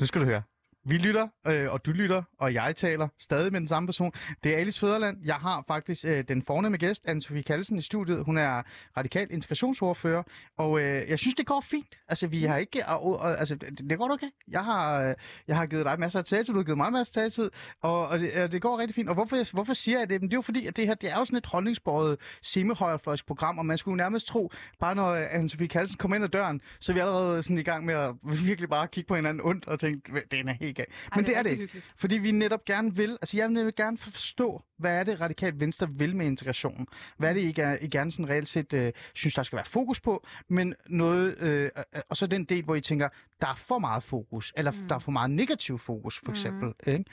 Nu 0.00 0.06
skal 0.06 0.20
du 0.20 0.26
høre. 0.26 0.42
Vi 0.88 0.98
lytter, 0.98 1.28
øh, 1.46 1.72
og 1.72 1.86
du 1.86 1.90
lytter, 1.90 2.22
og 2.38 2.54
jeg 2.54 2.76
taler 2.76 3.08
stadig 3.18 3.52
med 3.52 3.60
den 3.60 3.68
samme 3.68 3.86
person. 3.86 4.12
Det 4.44 4.54
er 4.54 4.58
Alice 4.58 4.80
Føderland. 4.80 5.16
Jeg 5.24 5.34
har 5.34 5.64
faktisk 5.68 6.04
øh, 6.04 6.24
den 6.28 6.42
fornemme 6.42 6.78
gæst, 6.78 7.02
Anne-Sophie 7.08 7.42
Kallesen, 7.42 7.78
i 7.78 7.82
studiet. 7.82 8.24
Hun 8.24 8.38
er 8.38 8.62
radikal 8.96 9.26
integrationsordfører, 9.30 10.22
og 10.56 10.80
øh, 10.80 11.08
jeg 11.08 11.18
synes, 11.18 11.34
det 11.34 11.46
går 11.46 11.60
fint. 11.60 11.98
Altså, 12.08 12.26
vi 12.26 12.44
har 12.44 12.56
ikke... 12.56 12.86
Og, 12.86 13.20
og, 13.20 13.38
altså, 13.38 13.54
det, 13.54 13.90
det 13.90 13.98
går 13.98 14.12
okay. 14.12 14.26
Jeg 14.48 14.64
har, 14.64 15.08
øh, 15.08 15.14
jeg 15.48 15.56
har 15.56 15.66
givet 15.66 15.84
dig 15.84 16.00
masser 16.00 16.18
af 16.18 16.24
taletid, 16.24 16.54
du 16.54 16.58
har 16.58 16.64
givet 16.64 16.76
mig 16.78 16.92
masser 16.92 17.10
af 17.10 17.22
taletid, 17.22 17.50
og, 17.82 18.08
og 18.08 18.18
det, 18.18 18.30
øh, 18.34 18.52
det 18.52 18.62
går 18.62 18.78
rigtig 18.78 18.94
fint. 18.94 19.08
Og 19.08 19.14
hvorfor, 19.14 19.54
hvorfor 19.54 19.74
siger 19.74 19.98
jeg 19.98 20.10
det? 20.10 20.20
Men 20.20 20.30
det 20.30 20.34
er 20.34 20.38
jo 20.38 20.42
fordi, 20.42 20.66
at 20.66 20.76
det 20.76 20.86
her 20.86 20.94
det 20.94 21.10
er 21.10 21.18
jo 21.18 21.24
sådan 21.24 21.36
et 21.36 21.46
holdningsbåret 21.46 22.16
semihøjrefløjsprogram, 22.42 23.58
og 23.58 23.66
man 23.66 23.78
skulle 23.78 23.96
nærmest 23.96 24.26
tro, 24.26 24.52
bare 24.80 24.94
når 24.94 25.08
øh, 25.08 25.34
Anne-Sophie 25.34 25.66
Kallesen 25.66 25.96
kommer 25.98 26.14
ind 26.14 26.24
ad 26.24 26.28
døren, 26.28 26.60
så 26.80 26.92
er 26.92 26.94
vi 26.94 27.00
allerede 27.00 27.42
sådan 27.42 27.58
i 27.58 27.62
gang 27.62 27.84
med 27.84 27.94
at 27.94 28.14
virkelig 28.46 28.68
bare 28.68 28.88
kigge 28.88 29.08
på 29.08 29.14
hinanden 29.14 29.40
ondt 29.44 29.68
og 29.68 29.80
tænke, 29.80 30.12
det 30.30 30.40
er 30.40 30.52
helt 30.60 30.77
galt. 30.78 30.88
Men 31.16 31.26
det 31.26 31.36
er 31.36 31.42
det 31.42 31.50
ikke. 31.50 31.62
hyggeligt. 31.62 31.92
Fordi 31.96 32.18
vi 32.18 32.30
netop 32.30 32.64
gerne 32.64 32.96
vil, 32.96 33.10
altså 33.22 33.36
jeg 33.36 33.48
vil 33.50 33.74
gerne 33.76 33.98
forstå, 33.98 34.62
hvad 34.78 34.98
er 34.98 35.04
det 35.04 35.20
radikalt 35.20 35.60
venstre 35.60 35.88
vil 35.90 36.16
med 36.16 36.26
integrationen? 36.26 36.86
Hvad 37.18 37.28
er 37.30 37.34
det, 37.34 37.40
I, 37.40 37.52
gerne, 37.52 37.78
I 37.82 37.88
gerne 37.88 38.12
sådan 38.12 38.28
reelt 38.28 38.48
set 38.48 38.72
øh, 38.72 38.92
synes, 39.14 39.34
der 39.34 39.42
skal 39.42 39.56
være 39.56 39.64
fokus 39.66 40.00
på? 40.00 40.26
Men 40.48 40.74
noget, 40.88 41.38
øh, 41.38 41.70
og 42.08 42.16
så 42.16 42.26
den 42.26 42.44
del, 42.44 42.64
hvor 42.64 42.74
I 42.74 42.80
tænker, 42.80 43.08
der 43.40 43.48
er 43.48 43.54
for 43.54 43.78
meget 43.78 44.02
fokus, 44.02 44.52
eller 44.56 44.70
mm. 44.70 44.78
Mm. 44.78 44.88
der 44.88 44.94
er 44.94 44.98
for 44.98 45.10
meget 45.12 45.30
negativ 45.30 45.78
fokus, 45.78 46.18
for 46.18 46.26
Mm. 46.26 46.32
eksempel. 46.32 46.72
Ikke? 46.86 47.04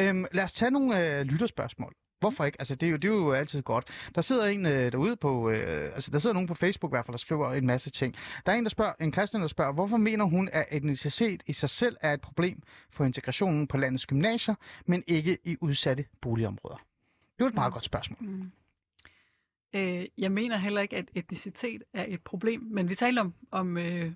Øhm, 0.00 0.24
lad 0.32 0.44
os 0.44 0.52
tage 0.52 0.70
nogle 0.70 1.18
øh, 1.18 1.24
lytterspørgsmål. 1.24 1.92
Hvorfor 2.24 2.44
ikke? 2.44 2.60
Altså, 2.60 2.74
det 2.74 2.86
er 2.86 2.90
jo, 2.90 2.96
det 2.96 3.08
er 3.08 3.12
jo 3.14 3.32
altid 3.32 3.62
godt. 3.62 3.88
Der 4.14 4.20
sidder 4.20 4.44
en 4.46 4.66
øh, 4.66 4.92
derude 4.92 5.16
på, 5.16 5.50
øh, 5.50 5.94
altså 5.94 6.10
der 6.10 6.18
sidder 6.18 6.34
nogen 6.34 6.46
på 6.48 6.54
Facebook 6.54 6.90
i 6.90 6.92
hvert 6.94 7.06
fald, 7.06 7.12
der 7.12 7.18
skriver 7.18 7.52
en 7.52 7.66
masse 7.66 7.90
ting. 7.90 8.14
Der 8.46 8.52
er 8.52 8.56
en, 8.56 8.64
der 8.64 8.70
spørger, 8.70 8.92
en 9.00 9.12
kristen, 9.12 9.40
der 9.40 9.46
spørger, 9.46 9.72
hvorfor 9.72 9.96
mener 9.96 10.24
hun, 10.24 10.48
at 10.52 10.66
etnicitet 10.70 11.42
i 11.46 11.52
sig 11.52 11.70
selv 11.70 11.96
er 12.00 12.12
et 12.12 12.20
problem 12.20 12.62
for 12.90 13.04
integrationen 13.04 13.66
på 13.66 13.76
landets 13.76 14.06
gymnasier, 14.06 14.54
men 14.86 15.04
ikke 15.06 15.38
i 15.44 15.56
udsatte 15.60 16.04
boligområder? 16.20 16.76
Det 16.76 17.40
er 17.40 17.44
jo 17.44 17.46
et 17.46 17.54
meget 17.54 17.70
Mm. 17.70 17.72
godt 17.72 17.84
spørgsmål. 17.84 18.18
Mm. 18.20 18.50
Øh, 19.74 20.04
jeg 20.18 20.32
mener 20.32 20.56
heller 20.56 20.80
ikke, 20.80 20.96
at 20.96 21.04
etnicitet 21.14 21.82
er 21.94 22.04
et 22.08 22.20
problem, 22.22 22.60
men 22.70 22.88
vi 22.88 22.94
talte 22.94 23.20
om, 23.20 23.34
om 23.50 23.76
øh, 23.78 24.12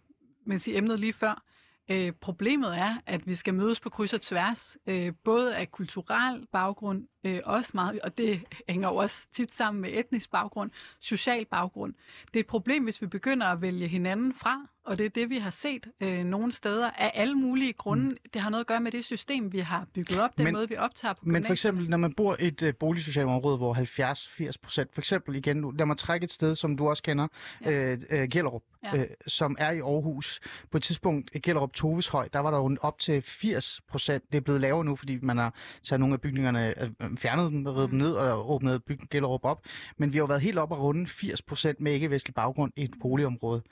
man 0.46 0.58
siger, 0.58 0.78
emnet 0.78 1.00
lige 1.00 1.12
før. 1.12 1.42
Øh, 1.90 2.12
problemet 2.12 2.78
er, 2.78 2.96
at 3.06 3.26
vi 3.26 3.34
skal 3.34 3.54
mødes 3.54 3.80
på 3.80 3.90
kryds 3.90 4.12
og 4.12 4.20
tværs, 4.20 4.76
øh, 4.86 5.12
både 5.24 5.56
af 5.56 5.70
kulturel 5.70 6.46
baggrund, 6.52 7.04
øh, 7.24 7.40
også 7.44 7.70
meget, 7.74 8.00
og 8.00 8.18
det 8.18 8.40
hænger 8.68 8.88
jo 8.88 8.96
også 8.96 9.28
tit 9.32 9.54
sammen 9.54 9.80
med 9.82 9.90
etnisk 9.92 10.30
baggrund, 10.30 10.70
social 11.00 11.44
baggrund. 11.44 11.94
Det 12.26 12.36
er 12.36 12.40
et 12.40 12.46
problem, 12.46 12.84
hvis 12.84 13.02
vi 13.02 13.06
begynder 13.06 13.46
at 13.46 13.62
vælge 13.62 13.88
hinanden 13.88 14.34
fra, 14.34 14.66
og 14.84 14.98
det 14.98 15.06
er 15.06 15.10
det, 15.10 15.30
vi 15.30 15.38
har 15.38 15.50
set 15.50 15.86
øh, 16.00 16.24
nogle 16.24 16.52
steder 16.52 16.90
af 16.90 17.10
alle 17.14 17.34
mulige 17.34 17.72
grunde. 17.72 18.04
Mm. 18.04 18.16
Det 18.32 18.42
har 18.42 18.50
noget 18.50 18.60
at 18.60 18.66
gøre 18.66 18.80
med 18.80 18.92
det 18.92 19.04
system, 19.04 19.52
vi 19.52 19.58
har 19.58 19.86
bygget 19.94 20.20
op, 20.20 20.36
den 20.38 20.44
Men- 20.44 20.54
måde, 20.54 20.68
vi 20.68 20.76
optager 20.76 21.14
på 21.14 21.20
Men 21.24 21.44
for 21.44 21.52
eksempel, 21.52 21.88
når 21.90 21.96
man 21.96 22.12
bor 22.12 22.36
i 22.40 22.46
et 22.46 22.62
øh, 22.62 22.74
boligsocialt 22.74 23.28
område, 23.28 23.56
hvor 23.56 23.74
70-80 23.74 24.52
procent, 24.62 24.94
for 24.94 25.00
eksempel 25.00 25.36
igen, 25.36 25.76
lad 25.78 25.86
mig 25.86 25.96
trække 25.96 26.24
et 26.24 26.32
sted, 26.32 26.54
som 26.56 26.76
du 26.76 26.88
også 26.88 27.02
kender, 27.02 27.28
ja. 27.64 27.92
Øh, 27.92 27.98
øh, 28.10 28.28
Gellerup, 28.28 28.62
ja. 28.84 28.98
Øh, 28.98 29.06
som 29.26 29.56
er 29.58 29.70
i 29.70 29.78
Aarhus. 29.78 30.40
På 30.70 30.76
et 30.76 30.82
tidspunkt, 30.82 31.30
i 31.34 31.38
Gellerup 31.38 31.72
Toveshøj, 31.72 32.28
der 32.32 32.38
var 32.38 32.50
der 32.50 32.58
jo 32.58 32.76
op 32.80 32.98
til 32.98 33.22
80 33.22 33.80
procent. 33.88 34.24
Det 34.32 34.36
er 34.36 34.40
blevet 34.42 34.60
lavere 34.60 34.84
nu, 34.84 34.96
fordi 34.96 35.18
man 35.22 35.38
har 35.38 35.54
taget 35.82 36.00
nogle 36.00 36.14
af 36.14 36.20
bygningerne, 36.20 36.82
øh, 36.82 37.07
fjernet 37.16 37.52
dem, 37.52 37.66
revet 37.66 37.92
Mm. 37.92 37.98
ned 37.98 38.12
og 38.12 38.50
åbnet 38.50 38.84
bygningen 38.84 39.08
Gellerup 39.10 39.44
op. 39.44 39.64
Men 39.96 40.12
vi 40.12 40.16
har 40.18 40.22
jo 40.22 40.26
været 40.26 40.40
helt 40.40 40.58
op 40.58 40.72
og 40.72 40.78
runde 40.82 41.06
80 41.06 41.42
procent 41.42 41.80
med 41.80 41.92
ikke-vestlig 41.92 42.34
baggrund 42.34 42.72
i 42.76 42.82
et 42.84 42.94
boligområde. 43.00 43.62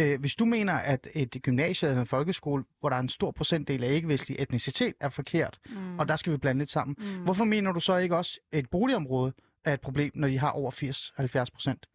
Øh, 0.00 0.20
hvis 0.20 0.34
du 0.34 0.44
mener, 0.44 0.72
at 0.72 1.08
et 1.14 1.36
gymnasie 1.42 1.88
eller 1.88 2.00
en 2.00 2.06
folkeskole, 2.06 2.64
hvor 2.80 2.88
der 2.88 2.96
er 2.96 3.00
en 3.00 3.08
stor 3.08 3.30
procentdel 3.30 3.84
af 3.84 3.92
ikke-vestlig 3.92 4.36
etnicitet, 4.40 4.94
er 5.00 5.08
forkert, 5.08 5.58
Mm. 5.70 5.98
og 5.98 6.08
der 6.08 6.16
skal 6.16 6.32
vi 6.32 6.36
blande 6.38 6.58
lidt 6.58 6.70
sammen, 6.70 6.96
Mm. 6.98 7.22
Hvorfor 7.24 7.44
mener 7.44 7.72
du 7.72 7.80
så 7.80 7.96
ikke 7.96 8.16
også, 8.16 8.40
at 8.52 8.58
et 8.58 8.70
boligområde 8.70 9.32
er 9.64 9.72
et 9.74 9.80
problem, 9.80 10.10
når 10.14 10.28
de 10.28 10.38
har 10.38 10.50
over 10.50 10.70
80-70 10.70 11.50
procent? 11.50 11.86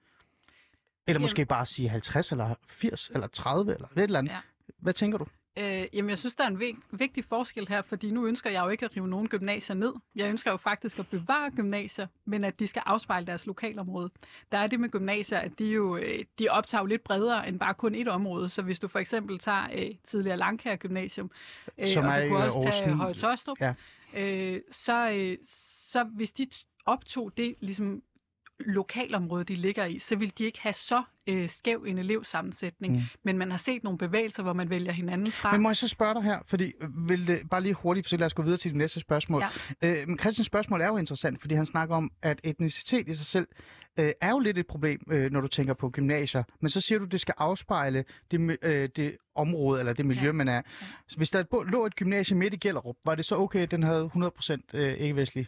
Eller 1.07 1.15
Jamen- 1.15 1.21
måske 1.21 1.45
bare 1.45 1.65
sige 1.65 1.89
50 1.89 2.31
eller 2.31 2.55
80 2.69 3.09
eller 3.13 3.27
30 3.27 3.73
eller 3.73 3.87
et 3.87 4.03
eller 4.03 4.19
andet. 4.19 4.31
Ja. 4.31 4.37
Hvad 4.79 4.93
tænker 4.93 5.17
du? 5.17 5.25
Øh, 5.57 5.85
jamen, 5.93 6.09
jeg 6.09 6.17
synes, 6.17 6.35
der 6.35 6.43
er 6.43 6.47
en 6.47 6.59
vig- 6.59 6.77
vigtig 6.91 7.25
forskel 7.25 7.67
her, 7.67 7.81
fordi 7.81 8.11
nu 8.11 8.25
ønsker 8.25 8.49
jeg 8.49 8.63
jo 8.65 8.69
ikke 8.69 8.85
at 8.85 8.95
rive 8.95 9.07
nogen 9.07 9.27
gymnasier 9.27 9.75
ned. 9.75 9.93
Jeg 10.15 10.29
ønsker 10.29 10.51
jo 10.51 10.57
faktisk 10.57 10.99
at 10.99 11.07
bevare 11.07 11.51
gymnasier, 11.51 12.07
men 12.25 12.43
at 12.43 12.59
de 12.59 12.67
skal 12.67 12.83
afspejle 12.85 13.27
deres 13.27 13.45
lokalområde. 13.45 14.09
Der 14.51 14.57
er 14.57 14.67
det 14.67 14.79
med 14.79 14.89
gymnasier, 14.89 15.37
at 15.37 15.59
de 15.59 15.65
jo 15.65 15.97
øh, 15.97 16.19
de 16.39 16.49
optager 16.49 16.81
jo 16.81 16.85
lidt 16.85 17.03
bredere 17.03 17.47
end 17.47 17.59
bare 17.59 17.73
kun 17.73 17.95
et 17.95 18.07
område. 18.07 18.49
Så 18.49 18.61
hvis 18.61 18.79
du 18.79 18.87
for 18.87 18.99
eksempel 18.99 19.39
tager 19.39 19.67
øh, 19.75 19.91
tidligere 20.03 20.37
Langkær 20.37 20.75
Gymnasium, 20.75 21.31
øh, 21.77 21.87
Som 21.87 22.05
og 22.05 22.21
du 22.21 22.27
kunne 22.27 22.43
også 22.43 22.61
tage 22.71 22.85
Aarhus. 22.89 23.21
Høje 23.21 23.35
Tøstrup, 23.35 23.57
Ja. 23.61 23.73
øh, 24.17 24.61
så, 24.71 25.11
øh, 25.11 25.37
så 25.91 26.03
hvis 26.03 26.31
de 26.31 26.47
optog 26.85 27.31
det 27.37 27.55
ligesom 27.59 28.01
lokalområde, 28.59 29.43
de 29.43 29.55
ligger 29.55 29.85
i, 29.85 29.99
så 29.99 30.15
vil 30.15 30.33
de 30.37 30.43
ikke 30.43 30.61
have 30.61 30.73
så 30.73 31.03
øh, 31.27 31.49
skæv 31.49 31.83
en 31.87 31.97
elevsammensætning. 31.97 32.93
Mm. 32.93 33.01
Men 33.23 33.37
man 33.37 33.51
har 33.51 33.57
set 33.57 33.83
nogle 33.83 33.97
bevægelser, 33.97 34.43
hvor 34.43 34.53
man 34.53 34.69
vælger 34.69 34.91
hinanden 34.91 35.31
fra. 35.31 35.51
Men 35.51 35.61
må 35.61 35.69
jeg 35.69 35.77
så 35.77 35.87
spørge 35.87 36.13
dig 36.13 36.23
her, 36.23 36.39
fordi 36.45 36.73
øh, 36.81 37.09
vil 37.09 37.27
det 37.27 37.49
bare 37.49 37.61
lige 37.61 37.73
hurtigt, 37.73 38.09
så 38.09 38.17
lad 38.17 38.25
os 38.25 38.33
gå 38.33 38.43
videre 38.43 38.57
til 38.57 38.71
det 38.71 38.77
næste 38.77 38.99
spørgsmål. 38.99 39.43
Ja. 39.81 40.01
Øh, 40.01 40.07
men 40.07 40.19
Christians 40.19 40.45
spørgsmål 40.45 40.81
er 40.81 40.87
jo 40.87 40.97
interessant, 40.97 41.41
fordi 41.41 41.55
han 41.55 41.65
snakker 41.65 41.95
om, 41.95 42.11
at 42.21 42.41
etnicitet 42.43 43.07
i 43.07 43.13
sig 43.13 43.25
selv 43.25 43.47
øh, 43.99 44.11
er 44.21 44.29
jo 44.29 44.39
lidt 44.39 44.57
et 44.57 44.67
problem, 44.67 44.99
øh, 45.11 45.31
når 45.31 45.41
du 45.41 45.47
tænker 45.47 45.73
på 45.73 45.89
gymnasier. 45.89 46.43
Men 46.61 46.69
så 46.69 46.81
siger 46.81 46.99
du, 46.99 47.05
at 47.05 47.11
det 47.11 47.21
skal 47.21 47.33
afspejle 47.37 48.03
det, 48.31 48.57
øh, 48.61 48.89
det 48.95 49.17
område 49.35 49.79
eller 49.79 49.93
det 49.93 50.05
miljø, 50.05 50.21
ja. 50.21 50.25
Ja. 50.25 50.31
man 50.31 50.47
er. 50.47 50.61
Så 51.07 51.17
hvis 51.17 51.29
der 51.29 51.63
lå 51.71 51.85
et 51.85 51.95
gymnasie 51.95 52.37
midt 52.37 52.53
i 52.53 52.57
Gellerup, 52.57 52.95
var 53.05 53.15
det 53.15 53.25
så 53.25 53.35
okay, 53.35 53.59
at 53.59 53.71
den 53.71 53.83
havde 53.83 54.09
100% 54.15 54.57
øh, 54.73 54.93
ikke-vestlige 54.93 55.47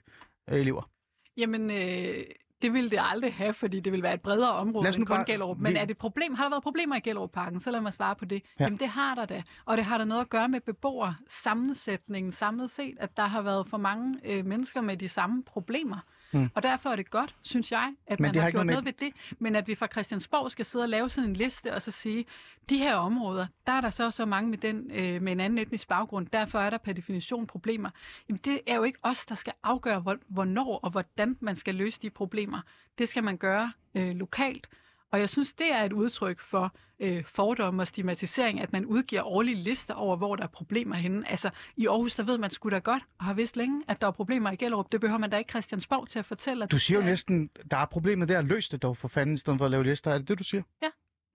øh, 0.49 0.59
elever? 0.59 0.89
Jamen, 1.37 1.71
øh, 1.71 2.23
det 2.61 2.73
ville 2.73 2.89
det 2.89 2.99
aldrig 3.01 3.33
have, 3.33 3.53
fordi 3.53 3.79
det 3.79 3.91
vil 3.93 4.03
være 4.03 4.13
et 4.13 4.21
bredere 4.21 4.51
område 4.51 4.87
end 4.87 4.95
kun 5.07 5.15
bare- 5.15 5.25
Gellerup. 5.27 5.57
Men 5.57 5.71
vi- 5.73 5.77
er 5.77 5.81
det 5.85 5.91
et 5.91 5.97
problem? 5.97 6.33
Har 6.33 6.43
der 6.43 6.49
været 6.49 6.63
problemer 6.63 6.95
i 6.95 6.99
Gellerup-parken? 6.99 7.59
Så 7.59 7.71
lad 7.71 7.81
mig 7.81 7.93
svare 7.93 8.15
på 8.15 8.25
det. 8.25 8.35
Ja. 8.35 8.39
Ja. 8.59 8.63
Jamen, 8.63 8.79
det 8.79 8.87
har 8.87 9.15
der 9.15 9.25
da. 9.25 9.43
Og 9.65 9.77
det 9.77 9.85
har 9.85 9.97
der 9.97 10.05
noget 10.05 10.21
at 10.21 10.29
gøre 10.29 10.49
med 10.49 10.61
beboer 10.61 11.13
sammensætningen 11.29 12.31
samlet 12.31 12.71
set, 12.71 12.97
at 12.99 13.17
der 13.17 13.23
har 13.27 13.41
været 13.41 13.67
for 13.67 13.77
mange 13.77 14.19
øh, 14.25 14.45
mennesker 14.45 14.81
med 14.81 14.97
de 14.97 15.09
samme 15.09 15.43
problemer. 15.43 15.97
Mm. 16.31 16.49
Og 16.55 16.63
derfor 16.63 16.89
er 16.89 16.95
det 16.95 17.09
godt, 17.09 17.35
synes 17.41 17.71
jeg, 17.71 17.93
at 18.07 18.19
Men 18.19 18.27
man 18.27 18.35
har 18.35 18.41
har 18.41 18.51
gjort 18.51 18.65
noget 18.65 18.83
noget 18.83 18.99
ved 19.01 19.07
det. 19.07 19.35
Men 19.39 19.55
at 19.55 19.67
vi 19.67 19.75
fra 19.75 19.87
Christiansborg 19.87 20.51
skal 20.51 20.65
sidde 20.65 20.83
og 20.83 20.89
lave 20.89 21.09
sådan 21.09 21.29
en 21.29 21.35
liste 21.35 21.73
og 21.73 21.81
så 21.81 21.91
sige, 21.91 22.25
de 22.69 22.77
her 22.77 22.95
områder, 22.95 23.47
der 23.67 23.73
er 23.73 23.81
der 23.81 23.89
så 23.89 24.11
så 24.11 24.25
mange 24.25 24.49
med, 24.49 24.57
den, 24.57 24.91
øh, 24.91 25.21
med 25.21 25.31
en 25.31 25.39
anden 25.39 25.59
etnisk 25.59 25.87
baggrund, 25.87 26.27
derfor 26.27 26.59
er 26.59 26.69
der 26.69 26.77
per 26.77 26.93
definition 26.93 27.47
problemer. 27.47 27.89
Jamen 28.29 28.39
det 28.45 28.61
er 28.67 28.75
jo 28.75 28.83
ikke 28.83 28.99
os, 29.03 29.25
der 29.25 29.35
skal 29.35 29.53
afgøre, 29.63 29.99
hvor, 29.99 30.17
hvornår 30.27 30.79
og 30.83 30.89
hvordan 30.89 31.37
man 31.39 31.55
skal 31.55 31.75
løse 31.75 31.99
de 32.01 32.09
problemer. 32.09 32.61
Det 32.97 33.07
skal 33.07 33.23
man 33.23 33.37
gøre 33.37 33.71
øh, 33.95 34.15
lokalt. 34.15 34.67
Og 35.11 35.19
jeg 35.19 35.29
synes, 35.29 35.53
det 35.53 35.71
er 35.73 35.83
et 35.83 35.93
udtryk 35.93 36.39
for 36.39 36.73
øh, 36.99 37.23
fordomme 37.25 37.81
og 37.81 37.87
stigmatisering, 37.87 38.59
at 38.61 38.73
man 38.73 38.85
udgiver 38.85 39.23
årlige 39.23 39.55
lister 39.55 39.93
over, 39.93 40.15
hvor 40.17 40.35
der 40.35 40.43
er 40.43 40.47
problemer 40.47 40.95
henne. 40.95 41.31
Altså, 41.31 41.49
i 41.77 41.87
Aarhus, 41.87 42.15
der 42.15 42.23
ved 42.23 42.37
man 42.37 42.49
sgu 42.49 42.69
da 42.69 42.77
godt, 42.79 43.03
og 43.19 43.25
har 43.25 43.33
vidst 43.33 43.57
længe, 43.57 43.83
at 43.87 44.01
der 44.01 44.07
er 44.07 44.11
problemer 44.11 44.51
i 44.51 44.55
Gellerup. 44.55 44.91
Det 44.91 45.01
behøver 45.01 45.19
man 45.19 45.29
da 45.29 45.37
ikke 45.37 45.49
Christiansborg 45.49 46.07
til 46.09 46.19
at 46.19 46.25
fortælle. 46.25 46.63
At 46.63 46.71
Du 46.71 46.77
siger 46.79 46.97
jo 46.97 47.01
er- 47.01 47.05
næsten, 47.09 47.49
der 47.71 47.77
er 47.77 47.85
problemet 47.85 48.29
der, 48.29 48.41
løs 48.41 48.69
det 48.69 48.81
dog 48.81 48.97
for 48.97 49.07
fanden, 49.07 49.33
i 49.33 49.37
stedet 49.37 49.57
for 49.57 49.65
at 49.65 49.71
lave 49.71 49.83
lister. 49.83 50.11
Er 50.11 50.17
det 50.17 50.27
det, 50.27 50.39
du 50.39 50.43
siger? 50.43 50.63
Ja. 50.83 50.87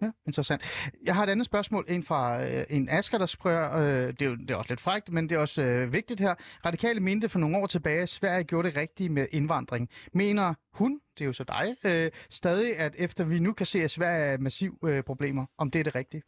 Ja, 0.03 0.11
interessant. 0.27 0.63
Jeg 1.05 1.15
har 1.15 1.23
et 1.23 1.31
andet 1.31 1.47
spørgsmål, 1.47 1.85
en 1.89 2.03
fra 2.03 2.45
øh, 2.45 2.65
en 2.71 2.89
Asger, 2.89 3.19
der 3.19 3.27
spørger, 3.27 3.79
øh, 3.81 4.13
det, 4.13 4.23
er 4.23 4.27
jo, 4.27 4.37
det 4.37 4.51
er 4.51 4.55
også 4.55 4.71
lidt 4.73 4.81
frægt, 4.81 5.13
men 5.13 5.29
det 5.29 5.37
er 5.37 5.41
også 5.41 5.63
øh, 5.63 5.93
vigtigt 5.93 6.21
her. 6.21 6.35
Radikale 6.67 7.01
mente 7.01 7.29
for 7.29 7.39
nogle 7.39 7.59
år 7.59 7.67
tilbage, 7.67 8.03
at 8.03 8.09
Sverige 8.09 8.45
gjorde 8.45 8.69
det 8.69 8.77
rigtige 8.77 9.09
med 9.09 9.27
indvandring. 9.33 9.89
Mener 10.13 10.55
hun, 10.73 11.01
det 11.19 11.25
er 11.25 11.27
jo 11.27 11.33
så 11.33 11.45
dig, 11.45 11.77
øh, 11.85 12.11
stadig, 12.31 12.79
at 12.79 12.95
efter 12.99 13.25
vi 13.25 13.39
nu 13.39 13.53
kan 13.53 13.67
se, 13.67 13.83
at 13.83 13.91
Sverige 13.91 14.25
er 14.25 14.39
massiv 14.39 14.79
øh, 14.85 15.03
problemer, 15.03 15.47
om 15.59 15.71
det 15.71 15.79
er 15.79 15.85
det 15.85 15.95
rigtige? 15.95 16.23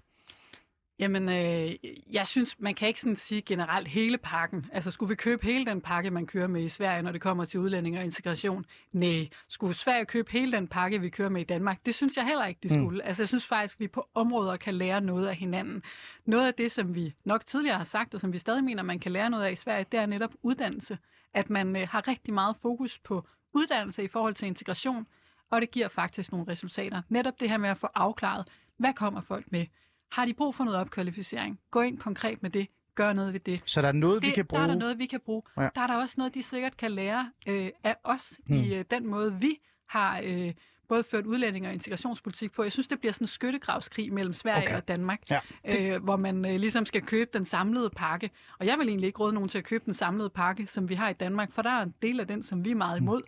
Jamen, 0.98 1.28
øh, 1.28 1.74
jeg 2.12 2.26
synes, 2.26 2.56
man 2.60 2.74
kan 2.74 2.88
ikke 2.88 3.00
sådan 3.00 3.16
sige 3.16 3.42
generelt 3.42 3.88
hele 3.88 4.18
pakken. 4.18 4.66
Altså, 4.72 4.90
skulle 4.90 5.08
vi 5.08 5.14
købe 5.14 5.46
hele 5.46 5.66
den 5.66 5.80
pakke, 5.80 6.10
man 6.10 6.26
kører 6.26 6.46
med 6.46 6.62
i 6.62 6.68
Sverige, 6.68 7.02
når 7.02 7.12
det 7.12 7.20
kommer 7.20 7.44
til 7.44 7.60
udlænding 7.60 7.98
og 7.98 8.04
integration? 8.04 8.64
Nej. 8.92 9.28
Skulle 9.48 9.74
Sverige 9.74 10.04
købe 10.06 10.30
hele 10.32 10.52
den 10.52 10.68
pakke, 10.68 11.00
vi 11.00 11.08
kører 11.08 11.28
med 11.28 11.40
i 11.40 11.44
Danmark? 11.44 11.78
Det 11.86 11.94
synes 11.94 12.16
jeg 12.16 12.26
heller 12.26 12.46
ikke, 12.46 12.68
de 12.68 12.74
Mm. 12.78 12.84
skulle. 12.86 13.04
Altså, 13.04 13.22
jeg 13.22 13.28
synes 13.28 13.46
faktisk, 13.46 13.80
vi 13.80 13.88
på 13.88 14.08
områder 14.14 14.56
kan 14.56 14.74
lære 14.74 15.00
noget 15.00 15.26
af 15.26 15.36
hinanden. 15.36 15.82
Noget 16.24 16.46
af 16.46 16.54
det, 16.54 16.72
som 16.72 16.94
vi 16.94 17.14
nok 17.24 17.46
tidligere 17.46 17.76
har 17.78 17.84
sagt, 17.84 18.14
og 18.14 18.20
som 18.20 18.32
vi 18.32 18.38
stadig 18.38 18.64
mener, 18.64 18.82
man 18.82 18.98
kan 18.98 19.12
lære 19.12 19.30
noget 19.30 19.44
af 19.44 19.52
i 19.52 19.56
Sverige, 19.56 19.86
det 19.92 20.00
er 20.00 20.06
netop 20.06 20.30
uddannelse. 20.42 20.98
At 21.34 21.50
man 21.50 21.76
øh, 21.76 21.88
har 21.90 22.08
rigtig 22.08 22.34
meget 22.34 22.56
fokus 22.62 22.98
på 22.98 23.26
uddannelse 23.52 24.04
i 24.04 24.08
forhold 24.08 24.34
til 24.34 24.46
integration, 24.46 25.06
og 25.50 25.60
det 25.60 25.70
giver 25.70 25.88
faktisk 25.88 26.32
nogle 26.32 26.46
resultater. 26.52 27.02
Netop 27.08 27.40
det 27.40 27.50
her 27.50 27.56
med 27.58 27.68
at 27.68 27.78
få 27.78 27.88
afklaret, 27.94 28.48
hvad 28.76 28.92
kommer 28.94 29.20
folk 29.20 29.52
med? 29.52 29.66
Har 30.12 30.24
de 30.24 30.34
brug 30.34 30.54
for 30.54 30.64
noget 30.64 30.80
opkvalificering? 30.80 31.60
Gå 31.70 31.80
ind 31.80 31.98
konkret 31.98 32.42
med 32.42 32.50
det. 32.50 32.66
Gør 32.94 33.12
noget 33.12 33.32
ved 33.32 33.40
det. 33.40 33.62
Så 33.66 33.82
der 33.82 33.88
er 33.88 33.92
noget, 33.92 34.22
det 34.22 34.28
vi 34.28 34.34
kan 34.34 34.46
bruge. 34.46 34.58
Der 34.62 34.66
er 34.68 34.70
der 34.70 34.78
noget, 34.78 34.98
vi 34.98 35.06
kan 35.06 35.20
bruge. 35.20 35.42
Ja. 35.56 35.68
Der 35.74 35.80
er 35.80 35.86
der 35.86 35.94
også 35.96 36.14
noget, 36.18 36.34
de 36.34 36.42
sikkert 36.42 36.76
kan 36.76 36.90
lære 36.90 37.30
øh, 37.48 37.70
af 37.84 37.96
os 38.04 38.40
Hmm. 38.46 38.56
hmm. 38.56 38.64
i 38.64 38.74
øh, 38.74 38.84
den 38.90 39.06
måde, 39.06 39.34
vi 39.40 39.58
har 39.86 40.20
øh, 40.24 40.52
både 40.88 41.04
ført 41.04 41.26
udlænding 41.26 41.66
og 41.66 41.72
integrationspolitik 41.72 42.52
på. 42.52 42.62
Jeg 42.62 42.72
synes, 42.72 42.86
det 42.88 42.98
bliver 43.00 43.12
sådan 43.12 43.24
en 43.24 43.28
skyttegravskrig 43.28 44.12
mellem 44.12 44.32
Sverige 44.32 44.66
Okay. 44.66 44.76
og 44.76 44.88
Danmark, 44.88 45.20
Ja, 45.30 45.40
øh, 45.64 46.02
hvor 46.04 46.16
man 46.16 46.44
øh, 46.46 46.56
ligesom 46.56 46.86
skal 46.86 47.02
købe 47.02 47.30
den 47.32 47.44
samlede 47.44 47.90
pakke. 47.90 48.30
Og 48.58 48.66
jeg 48.66 48.78
vil 48.78 48.88
egentlig 48.88 49.06
ikke 49.06 49.18
råde 49.18 49.32
nogen 49.32 49.48
til 49.48 49.58
at 49.58 49.64
købe 49.64 49.84
den 49.84 49.94
samlede 49.94 50.30
pakke, 50.30 50.66
som 50.66 50.88
vi 50.88 50.94
har 50.94 51.08
i 51.08 51.12
Danmark, 51.12 51.52
for 51.52 51.62
der 51.62 51.70
er 51.70 51.82
en 51.82 51.94
del 52.02 52.20
af 52.20 52.26
den, 52.26 52.42
som 52.42 52.64
vi 52.64 52.70
er 52.70 52.74
Hmm. 52.74 52.78
meget 52.78 53.00
imod. 53.00 53.22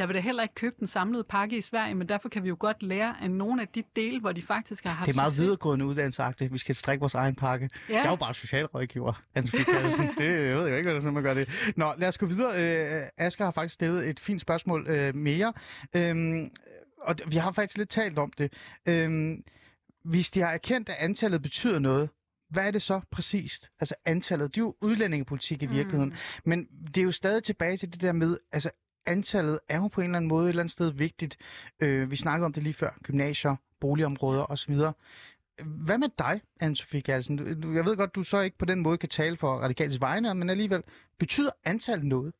Jeg 0.00 0.08
vil 0.08 0.14
da 0.16 0.20
heller 0.20 0.42
ikke 0.42 0.54
købe 0.54 0.76
den 0.78 0.86
samlede 0.86 1.24
pakke 1.24 1.58
i 1.58 1.60
Sverige, 1.60 1.94
men 1.94 2.08
derfor 2.08 2.28
kan 2.28 2.42
vi 2.42 2.48
jo 2.48 2.56
godt 2.58 2.82
lære 2.82 3.16
af 3.22 3.30
nogle 3.30 3.62
af 3.62 3.68
de 3.68 3.82
dele, 3.96 4.20
hvor 4.20 4.32
de 4.32 4.42
faktisk 4.42 4.84
har 4.84 4.90
haft 4.90 5.06
Det 5.06 5.12
er 5.12 5.16
meget 5.16 5.38
videregående 5.38 5.84
uddannelsesagtigt. 5.84 6.52
Vi 6.52 6.58
skal 6.58 6.74
strikke 6.74 7.00
vores 7.00 7.14
egen 7.14 7.34
pakke. 7.34 7.70
Ja. 7.88 7.94
Jeg 7.94 8.04
er 8.04 8.10
jo 8.10 8.16
bare 8.16 8.34
socialrådgiver, 8.34 9.22
Pallesen. 9.34 10.08
det 10.18 10.24
jeg 10.24 10.56
ved 10.56 10.66
jeg 10.66 10.78
ikke, 10.78 10.90
hvordan 10.90 11.12
man 11.12 11.22
gør 11.22 11.34
det. 11.34 11.48
Nå, 11.76 11.92
lad 11.98 12.08
os 12.08 12.18
gå 12.18 12.26
videre. 12.26 13.02
Øh, 13.02 13.02
Asger 13.16 13.44
har 13.44 13.52
faktisk 13.52 13.74
stillet 13.74 14.08
et 14.08 14.20
fint 14.20 14.40
spørgsmål 14.40 14.86
øh, 14.88 15.14
mere. 15.14 15.52
Øhm, 15.96 16.50
og 16.98 17.16
vi 17.26 17.36
har 17.36 17.52
faktisk 17.52 17.78
lidt 17.78 17.88
talt 17.88 18.18
om 18.18 18.32
det. 18.38 18.52
Øhm, 18.86 19.44
hvis 20.04 20.30
de 20.30 20.40
har 20.40 20.50
erkendt, 20.50 20.88
at 20.88 20.96
antallet 20.98 21.42
betyder 21.42 21.78
noget, 21.78 22.08
hvad 22.50 22.66
er 22.66 22.70
det 22.70 22.82
så 22.82 23.00
præcist? 23.10 23.70
Altså 23.80 23.94
antallet, 24.04 24.54
det 24.54 24.60
er 24.60 24.64
jo 24.64 24.74
udlændingepolitik 24.80 25.62
i 25.62 25.66
virkeligheden. 25.66 26.10
Mm. 26.10 26.50
Men 26.50 26.66
det 26.94 26.98
er 26.98 27.04
jo 27.04 27.12
stadig 27.12 27.42
tilbage 27.42 27.76
til 27.76 27.92
det 27.92 28.02
der 28.02 28.12
med, 28.12 28.38
altså 28.52 28.70
antallet 29.10 29.58
er 29.68 29.76
jo 29.76 29.88
på 29.88 30.00
en 30.00 30.04
eller 30.04 30.16
anden 30.16 30.28
måde 30.28 30.44
et 30.44 30.48
eller 30.48 30.62
andet 30.62 30.72
sted 30.72 30.92
vigtigt. 30.92 31.36
Øh, 31.80 32.10
vi 32.10 32.16
snakkede 32.16 32.46
om 32.46 32.52
det 32.52 32.62
lige 32.62 32.74
før. 32.74 32.90
Gymnasier, 33.02 33.56
boligområder 33.80 34.46
osv. 34.50 34.74
Hvad 35.64 35.98
med 35.98 36.08
dig, 36.18 36.40
Anne-Sophie 36.62 37.00
Galsen? 37.00 37.38
Jeg 37.74 37.84
ved 37.84 37.96
godt, 37.96 38.14
du 38.14 38.22
så 38.22 38.40
ikke 38.40 38.58
på 38.58 38.64
den 38.64 38.80
måde 38.80 38.98
kan 38.98 39.08
tale 39.08 39.36
for 39.36 39.58
radikales 39.58 40.00
vegne, 40.00 40.34
men 40.34 40.50
alligevel, 40.50 40.82
betyder 41.18 41.50
antallet 41.64 42.06
noget? 42.06 42.32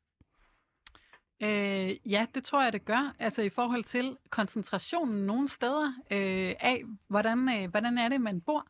Øh, 1.42 2.10
ja, 2.12 2.26
det 2.34 2.44
tror 2.44 2.62
jeg, 2.62 2.72
det 2.72 2.84
gør. 2.84 3.14
Altså 3.18 3.42
i 3.42 3.48
forhold 3.48 3.84
til 3.84 4.16
koncentrationen 4.30 5.26
nogle 5.26 5.48
steder 5.48 5.92
øh, 6.10 6.54
af, 6.60 6.82
hvordan, 7.08 7.48
øh, 7.48 7.70
hvordan 7.70 7.98
er 7.98 8.08
det, 8.08 8.20
man 8.20 8.40
bor. 8.40 8.66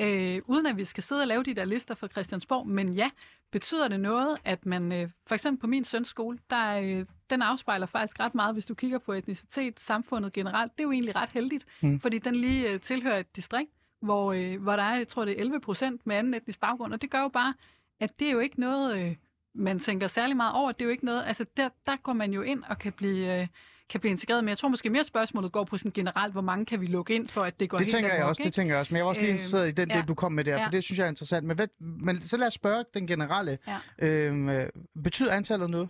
Øh, 0.00 0.42
uden 0.44 0.66
at 0.66 0.76
vi 0.76 0.84
skal 0.84 1.02
sidde 1.02 1.20
og 1.20 1.26
lave 1.26 1.44
de 1.44 1.54
der 1.54 1.64
lister 1.64 1.94
fra 1.94 2.08
Christiansborg. 2.08 2.66
Men 2.66 2.94
ja, 2.94 3.10
betyder 3.54 3.88
det 3.88 4.00
noget, 4.00 4.38
at 4.44 4.66
man 4.66 4.92
øh, 4.92 5.08
for 5.26 5.34
eksempel 5.34 5.60
på 5.60 5.66
min 5.66 5.84
søns 5.84 6.08
skole, 6.08 6.38
der, 6.50 6.80
øh, 6.80 7.06
den 7.30 7.42
afspejler 7.42 7.86
faktisk 7.86 8.20
ret 8.20 8.34
meget, 8.34 8.54
hvis 8.54 8.64
du 8.66 8.74
kigger 8.74 8.98
på 8.98 9.12
etnicitet, 9.12 9.80
samfundet 9.80 10.32
generelt. 10.32 10.72
Det 10.72 10.80
er 10.80 10.84
jo 10.84 10.92
egentlig 10.92 11.16
ret 11.16 11.32
heldigt, 11.32 11.66
Mm. 11.82 12.00
fordi 12.00 12.18
den 12.18 12.36
lige 12.36 12.70
øh, 12.72 12.80
tilhører 12.80 13.18
et 13.18 13.36
distrikt, 13.36 13.70
hvor, 14.02 14.32
øh, 14.32 14.62
hvor 14.62 14.76
der 14.76 14.82
er, 14.82 14.96
jeg 14.96 15.08
tror 15.08 15.24
det 15.24 15.36
er 15.36 15.40
11 15.40 15.60
procent 15.60 16.06
med 16.06 16.16
anden 16.16 16.34
etnisk 16.34 16.60
baggrund. 16.60 16.92
Og 16.92 17.02
det 17.02 17.10
gør 17.10 17.20
jo 17.20 17.28
bare, 17.28 17.54
at 18.00 18.18
det 18.20 18.28
er 18.28 18.32
jo 18.32 18.38
ikke 18.38 18.60
noget... 18.60 18.98
Øh, 19.06 19.16
man 19.56 19.78
tænker 19.78 20.08
særlig 20.08 20.36
meget 20.36 20.54
over. 20.54 20.72
Det 20.72 20.80
er 20.80 20.84
jo 20.84 20.90
ikke 20.90 21.04
noget, 21.04 21.24
altså 21.26 21.44
der, 21.56 21.68
der 21.86 21.96
går 21.96 22.12
man 22.12 22.32
jo 22.32 22.42
ind 22.42 22.62
og 22.68 22.78
kan 22.78 22.92
blive, 22.92 23.40
øh, 23.40 23.46
kan 23.94 24.00
blive 24.00 24.10
integreret. 24.10 24.44
Men 24.44 24.48
jeg 24.48 24.58
tror 24.58 24.68
måske 24.68 24.90
mere 24.90 25.04
spørgsmålet 25.04 25.52
går 25.52 25.64
på 25.64 25.78
sådan 25.78 25.92
generelt, 25.92 26.32
hvor 26.32 26.40
mange 26.40 26.66
kan 26.66 26.80
vi 26.80 26.86
lukke 26.86 27.14
ind 27.14 27.28
for, 27.28 27.42
at 27.42 27.60
det 27.60 27.70
går 27.70 27.78
Det 27.78 27.84
helt 27.86 27.94
tænker 27.94 28.14
jeg 28.14 28.24
også, 28.24 28.42
det 28.44 28.52
tænker 28.52 28.74
jeg 28.74 28.80
også. 28.80 28.92
Men 28.94 28.96
jeg 28.96 29.04
var 29.04 29.08
også 29.08 29.20
lige 29.20 29.28
Øhm, 29.28 29.34
interesseret 29.34 29.68
i 29.68 29.72
den 29.72 29.88
del, 29.88 29.96
ja. 29.96 30.04
du 30.08 30.14
kom 30.14 30.32
med 30.32 30.44
der, 30.44 30.56
for 30.56 30.62
Ja. 30.62 30.68
det 30.72 30.84
synes 30.84 30.98
jeg 30.98 31.04
er 31.04 31.08
interessant. 31.08 31.46
Men, 31.46 31.56
hvad, 31.56 31.66
men 31.80 32.20
så 32.20 32.36
lad 32.36 32.46
os 32.46 32.54
spørge 32.54 32.84
den 32.94 33.06
generelle. 33.06 33.58
Ja. 33.66 33.78
Øhm, 33.98 34.48
øh, 34.48 34.66
betyder 35.04 35.32
antallet 35.32 35.70
noget? 35.70 35.88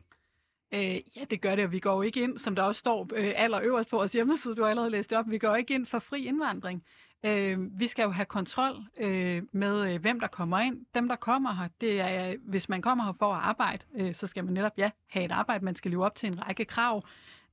Øh, 0.75 0.81
ja, 1.17 1.25
det 1.31 1.41
gør 1.41 1.55
det, 1.57 1.65
og 1.65 1.73
vi 1.73 1.79
går 1.79 1.95
jo 1.95 2.03
ikke 2.03 2.23
ind, 2.23 2.39
som 2.39 2.55
der 2.55 2.63
også 2.63 2.79
står 2.79 3.09
øh, 3.15 3.33
allerøverst 3.37 3.91
på 3.91 3.97
vores 3.97 4.13
hjemmeside, 4.13 4.55
du 4.55 4.63
har 4.63 4.71
allerede 4.71 4.91
læst 4.91 5.11
det 5.11 5.19
op, 5.19 5.25
vi 5.31 5.39
går 5.39 5.57
ikke 5.57 5.75
ind 5.75 5.87
for 5.87 5.99
fri 5.99 6.25
indvandring. 6.25 6.83
Øh, 7.27 7.59
vi 7.79 7.87
skal 7.87 8.03
jo 8.03 8.11
have 8.11 8.27
kontrol 8.27 8.77
øh, 9.01 9.43
med, 9.53 9.93
øh, 9.95 10.01
hvem 10.01 10.21
der 10.21 10.27
kommer 10.27 10.59
ind. 10.59 10.77
Dem, 10.95 11.09
der 11.09 11.17
kommer 11.17 11.53
her, 11.55 11.69
det 11.81 12.01
er, 12.01 12.29
øh, 12.31 12.35
hvis 12.49 12.69
man 12.69 12.83
kommer 12.83 13.05
her 13.05 13.13
for 13.13 13.33
at 13.35 13.41
arbejde, 13.43 13.85
øh, 13.99 14.15
så 14.15 14.27
skal 14.27 14.45
man 14.45 14.55
netop 14.55 14.73
ja, 14.77 14.91
have 15.11 15.25
et 15.25 15.33
arbejde. 15.33 15.65
Man 15.65 15.75
skal 15.75 15.91
leve 15.91 16.05
op 16.05 16.15
til 16.15 16.27
en 16.27 16.47
række 16.47 16.65
krav. 16.65 17.05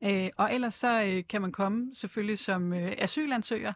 Øh, 0.03 0.29
og 0.37 0.53
ellers 0.53 0.73
så 0.73 1.03
øh, 1.03 1.23
kan 1.29 1.41
man 1.41 1.51
komme 1.51 1.87
selvfølgelig 1.95 2.39
som 2.39 2.73
øh, 2.73 2.91
asylansøger. 2.97 3.73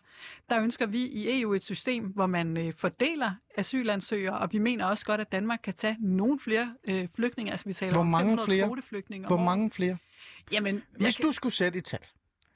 Der 0.49 0.61
ønsker 0.61 0.85
vi 0.85 1.03
i 1.05 1.41
EU 1.41 1.53
et 1.53 1.63
system, 1.63 2.03
hvor 2.05 2.25
man 2.25 2.57
øh, 2.57 2.73
fordeler 2.77 3.31
asylansøgere, 3.57 4.37
og 4.37 4.49
vi 4.51 4.57
mener 4.57 4.85
også 4.85 5.05
godt, 5.05 5.21
at 5.21 5.31
Danmark 5.31 5.59
kan 5.63 5.73
tage 5.73 5.97
nogle 5.99 6.39
flere 6.39 6.73
øh, 6.87 7.07
flygtninge. 7.15 7.51
Altså 7.51 7.65
vi 7.65 7.73
taler 7.73 7.93
Hvor 7.93 8.01
om 8.01 8.07
mange 8.07 8.29
500 8.29 8.45
flere? 8.45 8.67
kvoteflygtninge 8.67 9.27
Hvor 9.27 9.37
om 9.37 9.43
mange 9.43 9.71
flere? 9.71 9.97
Jamen, 10.51 10.81
Hvis 10.99 11.17
kan- 11.17 11.25
du 11.25 11.31
skulle 11.31 11.53
sætte 11.53 11.79
et 11.79 11.85
tal. 11.85 11.99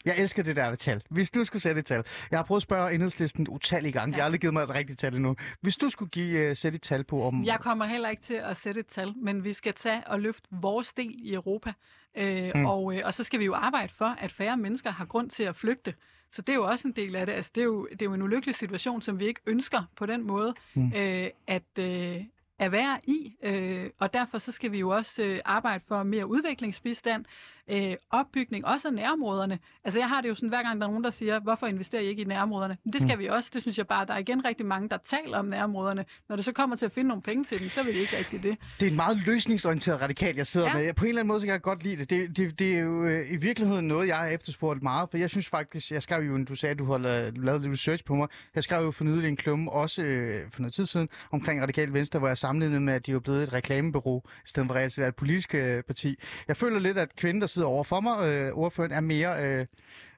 Jeg 0.05 0.17
elsker 0.17 0.43
det 0.43 0.55
der 0.55 0.75
tal. 0.75 1.01
Hvis 1.09 1.29
du 1.29 1.43
skulle 1.43 1.61
sætte 1.61 1.79
et 1.79 1.85
tal. 1.85 2.03
Jeg 2.31 2.39
har 2.39 2.43
prøvet 2.43 2.59
at 2.59 2.63
spørge 2.63 2.93
enhedslisten 2.93 3.47
utallige 3.49 3.91
gange. 3.91 4.11
Ja. 4.11 4.17
Jeg 4.17 4.23
har 4.23 4.25
aldrig 4.25 4.41
givet 4.41 4.53
mig 4.53 4.63
et 4.63 4.69
rigtigt 4.69 4.99
tal 4.99 5.15
endnu. 5.15 5.35
Hvis 5.61 5.75
du 5.75 5.89
skulle 5.89 6.09
give, 6.09 6.49
uh, 6.49 6.55
sætte 6.55 6.75
et 6.75 6.81
tal 6.81 7.03
på 7.03 7.23
om... 7.23 7.43
Jeg 7.43 7.59
kommer 7.59 7.85
heller 7.85 8.09
ikke 8.09 8.21
til 8.21 8.33
at 8.33 8.57
sætte 8.57 8.79
et 8.79 8.87
tal, 8.87 9.13
men 9.17 9.43
vi 9.43 9.53
skal 9.53 9.73
tage 9.73 10.07
og 10.07 10.19
løfte 10.19 10.47
vores 10.51 10.93
del 10.93 11.15
i 11.17 11.33
Europa. 11.33 11.73
Øh, 12.17 12.51
mm. 12.55 12.65
og, 12.65 12.95
øh, 12.95 13.01
og 13.05 13.13
så 13.13 13.23
skal 13.23 13.39
vi 13.39 13.45
jo 13.45 13.53
arbejde 13.53 13.93
for, 13.93 14.15
at 14.19 14.31
færre 14.31 14.57
mennesker 14.57 14.91
har 14.91 15.05
grund 15.05 15.29
til 15.29 15.43
at 15.43 15.55
flygte. 15.55 15.93
Så 16.31 16.41
det 16.41 16.53
er 16.53 16.57
jo 16.57 16.63
også 16.63 16.87
en 16.87 16.93
del 16.93 17.15
af 17.15 17.25
det. 17.25 17.33
Altså, 17.33 17.51
det, 17.55 17.61
er 17.61 17.65
jo, 17.65 17.87
det 17.91 18.01
er 18.01 18.05
jo 18.05 18.13
en 18.13 18.21
ulykkelig 18.21 18.55
situation, 18.55 19.01
som 19.01 19.19
vi 19.19 19.27
ikke 19.27 19.41
ønsker 19.47 19.83
på 19.95 20.05
den 20.05 20.27
måde, 20.27 20.53
mm. 20.73 20.91
øh, 20.95 21.27
at, 21.47 21.63
øh, 21.79 22.23
at 22.59 22.71
være 22.71 22.99
i. 23.07 23.35
Øh, 23.43 23.89
og 23.99 24.13
derfor 24.13 24.37
så 24.37 24.51
skal 24.51 24.71
vi 24.71 24.79
jo 24.79 24.89
også 24.89 25.23
øh, 25.23 25.39
arbejde 25.45 25.83
for 25.87 26.03
mere 26.03 26.27
udviklingsbistand, 26.27 27.25
øh, 27.69 27.95
opbygning, 28.11 28.65
også 28.65 28.87
af 28.87 28.93
nærområderne. 28.93 29.59
Altså 29.83 29.99
jeg 29.99 30.09
har 30.09 30.21
det 30.21 30.29
jo 30.29 30.35
sådan, 30.35 30.49
hver 30.49 30.63
gang 30.63 30.81
der 30.81 30.87
er 30.87 30.91
nogen, 30.91 31.03
der 31.03 31.11
siger, 31.11 31.39
hvorfor 31.39 31.67
investerer 31.67 32.01
I 32.01 32.05
ikke 32.05 32.21
i 32.21 32.25
nærområderne? 32.25 32.77
Men 32.83 32.93
det 32.93 33.01
skal 33.01 33.15
mm. 33.15 33.19
vi 33.19 33.27
også. 33.27 33.49
Det 33.53 33.61
synes 33.61 33.77
jeg 33.77 33.87
bare, 33.87 34.05
der 34.05 34.13
er 34.13 34.17
igen 34.17 34.45
rigtig 34.45 34.65
mange, 34.65 34.89
der 34.89 34.97
taler 34.97 35.37
om 35.37 35.45
nærområderne. 35.45 36.05
Når 36.29 36.35
det 36.35 36.45
så 36.45 36.51
kommer 36.51 36.75
til 36.75 36.85
at 36.85 36.91
finde 36.91 37.07
nogle 37.07 37.21
penge 37.21 37.43
til 37.43 37.59
dem, 37.59 37.69
så 37.69 37.83
vil 37.83 37.93
det 37.93 37.99
ikke 37.99 38.17
rigtig 38.17 38.43
det. 38.43 38.57
Det 38.79 38.85
er 38.85 38.89
en 38.89 38.95
meget 38.95 39.17
løsningsorienteret 39.25 40.01
radikal, 40.01 40.35
jeg 40.35 40.47
sidder 40.47 40.67
ja. 40.67 40.73
med. 40.73 40.93
På 40.93 41.05
en 41.05 41.09
eller 41.09 41.21
anden 41.21 41.27
måde, 41.27 41.39
så 41.39 41.45
kan 41.45 41.53
jeg 41.53 41.61
godt 41.61 41.83
lide 41.83 41.95
det. 41.97 42.09
Det, 42.09 42.37
det, 42.37 42.59
det 42.59 42.75
er 42.75 42.79
jo 42.79 43.05
øh, 43.05 43.31
i 43.31 43.35
virkeligheden 43.35 43.87
noget, 43.87 44.07
jeg 44.07 44.17
har 44.17 44.27
efterspurgt 44.27 44.83
meget, 44.83 45.09
for 45.09 45.17
jeg 45.17 45.29
synes 45.29 45.47
faktisk, 45.47 45.91
jeg 45.91 46.03
skrev 46.03 46.23
jo, 46.23 46.43
du 46.43 46.55
sagde, 46.55 46.71
at 46.71 46.79
du 46.79 46.85
har 46.85 46.97
lavet, 46.97 47.37
lavet 47.37 47.61
lidt 47.61 47.73
research 47.73 48.03
på 48.05 48.15
mig. 48.15 48.27
Jeg 48.55 48.63
skrev 48.63 48.83
jo 48.83 48.91
for 48.91 49.03
nylig 49.03 49.27
en 49.27 49.35
klumme, 49.35 49.71
også 49.71 50.01
øh, 50.01 50.51
for 50.51 50.61
noget 50.61 50.73
tid 50.73 50.85
siden, 50.85 51.09
omkring 51.31 51.61
Radikal 51.61 51.93
Venstre, 51.93 52.19
hvor 52.19 52.27
jeg 52.27 52.37
sammenlignede 52.37 52.81
med, 52.81 52.93
at 52.93 53.05
de 53.05 53.11
er 53.11 53.19
blevet 53.19 53.43
et 53.43 53.53
reklamebureau, 53.53 54.21
i 54.45 54.49
stedet 54.49 54.67
for 54.67 54.75
at 54.75 54.97
være 54.97 55.07
et 55.07 55.15
politisk 55.15 55.55
øh, 55.55 55.83
parti. 55.83 56.15
Jeg 56.47 56.57
føler 56.57 56.79
lidt, 56.79 56.97
at 56.97 57.15
kvinden, 57.15 57.41
der 57.41 57.47
sidder 57.59 57.71
over 57.71 57.83
for 57.83 57.99
mig, 57.99 58.27
øh, 58.27 58.51
ordføreren, 58.53 58.91
er 58.91 58.99
mere... 58.99 59.43
Øh, 59.43 59.65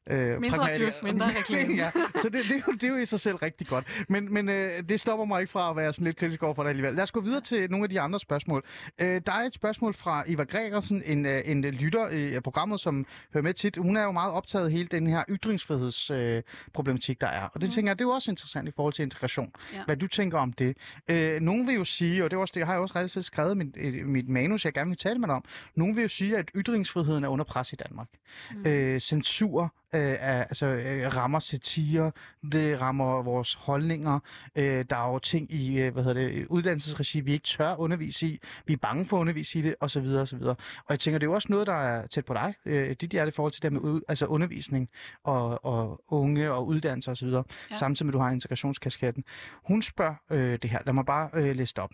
Øh, 0.10 0.41
mindre 0.41 0.78
djøf, 0.78 0.93
mindre 1.04 1.28
reklame. 1.39 1.74
ja. 1.74 1.91
Så 2.22 2.30
det, 2.30 2.34
det, 2.34 2.52
er 2.52 2.62
jo, 2.68 2.74
det 2.74 2.84
er 2.84 2.88
jo 2.88 2.97
i 2.97 3.06
sig 3.06 3.20
selv 3.20 3.36
rigtig 3.36 3.68
godt. 3.68 4.06
Men, 4.10 4.34
men 4.34 4.49
øh, 4.49 4.84
det 4.89 4.99
stopper 4.99 5.26
mig 5.26 5.41
ikke 5.41 5.52
fra 5.52 5.70
at 5.70 5.76
være 5.76 5.93
sådan 5.93 6.06
lidt 6.06 6.18
kritisk 6.18 6.43
over 6.43 6.54
for 6.54 6.64
det 6.64 6.70
alligevel. 6.70 6.95
Lad 6.95 7.04
os 7.04 7.12
gå 7.12 7.22
videre 7.22 7.41
til 7.41 7.72
nogle 7.72 7.84
af 7.84 7.89
de 7.89 7.99
andre 7.99 8.20
spørgsmål. 8.20 8.64
Øh, 8.99 9.22
der 9.26 9.32
er 9.32 9.43
et 9.43 9.54
spørgsmål 9.54 9.93
fra 9.93 10.24
Eva 10.28 10.43
Gregersen, 10.43 11.04
en, 11.06 11.26
øh, 11.26 11.41
en 11.45 11.62
lytter 11.62 12.10
i 12.10 12.39
programmet, 12.39 12.80
som 12.80 13.06
hører 13.34 13.43
med 13.43 13.54
tit. 13.54 13.78
Hun 13.78 13.97
er 13.97 14.04
jo 14.04 14.12
meget 14.12 14.34
optaget 14.34 14.66
af 14.66 14.72
hele 14.72 14.88
den 14.88 15.08
her 15.08 15.24
ytringsfrihedsproblematik, 15.30 17.18
øh, 17.18 17.22
der 17.22 17.28
er. 17.28 17.43
Og 17.43 17.62
det 17.62 17.70
mm. 17.70 17.74
tænker 17.74 17.89
jeg, 17.89 17.99
det 17.99 18.06
er 18.06 18.10
jo 18.10 18.14
også 18.14 18.32
interessant 18.32 18.68
i 18.68 18.72
forhold 18.76 18.93
til 18.93 19.04
integration. 19.04 19.54
Ja. 19.74 19.84
Hvad 19.86 19.97
du 19.97 20.08
tænker 20.08 20.38
om 20.38 20.54
det. 20.54 20.78
Øh, 21.08 21.41
nogen 21.41 21.68
vil 21.68 21.76
jo 21.76 21.86
sige, 21.86 22.24
og 22.24 22.32
det, 22.32 22.38
er 22.38 22.41
også, 22.41 22.52
det 22.56 22.66
har 22.66 22.74
jeg 22.74 22.82
også 22.82 22.99
rigtig 22.99 23.24
skrevet 23.24 23.58
mit, 23.58 24.08
mit 24.08 24.30
manus, 24.30 24.66
jeg 24.66 24.74
gerne 24.74 24.89
vil 24.89 24.97
tale 24.97 25.20
med 25.20 25.28
dig 25.28 25.36
om. 25.36 25.43
Nogen 25.76 25.95
vil 25.95 26.02
jo 26.02 26.10
sige, 26.10 26.38
at 26.38 26.52
ytringsfriheden 26.56 27.24
er 27.24 27.28
under 27.28 27.45
pres 27.45 27.74
i 27.74 27.76
Danmark. 27.76 28.08
Mm. 28.52 28.66
Øh, 28.66 28.99
censur 28.99 29.74
øh, 29.96 30.16
altså, 30.50 30.66
øh, 30.66 31.16
rammer 31.16 31.39
satire, 31.39 32.12
det 32.52 32.82
rammer 32.82 33.22
vores 33.22 33.54
holdninger. 33.54 34.20
Øh, 34.56 34.86
der 34.89 34.96
er 34.96 35.12
jo 35.14 35.20
ting 35.20 35.54
i 35.54 35.80
øh, 35.80 35.94
hvad 35.94 36.04
hedder 36.04 36.28
det, 36.28 36.48
uddannelsesregi, 36.48 37.20
vi 37.20 37.32
ikke 37.32 37.44
tør 37.44 37.76
undervise 37.76 38.28
i. 38.28 38.39
Vi 38.66 38.74
er 38.74 38.78
bange 38.78 39.06
for 39.06 39.18
at 39.18 39.22
undervise 39.22 39.60
i 39.60 39.62
det, 39.62 39.76
osv. 39.80 40.06
osv. 40.06 40.42
Og 40.44 40.58
jeg 40.89 41.00
tænker, 41.00 41.18
det 41.18 41.26
er 41.28 41.30
jo 41.30 41.34
også 41.34 41.48
noget, 41.52 41.68
der 41.68 41.74
er 41.74 42.08
tæt 42.08 42.26
på 42.26 42.34
dig. 42.34 42.54
Øh, 42.66 42.96
dit 43.02 43.10
hjerte 43.10 43.30
i 43.30 43.32
forhold 43.32 43.52
til 43.52 43.64
det 43.64 43.74
med 43.74 43.82
ud, 43.82 44.02
altså 44.08 44.26
undervisning 44.26 44.89
og, 45.24 45.66
og 45.66 46.04
unge 46.08 46.52
og 46.52 46.68
uddannelse 46.68 47.12
osv. 47.12 47.28
Ja. 47.28 47.42
Samtidig 47.76 48.06
med, 48.06 48.14
at 48.14 48.14
du 48.14 48.20
har 48.20 48.32
integrationskasketten. 48.32 49.24
Hun 49.64 49.82
spørger 49.82 50.16
øh, 50.32 50.60
det 50.62 50.70
her. 50.70 50.80
Lad 50.86 50.94
mig 50.94 51.06
bare 51.06 51.30
øh, 51.34 51.56
læse 51.56 51.82
op. 51.82 51.92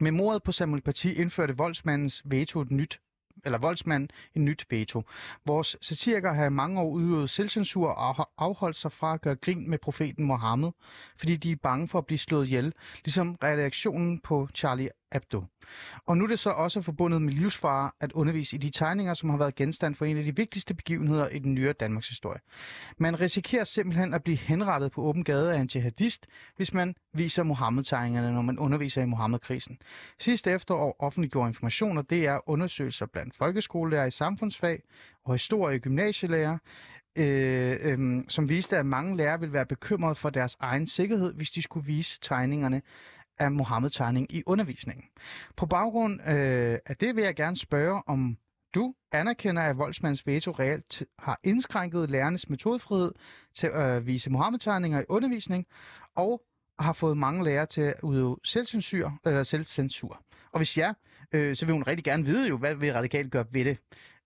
Med 0.00 0.10
mordet 0.10 0.42
på 0.42 0.52
Samuel 0.52 0.82
Paty 0.82 1.06
indførte 1.06 1.56
voldsmandens 1.56 2.22
veto 2.24 2.60
et 2.60 2.70
nyt 2.70 3.00
eller 3.44 3.58
voldsmand 3.58 4.08
en 4.34 4.44
nyt 4.44 4.66
veto. 4.70 5.02
Vores 5.46 5.76
satirikere 5.80 6.34
har 6.34 6.44
i 6.44 6.50
mange 6.50 6.80
år 6.80 6.90
udøvet 6.90 7.30
selvcensur 7.30 7.88
og 7.88 8.14
har 8.14 8.30
afholdt 8.38 8.76
sig 8.76 8.92
fra 8.92 9.14
at 9.14 9.20
gøre 9.20 9.36
grin 9.36 9.70
med 9.70 9.78
profeten 9.78 10.24
Mohammed, 10.24 10.70
fordi 11.16 11.36
de 11.36 11.52
er 11.52 11.56
bange 11.56 11.88
for 11.88 11.98
at 11.98 12.06
blive 12.06 12.18
slået 12.18 12.46
ihjel, 12.46 12.72
ligesom 13.04 13.38
reaktionen 13.42 14.20
på 14.20 14.48
Charlie 14.54 14.90
Abdo. 15.12 15.44
Og 16.06 16.16
nu 16.16 16.24
er 16.24 16.28
det 16.28 16.38
så 16.38 16.50
også 16.50 16.82
forbundet 16.82 17.22
med 17.22 17.32
livsfare 17.32 17.90
at 18.00 18.12
undervise 18.12 18.56
i 18.56 18.58
de 18.58 18.70
tegninger, 18.70 19.14
som 19.14 19.30
har 19.30 19.36
været 19.36 19.54
genstand 19.54 19.94
for 19.94 20.04
en 20.04 20.16
af 20.16 20.24
de 20.24 20.36
vigtigste 20.36 20.74
begivenheder 20.74 21.28
i 21.28 21.38
den 21.38 21.54
nyere 21.54 21.72
Danmarks 21.72 22.08
historie. 22.08 22.40
Man 22.98 23.20
risikerer 23.20 23.64
simpelthen 23.64 24.14
at 24.14 24.22
blive 24.22 24.36
henrettet 24.36 24.92
på 24.92 25.02
åben 25.02 25.24
gade 25.24 25.54
af 25.54 25.60
en 25.60 25.68
jihadist, 25.74 26.26
hvis 26.56 26.74
man 26.74 26.94
viser 27.12 27.42
Mohammed-tegningerne, 27.42 28.32
når 28.32 28.42
man 28.42 28.58
underviser 28.58 29.02
i 29.02 29.06
Mohammed-krisen. 29.06 29.78
Sidste 30.18 30.50
efterår 30.50 30.96
offentliggjorde 30.98 31.48
informationer, 31.48 32.02
det 32.02 32.26
er 32.26 32.48
undersøgelser 32.48 33.06
blandt 33.06 33.36
folkeskolelærer 33.36 34.06
i 34.06 34.10
samfundsfag 34.10 34.82
og 35.24 35.34
historie 35.34 35.76
i 35.76 35.78
gymnasielærer, 35.78 36.58
øh, 37.16 37.76
øh, 37.82 38.24
som 38.28 38.48
viste, 38.48 38.76
at 38.76 38.86
mange 38.86 39.16
lærere 39.16 39.40
vil 39.40 39.52
være 39.52 39.66
bekymrede 39.66 40.14
for 40.14 40.30
deres 40.30 40.56
egen 40.60 40.86
sikkerhed, 40.86 41.34
hvis 41.34 41.50
de 41.50 41.62
skulle 41.62 41.86
vise 41.86 42.18
tegningerne 42.22 42.82
af 43.38 43.50
Mohammed-tegning 43.50 44.34
i 44.34 44.42
undervisningen. 44.46 45.04
På 45.56 45.66
baggrund 45.66 46.20
øh, 46.20 46.78
af 46.86 46.96
det 47.00 47.16
vil 47.16 47.24
jeg 47.24 47.36
gerne 47.36 47.56
spørge, 47.56 48.02
om 48.06 48.38
du 48.74 48.94
anerkender, 49.12 49.62
at 49.62 49.78
voldsmandens 49.78 50.26
veto 50.26 50.50
reelt 50.50 51.02
har 51.18 51.40
indskrænket 51.44 52.10
lærernes 52.10 52.48
metodefrihed 52.48 53.12
til 53.54 53.66
at 53.66 53.96
øh, 53.96 54.06
vise 54.06 54.30
Mohammed-tegninger 54.30 55.00
i 55.00 55.04
undervisning, 55.08 55.66
og 56.14 56.42
har 56.78 56.92
fået 56.92 57.16
mange 57.16 57.44
lærere 57.44 57.66
til 57.66 57.80
at 57.80 57.94
udøve 58.02 58.36
selvcensur, 58.44 59.18
eller 59.26 59.42
selvcensur. 59.42 60.22
Og 60.52 60.58
hvis 60.58 60.78
ja, 60.78 60.92
øh, 61.32 61.56
så 61.56 61.66
vil 61.66 61.72
hun 61.72 61.82
rigtig 61.82 62.04
gerne 62.04 62.24
vide 62.24 62.48
jo, 62.48 62.56
hvad 62.56 62.74
vil 62.74 62.92
radikalt 62.92 63.30
gøre 63.32 63.44
ved 63.52 63.64
det. 63.64 63.78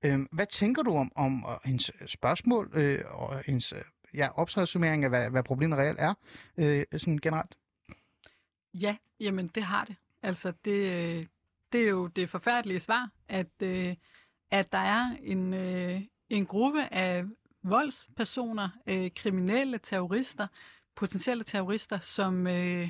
Øh, 0.04 0.20
hvad 0.32 0.46
tænker 0.46 0.82
du 0.82 0.96
om, 0.96 1.12
om 1.14 1.44
uh, 1.44 1.50
hendes 1.64 1.90
øh, 2.00 2.08
spørgsmål 2.08 2.70
øh, 2.74 3.00
og 3.10 3.42
hendes 3.46 3.74
ja, 4.14 4.28
opsummering 4.38 5.04
af, 5.04 5.10
hvad, 5.10 5.30
hvad 5.30 5.42
problemet 5.42 5.78
reelt 5.78 6.00
er, 6.00 6.14
øh, 6.56 6.84
sådan 6.92 7.18
generelt? 7.18 7.56
Ja, 8.74 8.96
jamen 9.20 9.48
det 9.48 9.62
har 9.62 9.84
det. 9.84 9.96
Altså 10.22 10.52
det, 10.64 11.28
det 11.72 11.80
er 11.80 11.88
jo 11.88 12.06
det 12.06 12.30
forfærdelige 12.30 12.80
svar, 12.80 13.10
at, 13.28 13.62
øh, 13.62 13.94
at 14.50 14.72
der 14.72 14.78
er 14.78 15.16
en, 15.22 15.54
øh, 15.54 16.00
en 16.30 16.46
gruppe 16.46 16.94
af 16.94 17.24
voldspersoner, 17.62 18.68
øh, 18.86 19.10
kriminelle 19.16 19.78
terrorister, 19.78 20.46
potentielle 20.94 21.44
terrorister, 21.44 21.98
som, 21.98 22.46
øh, 22.46 22.88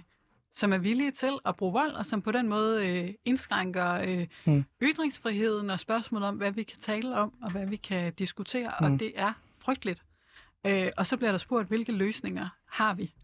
som 0.55 0.72
er 0.72 0.78
villige 0.78 1.11
til 1.11 1.39
at 1.45 1.57
bruge 1.57 1.72
vold, 1.72 1.93
og 1.93 2.07
som 2.07 2.22
på 2.22 2.33
den 2.33 2.49
måde 2.49 2.89
øh, 2.89 3.14
indskrænker 3.24 3.93
øh, 3.93 4.26
mm. 4.47 4.64
ytringsfriheden 4.83 5.70
og 5.70 5.80
spørgsmålet 5.80 6.28
om, 6.28 6.37
hvad 6.37 6.53
vi 6.53 6.62
kan 6.62 6.78
tale 6.80 7.14
om, 7.14 7.35
og 7.43 7.53
hvad 7.53 7.66
vi 7.66 7.76
kan 7.76 8.12
diskutere, 8.14 8.72
mm. 8.80 8.87
og 8.87 9.01
det 9.01 9.12
er 9.14 9.33
frygteligt. 9.59 10.03
Øh, 10.66 10.91
og 10.97 11.07
så 11.07 11.16
bliver 11.16 11.30
der 11.30 11.39
spurgt, 11.39 11.68
hvilke 11.68 11.93
løsninger 11.93 12.49
har 12.66 12.95
vi? 12.95 13.14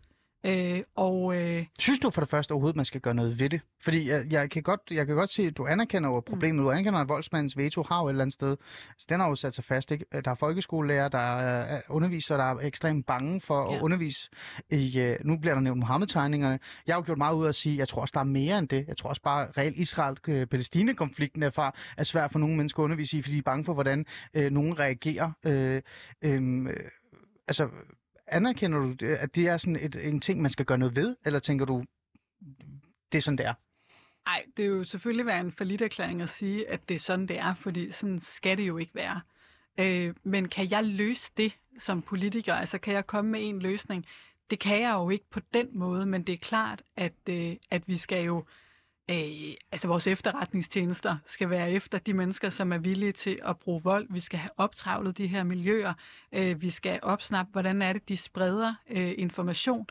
Øh, 0.47 0.82
og, 0.97 1.36
øh, 1.36 1.66
Synes 1.78 1.99
du 1.99 2.11
for 2.11 2.20
det 2.20 2.30
første 2.30 2.53
overhovedet, 2.53 2.76
man 2.76 2.84
skal 2.84 3.01
gøre 3.01 3.14
noget 3.14 3.41
ved 3.41 3.51
det? 3.51 3.61
Fordi 3.82 4.09
jeg, 4.09 4.26
jeg, 4.30 4.51
kan, 4.51 4.62
godt, 4.62 4.80
jeg 4.91 5.07
kan 5.07 5.16
godt 5.16 5.30
se, 5.30 5.43
at 5.43 5.57
du 5.57 5.66
anerkender 5.66 6.09
over 6.11 6.20
problemet. 6.20 6.59
Mm. 6.61 6.64
Du 6.64 6.70
anerkender, 6.70 7.01
at 7.01 7.09
voldsmandens 7.09 7.57
veto 7.57 7.82
har 7.82 8.01
jo 8.01 8.07
et 8.07 8.11
eller 8.11 8.22
andet 8.22 8.34
sted. 8.34 8.57
Så 8.99 9.07
den 9.09 9.20
har 9.20 9.28
jo 9.28 9.34
sat 9.34 9.55
sig 9.55 9.64
fast. 9.64 9.91
Ikke? 9.91 10.05
Der 10.24 10.30
er 10.30 10.34
folkeskolelærer, 10.34 11.09
der 11.09 11.39
er 11.39 11.80
undervisere, 11.89 12.39
der 12.39 12.45
er 12.45 12.59
ekstremt 12.59 13.07
bange 13.07 13.41
for 13.41 13.70
ja. 13.70 13.76
at 13.76 13.82
undervise. 13.82 14.30
I, 14.70 15.16
uh, 15.20 15.26
nu 15.26 15.39
bliver 15.39 15.55
der 15.55 15.61
nævnt 15.61 15.78
Mohammed-tegningerne. 15.78 16.59
Jeg 16.86 16.95
har 16.95 17.01
jo 17.01 17.05
gjort 17.07 17.18
meget 17.18 17.36
ud 17.36 17.45
af 17.45 17.49
at 17.49 17.55
sige, 17.55 17.72
at 17.72 17.78
jeg 17.78 17.89
tror 17.89 18.01
også, 18.01 18.12
der 18.12 18.20
er 18.20 18.24
mere 18.24 18.59
end 18.59 18.68
det. 18.68 18.84
Jeg 18.89 18.97
tror 18.97 19.09
også 19.09 19.22
bare, 19.22 19.49
at 19.49 19.59
reelt 19.59 19.76
Israel-Palæstine-konflikten 19.76 21.43
er, 21.43 21.51
for, 21.51 21.76
er 21.97 22.05
svært 22.05 22.32
for 22.32 22.39
nogle 22.39 22.57
mennesker 22.57 22.80
at 22.80 22.84
undervise 22.84 23.18
i, 23.18 23.22
fordi 23.22 23.34
de 23.34 23.39
er 23.39 23.43
bange 23.43 23.64
for, 23.64 23.74
hvordan 23.74 24.07
uh, 24.39 24.45
nogen 24.45 24.78
reagerer. 24.78 25.32
Uh, 25.47 26.30
um, 26.36 26.68
altså, 27.49 27.68
anerkender 28.31 28.79
du, 28.79 28.95
øh, 29.03 29.22
at 29.22 29.35
det 29.35 29.49
er 29.49 29.57
sådan 29.57 29.76
et, 29.76 30.09
en 30.09 30.20
ting, 30.20 30.43
man 30.43 30.51
skal 30.51 30.66
gøre 30.66 30.79
noget 30.79 30.97
ved, 30.97 31.16
eller 31.26 31.39
tænker 31.39 31.66
du, 31.66 31.85
det 33.12 33.18
er 33.18 33.22
sådan, 33.22 33.39
det 33.39 33.47
er? 33.47 33.55
Nej, 34.26 34.45
det 34.57 34.64
er 34.64 34.68
jo 34.68 34.85
selvfølgelig 34.85 35.26
være 35.26 35.41
en 35.41 35.81
erklæring 35.83 36.22
at 36.22 36.29
sige, 36.29 36.70
at 36.70 36.89
det 36.89 36.95
er 36.95 36.99
sådan, 36.99 37.26
det 37.26 37.39
er, 37.39 37.55
fordi 37.55 37.91
sådan 37.91 38.20
skal 38.20 38.59
det 38.59 38.68
jo 38.68 38.79
ikke 38.79 38.95
være. 38.95 39.20
Øh, 39.79 40.14
men 40.22 40.49
kan 40.49 40.70
jeg 40.70 40.85
løse 40.85 41.31
det 41.37 41.53
som 41.79 42.03
politiker? 42.03 42.55
Altså 42.55 42.79
kan 42.79 42.95
jeg 42.95 43.07
komme 43.07 43.31
med 43.31 43.49
en 43.49 43.59
løsning? 43.59 44.07
Det 44.51 44.59
kan 44.59 44.83
jeg 44.83 44.93
jo 44.93 45.11
ikke 45.11 45.24
på 45.31 45.41
den 45.55 45.68
måde, 45.72 46.07
men 46.07 46.22
det 46.22 46.33
er 46.33 46.39
klart, 46.39 46.83
at, 46.97 47.12
øh, 47.29 47.57
at 47.70 47.89
vi 47.89 47.97
skal 47.97 48.24
jo 48.24 48.45
øh, 49.11 49.54
altså 49.72 49.88
vores 49.88 50.06
efterretningstjenester 50.06 51.16
skal 51.26 51.50
være 51.50 51.72
efter 51.72 51.98
de 51.98 52.12
mennesker, 52.12 52.50
som 52.50 52.72
er 52.72 52.78
villige 52.78 53.12
til 53.12 53.38
at 53.44 53.59
bruge 53.59 53.82
vold. 53.82 54.06
Vi 54.11 54.20
skal 54.20 54.38
have 54.38 54.50
optravlet 54.56 55.18
de 55.18 55.26
her 55.26 55.44
miljøer. 55.44 55.94
Øh, 56.32 56.62
vi 56.62 56.70
skal 56.70 56.98
opsnappe, 57.02 57.52
hvordan 57.52 57.82
er 57.82 57.92
det, 57.92 58.09
de 58.09 58.16
spreder 58.16 58.74
øh, 58.90 59.14
information. 59.18 59.86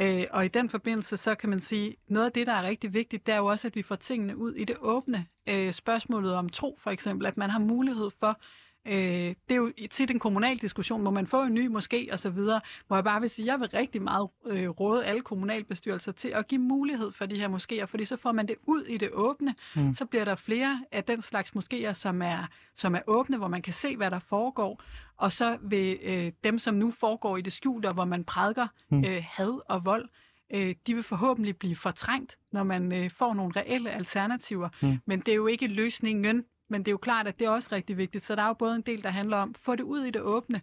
Øh, 0.00 0.24
og 0.30 0.44
i 0.44 0.48
den 0.48 0.70
forbindelse, 0.70 1.16
så 1.16 1.34
kan 1.34 1.50
man 1.50 1.60
sige, 1.60 1.96
noget 2.08 2.26
af 2.26 2.32
det, 2.32 2.46
der 2.46 2.52
er 2.52 2.62
rigtig 2.62 2.94
vigtigt, 2.94 3.26
det 3.26 3.32
er 3.32 3.36
jo 3.36 3.46
også, 3.46 3.66
at 3.66 3.76
vi 3.76 3.82
får 3.82 3.96
tingene 3.96 4.36
ud 4.36 4.54
i 4.54 4.64
det 4.64 4.76
åbne. 4.80 5.26
Øh, 5.46 5.72
spørgsmålet 5.72 6.34
om 6.34 6.48
tro, 6.48 6.78
for 6.80 6.90
eksempel, 6.90 7.26
at 7.26 7.36
man 7.36 7.50
har 7.50 7.58
mulighed 7.58 8.10
for 8.20 8.40
Øh, 8.88 9.34
det 9.48 9.50
er 9.50 9.56
jo 9.56 9.72
tit 9.90 10.10
en 10.10 10.18
kommunal 10.18 10.56
diskussion, 10.56 11.02
hvor 11.02 11.10
man 11.10 11.26
får 11.26 11.42
en 11.42 11.54
ny 11.54 11.66
måske 11.66 12.08
og 12.12 12.18
så 12.18 12.30
videre, 12.30 12.60
hvor 12.86 12.96
jeg 12.96 13.04
bare 13.04 13.20
vil 13.20 13.30
sige, 13.30 13.46
jeg 13.46 13.60
vil 13.60 13.68
rigtig 13.68 14.02
meget 14.02 14.28
øh, 14.46 14.68
råde 14.68 15.04
alle 15.04 15.22
kommunalbestyrelser 15.22 16.12
til 16.12 16.28
at 16.28 16.48
give 16.48 16.60
mulighed 16.60 17.12
for 17.12 17.26
de 17.26 17.36
her 17.36 17.48
moskéer, 17.48 17.84
fordi 17.84 18.04
så 18.04 18.16
får 18.16 18.32
man 18.32 18.48
det 18.48 18.56
ud 18.66 18.82
i 18.82 18.96
det 18.96 19.10
åbne, 19.12 19.54
mm. 19.76 19.94
så 19.94 20.04
bliver 20.04 20.24
der 20.24 20.34
flere 20.34 20.84
af 20.92 21.04
den 21.04 21.22
slags 21.22 21.50
moskéer, 21.56 21.92
som 21.92 22.22
er, 22.22 22.46
som 22.76 22.94
er 22.94 23.00
åbne, 23.06 23.36
hvor 23.36 23.48
man 23.48 23.62
kan 23.62 23.72
se, 23.72 23.96
hvad 23.96 24.10
der 24.10 24.18
foregår, 24.18 24.82
og 25.16 25.32
så 25.32 25.58
vil 25.62 25.98
øh, 26.02 26.32
dem, 26.44 26.58
som 26.58 26.74
nu 26.74 26.90
foregår 26.90 27.36
i 27.36 27.40
det 27.40 27.52
skjulte, 27.52 27.88
hvor 27.88 28.04
man 28.04 28.24
prædiker 28.24 28.66
mm. 28.90 29.04
øh, 29.04 29.24
had 29.28 29.60
og 29.68 29.84
vold, 29.84 30.08
øh, 30.54 30.74
de 30.86 30.94
vil 30.94 31.02
forhåbentlig 31.02 31.56
blive 31.56 31.76
fortrængt, 31.76 32.36
når 32.52 32.62
man 32.62 32.92
øh, 32.92 33.10
får 33.10 33.34
nogle 33.34 33.52
reelle 33.56 33.90
alternativer. 33.90 34.68
Mm. 34.82 34.98
Men 35.06 35.20
det 35.20 35.28
er 35.28 35.36
jo 35.36 35.46
ikke 35.46 35.66
løsningen, 35.66 36.44
men 36.70 36.80
det 36.80 36.88
er 36.88 36.92
jo 36.92 36.98
klart, 36.98 37.26
at 37.26 37.38
det 37.38 37.44
er 37.44 37.50
også 37.50 37.68
rigtig 37.72 37.96
vigtigt. 37.96 38.24
Så 38.24 38.36
der 38.36 38.42
er 38.42 38.46
jo 38.46 38.54
både 38.54 38.76
en 38.76 38.82
del, 38.82 39.02
der 39.02 39.10
handler 39.10 39.36
om, 39.36 39.54
få 39.54 39.76
det 39.76 39.84
ud 39.84 40.04
i 40.04 40.10
det 40.10 40.22
åbne, 40.22 40.60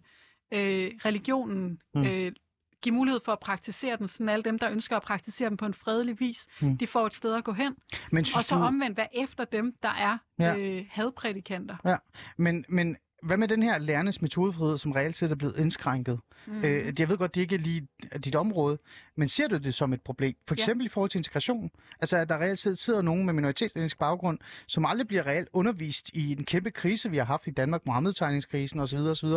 øh, 0.52 0.92
religionen, 1.04 1.80
mm. 1.94 2.04
øh, 2.04 2.32
give 2.82 2.94
mulighed 2.94 3.20
for 3.24 3.32
at 3.32 3.40
praktisere 3.40 3.96
den, 3.96 4.08
sådan 4.08 4.28
alle 4.28 4.42
dem, 4.42 4.58
der 4.58 4.70
ønsker 4.70 4.96
at 4.96 5.02
praktisere 5.02 5.48
den 5.48 5.56
på 5.56 5.66
en 5.66 5.74
fredelig 5.74 6.20
vis, 6.20 6.46
mm. 6.60 6.78
de 6.78 6.86
får 6.86 7.06
et 7.06 7.14
sted 7.14 7.34
at 7.34 7.44
gå 7.44 7.52
hen. 7.52 7.76
Men 8.12 8.20
og 8.36 8.44
så 8.44 8.54
du... 8.56 8.62
omvendt, 8.62 8.96
hvad 8.96 9.06
efter 9.12 9.44
dem, 9.44 9.74
der 9.82 9.88
er 9.88 10.18
ja. 10.38 10.56
øh, 10.56 10.86
hadprædikanter. 10.90 11.76
Ja, 11.84 11.96
men, 12.36 12.64
men 12.68 12.96
hvad 13.24 13.36
med 13.36 13.48
den 13.48 13.62
her 13.62 13.78
lærernes 13.78 14.22
metodefrihed, 14.22 14.78
som 14.78 14.92
reelt 14.92 15.16
set 15.16 15.30
er 15.30 15.34
blevet 15.34 15.56
indskrænket? 15.58 16.20
Mm. 16.46 16.64
Øh, 16.64 16.92
jeg 16.98 17.08
ved 17.08 17.18
godt, 17.18 17.34
det 17.34 17.40
ikke 17.40 17.54
er 17.54 17.58
lige 17.58 17.88
dit 18.24 18.34
område, 18.34 18.78
men 19.16 19.28
ser 19.28 19.48
du 19.48 19.56
det 19.56 19.74
som 19.74 19.92
et 19.92 20.02
problem? 20.02 20.34
For 20.48 20.54
eksempel 20.54 20.84
ja. 20.84 20.86
i 20.86 20.88
forhold 20.88 21.10
til 21.10 21.18
integration? 21.18 21.70
Altså, 22.00 22.16
at 22.16 22.28
der 22.28 22.38
reelt 22.38 22.58
set 22.58 22.78
sidder 22.78 23.02
nogen 23.02 23.26
med 23.26 23.34
minoritetsetnisk 23.34 23.98
baggrund, 23.98 24.38
som 24.66 24.86
aldrig 24.86 25.08
bliver 25.08 25.26
reelt 25.26 25.48
undervist 25.52 26.10
i 26.12 26.32
en 26.32 26.44
kæmpe 26.44 26.70
krise, 26.70 27.10
vi 27.10 27.16
har 27.16 27.24
haft 27.24 27.46
i 27.46 27.50
Danmark, 27.50 27.86
Mohammed-tegningskrisen 27.86 28.80
osv., 28.80 28.98
osv., 28.98 29.28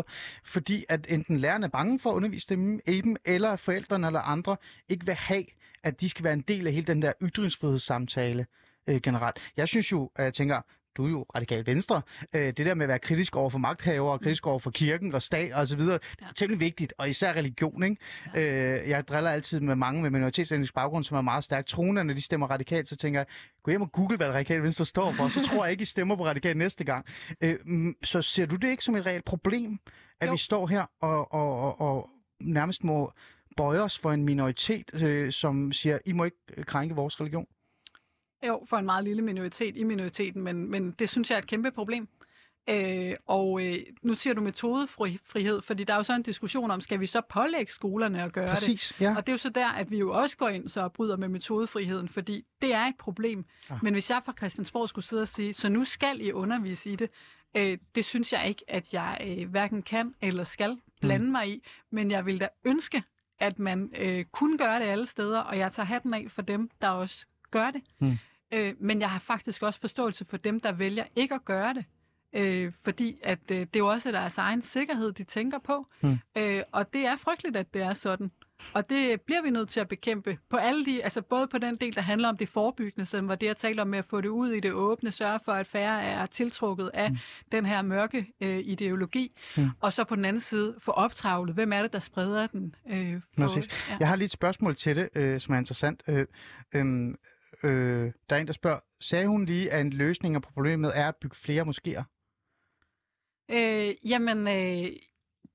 fordi 0.44 0.86
at 0.90 1.08
enten 1.10 1.38
lærerne 1.38 1.66
er 1.66 1.70
bange 1.70 2.00
for 2.00 2.12
at 2.12 2.16
undervise 2.16 2.48
dem 2.50 2.80
i 2.88 3.02
dem, 3.02 3.16
eller 3.26 3.56
forældrene 3.56 4.08
eller 4.08 4.22
andre 4.22 4.58
ikke 4.90 5.06
vil 5.06 5.16
have, 5.16 5.46
at 5.84 6.02
de 6.02 6.10
skal 6.10 6.24
være 6.24 6.34
en 6.34 6.44
del 6.48 6.68
af 6.68 6.74
hele 6.74 6.86
den 6.86 7.02
der 7.02 7.14
ytringsfrihedssamtale 7.22 8.46
øh, 8.88 9.02
generelt. 9.02 9.38
Jeg 9.58 9.68
synes 9.68 9.92
jo, 9.92 10.12
at 10.16 10.26
jeg 10.26 10.34
tænker, 10.34 10.62
du 10.98 11.06
er 11.06 11.10
jo 11.10 11.26
radikal 11.36 11.66
venstre, 11.66 12.02
øh, 12.34 12.42
det 12.42 12.58
der 12.58 12.74
med 12.74 12.84
at 12.84 12.90
være 12.90 13.00
kritisk 13.00 13.36
over 13.36 13.50
for 13.50 13.58
magthavere, 13.58 14.14
og 14.14 14.22
kritisk 14.22 14.48
over 14.48 14.60
for 14.60 14.72
kirken 14.72 15.14
og 15.14 15.22
stat 15.22 15.54
og 15.54 15.68
så 15.68 15.78
videre, 15.78 16.00
det 16.20 16.22
er 16.22 16.34
temmelig 16.36 16.60
vigtigt, 16.60 16.94
og 16.98 17.10
især 17.10 17.34
religion, 17.34 17.84
ikke? 17.84 17.98
Ja. 18.36 18.82
Øh, 18.82 18.90
jeg 18.90 19.08
driller 19.08 19.30
altid 19.32 19.60
med 19.60 19.76
mange 19.76 20.02
med 20.02 20.10
minoritetsetnisk 20.10 20.74
baggrund, 20.74 21.04
som 21.04 21.18
er 21.18 21.22
meget 21.22 21.44
stærkt 21.44 21.68
troende, 21.68 22.04
når 22.04 22.14
de 22.14 22.22
stemmer 22.22 22.48
radikalt, 22.48 22.88
så 22.88 22.96
tænker 22.96 23.20
jeg, 23.20 23.28
gå 23.64 23.72
hjem 23.72 23.82
og 23.82 23.92
google, 23.92 24.18
hvad 24.18 24.28
radikal 24.28 24.64
venstre 24.64 24.86
står 24.86 25.14
for, 25.14 25.30
så 25.30 25.46
tror 25.46 25.66
jeg 25.66 25.72
ikke, 25.72 25.82
I 25.82 25.86
stemmer 25.86 26.16
på 26.16 26.26
radikal 26.26 26.58
næste 26.58 26.84
gang. 26.84 27.06
Øh, 27.42 27.58
så 28.04 28.22
ser 28.22 28.46
du 28.46 28.56
det 28.56 28.70
ikke 28.70 28.84
som 28.84 28.96
et 28.96 29.06
reelt 29.06 29.26
problem, 29.26 29.80
at 30.22 30.28
jo. 30.28 30.32
vi 30.32 30.38
står 30.38 30.68
her 30.68 30.86
og, 31.02 31.34
og, 31.34 31.60
og, 31.60 31.82
og 31.82 32.10
nærmest 32.40 32.84
må 32.84 33.12
bøje 33.58 33.80
os 33.80 34.00
for 34.00 34.12
en 34.12 34.26
minoritet, 34.26 35.04
øh, 35.04 35.32
som 35.32 35.72
siger, 35.72 36.00
I 36.06 36.14
må 36.14 36.24
ikke 36.24 36.38
krænke 36.66 36.96
vores 36.96 37.22
religion? 37.22 37.46
Jo, 38.44 38.66
for 38.70 38.78
en 38.78 38.86
meget 38.86 39.04
lille 39.04 39.22
minoritet 39.22 39.78
i 39.78 39.84
minoriteten, 39.84 40.44
men, 40.44 40.72
men 40.72 40.92
det 40.92 41.10
synes 41.10 41.30
jeg 41.30 41.36
er 41.36 41.42
et 41.42 41.48
kæmpe 41.48 41.72
problem. 41.72 42.08
Øh, 42.70 43.16
og 43.26 43.66
øh, 43.66 43.78
nu 44.02 44.14
siger 44.14 44.34
du 44.34 44.42
metodefrihed, 44.42 45.62
fordi 45.62 45.84
der 45.84 45.94
er 45.94 45.98
jo 45.98 46.04
så 46.04 46.14
en 46.14 46.24
diskussion 46.24 46.72
om, 46.72 46.82
skal 46.82 47.00
vi 47.00 47.06
så 47.06 47.22
pålægge 47.30 47.72
skolerne 47.72 48.24
at 48.24 48.34
gøre 48.34 48.50
Præcis, 48.50 48.94
det? 49.00 49.06
Ja. 49.06 49.16
Og 49.16 49.28
det 49.28 49.32
er 49.32 49.34
jo 49.34 49.38
så 49.38 49.50
der, 49.50 49.68
at 49.68 49.92
vi 49.92 49.98
jo 49.98 50.14
også 50.14 50.38
går 50.38 50.50
ind 50.50 50.70
så 50.70 50.82
og 50.82 50.94
bryder 50.94 51.18
med 51.18 51.28
metodefriheden, 51.28 52.10
fordi 52.10 52.46
det 52.62 52.74
er 52.74 52.86
et 52.86 52.96
problem. 53.00 53.46
Ja. 53.70 53.76
Men 53.82 53.94
hvis 53.94 54.10
jeg 54.10 54.22
fra 54.26 54.34
Christiansborg 54.38 54.90
skulle 54.90 55.06
sidde 55.06 55.22
og 55.22 55.28
sige, 55.28 55.54
så 55.54 55.70
nu 55.70 55.84
skal 55.84 56.22
I 56.22 56.32
undervise 56.32 56.92
i 56.92 56.96
det, 56.96 57.10
øh, 57.58 57.78
det 57.96 58.06
synes 58.06 58.34
jeg 58.34 58.48
ikke, 58.48 58.64
at 58.68 58.94
jeg 58.94 59.18
øh, 59.28 59.50
hverken 59.50 59.82
kan 59.82 60.16
eller 60.22 60.44
skal 60.44 60.78
blande 61.02 61.26
mm. 61.26 61.32
mig 61.32 61.50
i, 61.50 61.64
men 61.92 62.12
jeg 62.12 62.26
vil 62.26 62.40
da 62.40 62.48
ønske, 62.66 63.04
at 63.40 63.60
man 63.60 63.92
øh, 63.98 64.26
kunne 64.26 64.58
gøre 64.58 64.80
det 64.80 64.86
alle 64.86 65.06
steder, 65.06 65.40
og 65.40 65.58
jeg 65.58 65.72
tager 65.72 65.88
hatten 65.88 66.14
af 66.14 66.26
for 66.30 66.42
dem, 66.42 66.70
der 66.82 66.88
også 66.88 67.26
gør 67.52 67.72
det. 67.72 67.82
Mm. 68.00 68.18
Øh, 68.54 68.74
men 68.80 69.02
jeg 69.02 69.10
har 69.10 69.20
faktisk 69.20 69.64
også 69.64 69.80
forståelse 69.80 70.26
for 70.26 70.38
dem, 70.38 70.60
der 70.60 70.72
vælger 70.72 71.06
ikke 71.16 71.36
at 71.36 71.46
gøre 71.46 71.74
det. 71.74 71.86
Øh, 72.34 72.72
fordi 72.84 73.18
at 73.24 73.40
øh, 73.52 73.60
det 73.60 73.76
er 73.76 73.80
jo 73.80 73.88
også 73.88 74.12
deres 74.12 74.38
egen 74.38 74.62
sikkerhed, 74.62 75.12
de 75.12 75.24
tænker 75.24 75.60
på. 75.60 75.86
Mm. 76.02 76.18
Øh, 76.38 76.64
og 76.72 76.94
det 76.94 77.06
er 77.06 77.16
frygteligt, 77.16 77.58
at 77.58 77.74
det 77.74 77.82
er 77.82 77.94
sådan. 77.94 78.32
Og 78.74 78.90
det 78.90 79.22
bliver 79.22 79.42
vi 79.42 79.50
nødt 79.50 79.70
til 79.70 79.80
at 79.80 79.88
bekæmpe 79.88 80.38
på 80.50 80.58
alle 80.58 80.86
de, 80.86 81.04
altså 81.04 81.22
både 81.22 81.48
på 81.48 81.58
den 81.58 81.76
del, 81.76 81.96
der 81.96 82.02
handler 82.02 82.30
om 82.30 82.38
det 82.38 82.50
forebyggende, 82.50 83.06
som 83.06 83.28
var 83.28 83.36
det, 83.36 83.48
jeg 83.48 83.58
talte 83.58 83.82
om 83.82 83.88
med 83.88 84.00
at 84.00 84.06
få 84.06 84.22
det 84.22 84.30
ud 84.30 84.52
i 84.52 84.60
det 84.60 84.72
åbne, 84.72 85.12
sørge 85.12 85.40
for, 85.46 85.52
at 85.52 85.68
færre 85.68 86.04
er 86.04 86.26
tiltrukket 86.26 86.92
af 86.94 87.12
mm. 87.12 87.18
den 87.52 87.66
her 87.66 87.82
mørke 87.82 88.34
øh, 88.42 88.60
ideologi, 88.60 89.32
mm. 89.58 89.70
og 89.80 89.94
så 89.94 90.04
på 90.04 90.16
den 90.16 90.26
anden 90.26 90.42
side 90.42 90.76
få 90.80 90.92
optravlet, 90.92 91.56
hvem 91.56 91.74
er 91.74 91.82
det, 91.82 91.94
der 91.94 92.00
spreder 92.00 92.48
den? 92.48 92.76
Øh, 92.90 93.22
for, 93.38 93.58
ja. 93.90 93.98
Jeg 94.00 94.08
har 94.08 94.16
lige 94.16 94.26
et 94.26 94.32
spørgsmål 94.32 94.76
til 94.76 94.96
det, 94.96 95.10
øh, 95.16 95.40
som 95.40 95.54
er 95.54 95.58
interessant. 95.58 96.04
Øh, 96.08 96.26
øh, 96.76 97.14
Øh, 97.64 98.12
der 98.30 98.36
er 98.36 98.40
en, 98.40 98.48
der 98.48 98.54
spørger, 98.54 98.80
sagde 99.00 99.28
hun 99.28 99.46
lige, 99.46 99.72
at 99.72 99.82
en 99.82 99.90
løsning 99.90 100.36
af 100.36 100.42
problemet 100.42 100.92
er 100.98 101.08
at 101.08 101.16
bygge 101.16 101.36
flere 101.36 101.64
moskéer? 101.64 102.04
Øh, 103.50 103.96
jamen, 104.10 104.48
øh, 104.48 104.92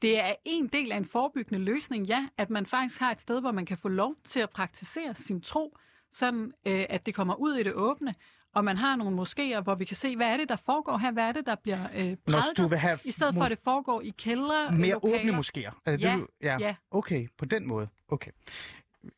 det 0.02 0.20
er 0.20 0.34
en 0.44 0.66
del 0.66 0.92
af 0.92 0.96
en 0.96 1.04
forebyggende 1.04 1.64
løsning, 1.64 2.06
ja, 2.06 2.28
at 2.38 2.50
man 2.50 2.66
faktisk 2.66 3.00
har 3.00 3.10
et 3.12 3.20
sted, 3.20 3.40
hvor 3.40 3.52
man 3.52 3.66
kan 3.66 3.78
få 3.78 3.88
lov 3.88 4.14
til 4.24 4.40
at 4.40 4.50
praktisere 4.50 5.14
sin 5.14 5.40
tro, 5.40 5.76
sådan 6.12 6.52
øh, 6.66 6.86
at 6.88 7.06
det 7.06 7.14
kommer 7.14 7.34
ud 7.34 7.54
i 7.54 7.62
det 7.62 7.72
åbne, 7.74 8.14
og 8.54 8.64
man 8.64 8.76
har 8.76 8.96
nogle 8.96 9.22
moskéer, 9.22 9.60
hvor 9.60 9.74
vi 9.74 9.84
kan 9.84 9.96
se, 9.96 10.16
hvad 10.16 10.26
er 10.26 10.36
det, 10.36 10.48
der 10.48 10.56
foregår 10.56 10.98
her, 10.98 11.12
hvad 11.12 11.24
er 11.24 11.32
det, 11.32 11.46
der 11.46 11.54
bliver 11.54 11.82
øh, 11.84 12.16
prædiket, 12.26 12.56
du 12.56 12.66
vil 12.66 12.78
have 12.78 12.98
i 13.04 13.10
stedet 13.10 13.34
for, 13.34 13.42
at 13.42 13.50
det 13.50 13.58
foregår 13.64 14.00
i 14.00 14.14
kældre 14.18 14.72
Mere 14.72 14.90
lokaler. 14.90 15.18
åbne 15.18 15.38
moskéer? 15.38 15.80
Er 15.84 15.90
det 15.90 16.00
ja, 16.00 16.16
det, 16.16 16.26
ja. 16.42 16.56
ja. 16.60 16.74
Okay, 16.90 17.28
på 17.38 17.44
den 17.44 17.66
måde. 17.66 17.88
Okay. 18.08 18.30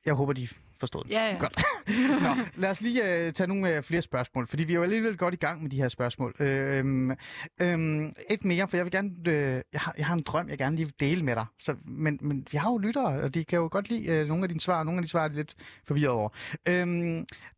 Jeg 0.04 0.14
håber, 0.14 0.32
de 0.32 0.48
forstået. 0.84 1.10
Ja, 1.10 1.26
ja. 1.26 1.38
Godt. 1.38 1.62
Nå, 2.22 2.34
lad 2.56 2.70
os 2.70 2.80
lige 2.80 3.02
uh, 3.02 3.32
tage 3.32 3.46
nogle 3.46 3.78
uh, 3.78 3.84
flere 3.84 4.02
spørgsmål, 4.02 4.46
fordi 4.46 4.64
vi 4.64 4.72
er 4.72 4.76
jo 4.76 4.82
alligevel 4.82 5.16
godt 5.16 5.34
i 5.34 5.36
gang 5.36 5.62
med 5.62 5.70
de 5.70 5.76
her 5.76 5.88
spørgsmål. 5.88 6.34
Uh, 6.40 6.46
uh, 6.46 8.12
et 8.30 8.44
mere, 8.44 8.68
for 8.68 8.76
jeg 8.76 8.84
vil 8.84 8.92
gerne, 8.92 9.10
uh, 9.26 9.32
jeg, 9.72 9.80
har, 9.80 9.94
jeg 9.98 10.06
har 10.06 10.14
en 10.14 10.22
drøm, 10.22 10.48
jeg 10.48 10.58
gerne 10.58 10.76
lige 10.76 10.86
vil 10.86 10.94
dele 11.00 11.22
med 11.24 11.34
dig. 11.34 11.46
Så, 11.60 11.76
men, 11.84 12.18
men 12.22 12.46
vi 12.50 12.58
har 12.58 12.70
jo 12.70 12.78
lyttere, 12.78 13.04
og 13.04 13.34
de 13.34 13.44
kan 13.44 13.58
jo 13.58 13.68
godt 13.70 13.88
lide 13.90 14.22
uh, 14.22 14.28
nogle 14.28 14.42
af 14.42 14.48
dine 14.48 14.60
svar, 14.60 14.78
og 14.78 14.84
nogle 14.84 14.98
af 14.98 15.02
de 15.02 15.08
svar 15.08 15.24
er 15.24 15.28
lidt 15.28 15.54
forvirret 15.86 16.10
over. 16.10 16.28
Uh, 16.68 16.74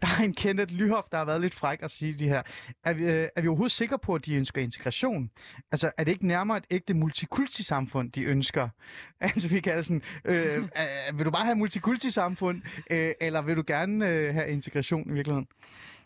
der 0.02 0.08
er 0.18 0.22
en 0.22 0.34
Kenneth 0.34 0.74
Lyhoff, 0.74 1.06
der 1.12 1.18
har 1.18 1.24
været 1.24 1.40
lidt 1.40 1.54
fræk 1.54 1.78
at 1.82 1.90
sige 1.90 2.12
de 2.12 2.28
her. 2.28 2.42
Er 2.84 2.92
vi, 2.92 3.02
uh, 3.04 3.10
er 3.10 3.40
vi 3.40 3.48
overhovedet 3.48 3.72
sikre 3.72 3.98
på, 3.98 4.14
at 4.14 4.26
de 4.26 4.34
ønsker 4.34 4.62
integration? 4.62 5.30
Altså, 5.72 5.90
er 5.98 6.04
det 6.04 6.12
ikke 6.12 6.26
nærmere 6.26 6.58
et 6.58 6.66
ægte 6.70 6.94
multikulti-samfund, 6.94 8.12
de 8.12 8.22
ønsker? 8.22 8.68
Altså, 9.20 9.48
vi 9.48 9.60
kan 9.60 9.84
sådan, 9.84 10.02
uh, 10.28 10.34
uh, 10.34 11.18
vil 11.18 11.26
du 11.26 11.30
bare 11.30 11.44
have 11.44 11.56
multikulti-samfund? 11.56 12.62
Øh, 12.90 13.12
eller 13.20 13.42
vil 13.42 13.56
du 13.56 13.64
gerne 13.66 14.08
øh, 14.08 14.34
have 14.34 14.48
integration 14.48 15.10
i 15.10 15.12
virkeligheden? 15.12 15.48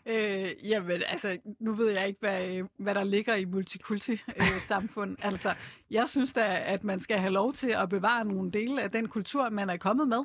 Øh, 0.05 0.69
jamen, 0.69 1.03
altså, 1.07 1.37
nu 1.59 1.73
ved 1.73 1.91
jeg 1.91 2.07
ikke, 2.07 2.19
hvad, 2.19 2.63
hvad 2.77 2.95
der 2.95 3.03
ligger 3.03 3.35
i 3.35 3.45
multikulti-samfund. 3.45 5.11
Øh, 5.11 5.25
altså, 5.31 5.53
jeg 5.91 6.07
synes 6.07 6.33
da, 6.33 6.63
at 6.65 6.83
man 6.83 6.99
skal 6.99 7.17
have 7.17 7.33
lov 7.33 7.53
til 7.53 7.69
at 7.69 7.89
bevare 7.89 8.25
nogle 8.25 8.51
dele 8.51 8.81
af 8.81 8.91
den 8.91 9.07
kultur, 9.07 9.49
man 9.49 9.69
er 9.69 9.77
kommet 9.77 10.07
med. 10.07 10.23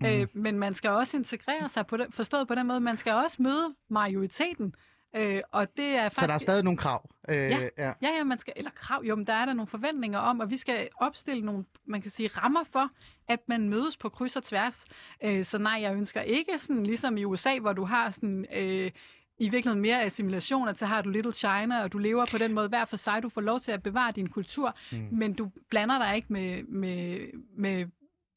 Mm. 0.00 0.06
Øh, 0.06 0.26
men 0.32 0.58
man 0.58 0.74
skal 0.74 0.90
også 0.90 1.16
integrere 1.16 1.68
sig, 1.68 1.86
på 1.86 1.96
den, 1.96 2.12
forstået 2.12 2.48
på 2.48 2.54
den 2.54 2.66
måde. 2.66 2.80
Man 2.80 2.96
skal 2.96 3.12
også 3.12 3.42
møde 3.42 3.74
majoriteten. 3.88 4.74
Øh, 5.16 5.42
og 5.52 5.76
det 5.76 5.86
er 5.86 6.02
faktisk... 6.02 6.20
Så 6.20 6.26
der 6.26 6.34
er 6.34 6.38
stadig 6.38 6.64
nogle 6.64 6.78
krav? 6.78 7.10
Øh, 7.28 7.36
ja. 7.36 7.68
ja, 7.78 7.92
ja, 8.02 8.24
man 8.24 8.38
skal, 8.38 8.52
eller 8.56 8.70
krav, 8.70 9.02
jo, 9.04 9.16
men 9.16 9.26
der 9.26 9.32
er 9.32 9.44
der 9.44 9.52
nogle 9.52 9.68
forventninger 9.68 10.18
om, 10.18 10.40
at 10.40 10.50
vi 10.50 10.56
skal 10.56 10.88
opstille 11.00 11.44
nogle, 11.44 11.64
man 11.86 12.02
kan 12.02 12.10
sige, 12.10 12.28
rammer 12.28 12.64
for, 12.72 12.90
at 13.28 13.40
man 13.46 13.68
mødes 13.68 13.96
på 13.96 14.08
kryds 14.08 14.36
og 14.36 14.44
tværs. 14.44 14.84
Øh, 15.24 15.44
så 15.44 15.58
nej, 15.58 15.78
jeg 15.82 15.94
ønsker 15.94 16.20
ikke 16.20 16.58
sådan 16.58 16.82
ligesom 16.82 17.16
i 17.16 17.24
USA, 17.24 17.58
hvor 17.58 17.72
du 17.72 17.84
har 17.84 18.10
sådan... 18.10 18.46
Øh, 18.52 18.90
i 19.38 19.48
virkeligheden 19.48 19.82
mere 19.82 20.02
assimilation, 20.02 20.68
at 20.68 20.78
så 20.78 20.86
har 20.86 21.02
du 21.02 21.10
Little 21.10 21.32
China, 21.32 21.82
og 21.82 21.92
du 21.92 21.98
lever 21.98 22.26
på 22.30 22.38
den 22.38 22.52
måde 22.52 22.68
hver 22.68 22.84
for 22.84 22.96
sig. 22.96 23.22
Du 23.22 23.28
får 23.28 23.40
lov 23.40 23.60
til 23.60 23.72
at 23.72 23.82
bevare 23.82 24.12
din 24.12 24.28
kultur, 24.28 24.76
mm. 24.92 25.08
men 25.12 25.32
du 25.32 25.50
blander 25.70 25.98
dig 25.98 26.16
ikke 26.16 26.32
med, 26.32 26.62
med, 26.62 27.18
med 27.56 27.86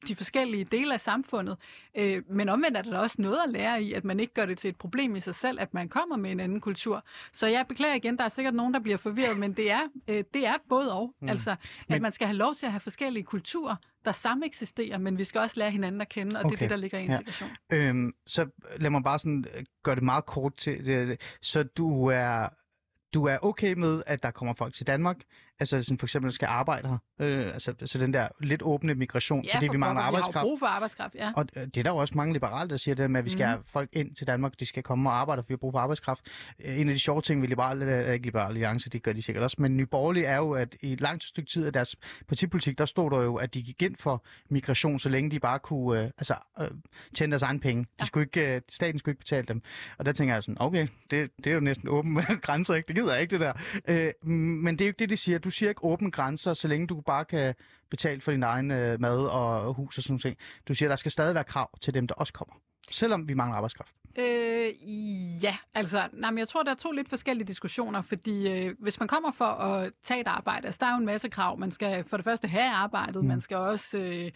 de 0.08 0.16
forskellige 0.16 0.64
dele 0.64 0.94
af 0.94 1.00
samfundet. 1.00 1.56
Øh, 1.94 2.22
men 2.28 2.48
omvendt 2.48 2.76
er 2.76 2.82
der 2.82 2.98
også 2.98 3.16
noget 3.18 3.40
at 3.44 3.50
lære 3.50 3.82
i, 3.82 3.92
at 3.92 4.04
man 4.04 4.20
ikke 4.20 4.34
gør 4.34 4.46
det 4.46 4.58
til 4.58 4.68
et 4.68 4.76
problem 4.76 5.16
i 5.16 5.20
sig 5.20 5.34
selv, 5.34 5.60
at 5.60 5.74
man 5.74 5.88
kommer 5.88 6.16
med 6.16 6.30
en 6.30 6.40
anden 6.40 6.60
kultur. 6.60 7.04
Så 7.32 7.46
jeg 7.46 7.66
beklager 7.68 7.94
igen, 7.94 8.18
der 8.18 8.24
er 8.24 8.28
sikkert 8.28 8.54
nogen, 8.54 8.74
der 8.74 8.80
bliver 8.80 8.96
forvirret, 8.98 9.38
men 9.38 9.52
det 9.52 9.70
er, 9.70 9.82
øh, 10.08 10.24
det 10.34 10.46
er 10.46 10.54
både 10.68 10.92
og. 10.92 11.14
Mm. 11.20 11.28
Altså, 11.28 11.50
at 11.50 11.58
men... 11.88 12.02
man 12.02 12.12
skal 12.12 12.26
have 12.26 12.36
lov 12.36 12.54
til 12.54 12.66
at 12.66 12.72
have 12.72 12.80
forskellige 12.80 13.24
kulturer, 13.24 13.76
der 14.04 14.12
sammen 14.12 14.44
eksisterer, 14.44 14.98
men 14.98 15.18
vi 15.18 15.24
skal 15.24 15.40
også 15.40 15.56
lære 15.58 15.70
hinanden 15.70 16.00
at 16.00 16.08
kende, 16.08 16.38
og 16.38 16.44
okay. 16.44 16.50
det 16.50 16.56
er 16.56 16.64
det, 16.64 16.70
der 16.70 16.76
ligger 16.76 16.98
i 16.98 17.04
integration. 17.04 17.50
Ja. 17.70 17.76
Øhm, 17.76 18.12
så 18.26 18.48
lad 18.76 18.90
mig 18.90 19.02
bare 19.02 19.18
sådan 19.18 19.44
øh, 19.56 19.64
gøre 19.82 19.94
det 19.94 20.02
meget 20.02 20.26
kort 20.26 20.56
til 20.56 20.86
det. 20.86 21.20
Så 21.42 21.62
du 21.62 22.06
er 22.06 22.48
du 23.14 23.24
er 23.24 23.38
okay 23.42 23.72
med, 23.72 24.02
at 24.06 24.22
der 24.22 24.30
kommer 24.30 24.54
folk 24.54 24.74
til 24.74 24.86
Danmark, 24.86 25.16
altså 25.60 25.82
sådan 25.82 25.98
for 25.98 26.06
eksempel 26.06 26.32
skal 26.32 26.46
arbejde 26.46 26.88
her. 26.88 26.98
Øh, 27.20 27.46
altså, 27.46 27.70
altså 27.80 27.98
den 27.98 28.14
der 28.14 28.28
lidt 28.40 28.62
åbne 28.62 28.94
migration, 28.94 29.44
Ja, 29.44 29.56
fordi 29.56 29.66
for 29.66 29.72
vi 29.72 29.78
mangler 29.78 30.00
pokker, 30.02 30.10
Vi 30.10 30.14
har 30.14 30.18
arbejdskraft. 30.18 30.42
brug 30.44 30.58
for 30.58 30.66
arbejdskraft, 30.66 31.14
ja. 31.14 31.32
Og 31.36 31.46
øh, 31.56 31.62
det 31.66 31.76
er 31.76 31.82
der 31.82 31.90
jo 31.90 31.96
også 31.96 32.14
mange 32.16 32.32
liberale, 32.32 32.70
der 32.70 32.76
siger 32.76 32.94
det 32.94 33.10
med, 33.10 33.18
at 33.18 33.24
vi 33.24 33.30
skal 33.30 33.44
Mhm. 33.46 33.48
have 33.50 33.62
folk 33.66 33.88
ind 33.92 34.14
til 34.14 34.26
Danmark, 34.26 34.52
de 34.60 34.66
skal 34.66 34.82
komme 34.82 35.10
og 35.10 35.16
arbejde, 35.20 35.42
for 35.42 35.48
vi 35.48 35.52
har 35.52 35.56
brug 35.56 35.72
for 35.72 35.78
arbejdskraft. 35.78 36.26
Øh, 36.64 36.80
En 36.80 36.88
af 36.88 36.94
de 36.94 36.98
sjove 37.00 37.22
ting 37.22 37.40
ved 37.42 37.48
liberale, 37.48 38.06
øh, 38.06 38.12
ikke 38.14 38.26
liberale 38.26 38.48
alliance, 38.48 38.90
det 38.90 39.02
gør 39.02 39.12
de 39.12 39.22
sikkert 39.22 39.44
også, 39.44 39.56
men 39.58 39.76
Nye 39.76 39.86
Borgerlige 39.86 40.26
er 40.26 40.36
jo, 40.36 40.52
at 40.52 40.76
i 40.82 40.92
et 40.92 41.00
langt 41.00 41.24
stykke 41.24 41.50
tid 41.50 41.66
af 41.66 41.72
deres 41.72 41.96
partipolitik, 42.28 42.78
der 42.78 42.84
stod 42.84 43.10
der 43.10 43.22
jo, 43.22 43.36
at 43.36 43.54
de 43.54 43.62
gik 43.62 43.82
ind 43.82 43.96
for 43.96 44.24
migration, 44.50 44.98
så 44.98 45.08
længe 45.08 45.30
de 45.30 45.40
bare 45.40 45.58
kunne 45.58 46.00
øh, 46.00 46.04
altså, 46.18 46.34
øh, 46.60 46.68
tjene 47.14 47.30
deres 47.30 47.42
egen 47.42 47.60
penge. 47.60 47.82
De 47.82 47.88
Ja. 48.00 48.04
skulle 48.04 48.24
ikke, 48.24 48.54
øh, 48.54 48.60
staten 48.68 48.98
skulle 48.98 49.12
ikke 49.12 49.18
betale 49.20 49.46
dem. 49.46 49.62
Og 49.98 50.04
der 50.06 50.12
tænker 50.12 50.34
jeg 50.34 50.42
sådan, 50.42 50.56
okay, 50.60 50.86
det, 51.10 51.30
det 51.44 51.46
er 51.46 51.54
jo 51.54 51.60
næsten 51.60 51.88
åben 51.88 52.14
grænser, 52.42 52.74
ikke? 52.74 52.86
Det 52.86 52.96
gider 52.96 53.12
jeg 53.12 53.22
ikke, 53.22 53.38
det 53.38 53.40
der. 53.40 53.52
Øh, 53.88 54.28
men 54.30 54.74
det 54.78 54.80
er 54.80 54.86
jo 54.86 54.88
ikke 54.88 54.98
det, 54.98 55.10
de 55.10 55.16
siger. 55.16 55.38
Du 55.38 55.49
siger 55.50 55.68
ikke 55.68 55.84
åbne 55.84 56.10
grænser, 56.10 56.54
så 56.54 56.68
længe 56.68 56.86
du 56.86 57.00
bare 57.00 57.24
kan 57.24 57.54
betale 57.90 58.20
for 58.20 58.30
din 58.30 58.42
egen 58.42 58.70
øh, 58.70 59.00
mad 59.00 59.26
og 59.26 59.74
hus 59.74 59.98
og 59.98 60.02
sådan 60.04 60.20
noget. 60.24 60.38
Du 60.68 60.74
siger, 60.74 60.88
der 60.88 60.96
skal 60.96 61.10
stadig 61.10 61.34
være 61.34 61.44
krav 61.44 61.78
til 61.80 61.94
dem, 61.94 62.06
der 62.06 62.14
også 62.14 62.32
kommer. 62.32 62.54
Selvom 62.90 63.28
vi 63.28 63.34
mangler 63.34 63.56
arbejdskraft. 63.56 63.94
Øh, 64.18 65.44
ja, 65.44 65.56
altså, 65.74 66.08
nej, 66.12 66.30
men 66.30 66.38
jeg 66.38 66.48
tror, 66.48 66.62
der 66.62 66.70
er 66.70 66.74
to 66.74 66.92
lidt 66.92 67.08
forskellige 67.08 67.46
diskussioner, 67.46 68.02
fordi 68.02 68.48
øh, 68.48 68.74
hvis 68.78 69.00
man 69.00 69.08
kommer 69.08 69.32
for 69.32 69.44
at 69.44 69.92
tage 70.02 70.20
et 70.20 70.26
arbejde, 70.26 70.66
altså 70.66 70.78
der 70.80 70.86
er 70.86 70.92
jo 70.92 70.98
en 70.98 71.06
masse 71.06 71.28
krav. 71.28 71.58
Man 71.58 71.72
skal 71.72 72.04
for 72.04 72.16
det 72.16 72.24
første 72.24 72.48
have 72.48 72.70
arbejdet, 72.70 73.22
mm. 73.22 73.28
man 73.28 73.40
skal 73.40 73.56
også 73.56 73.98
øh, 73.98 74.30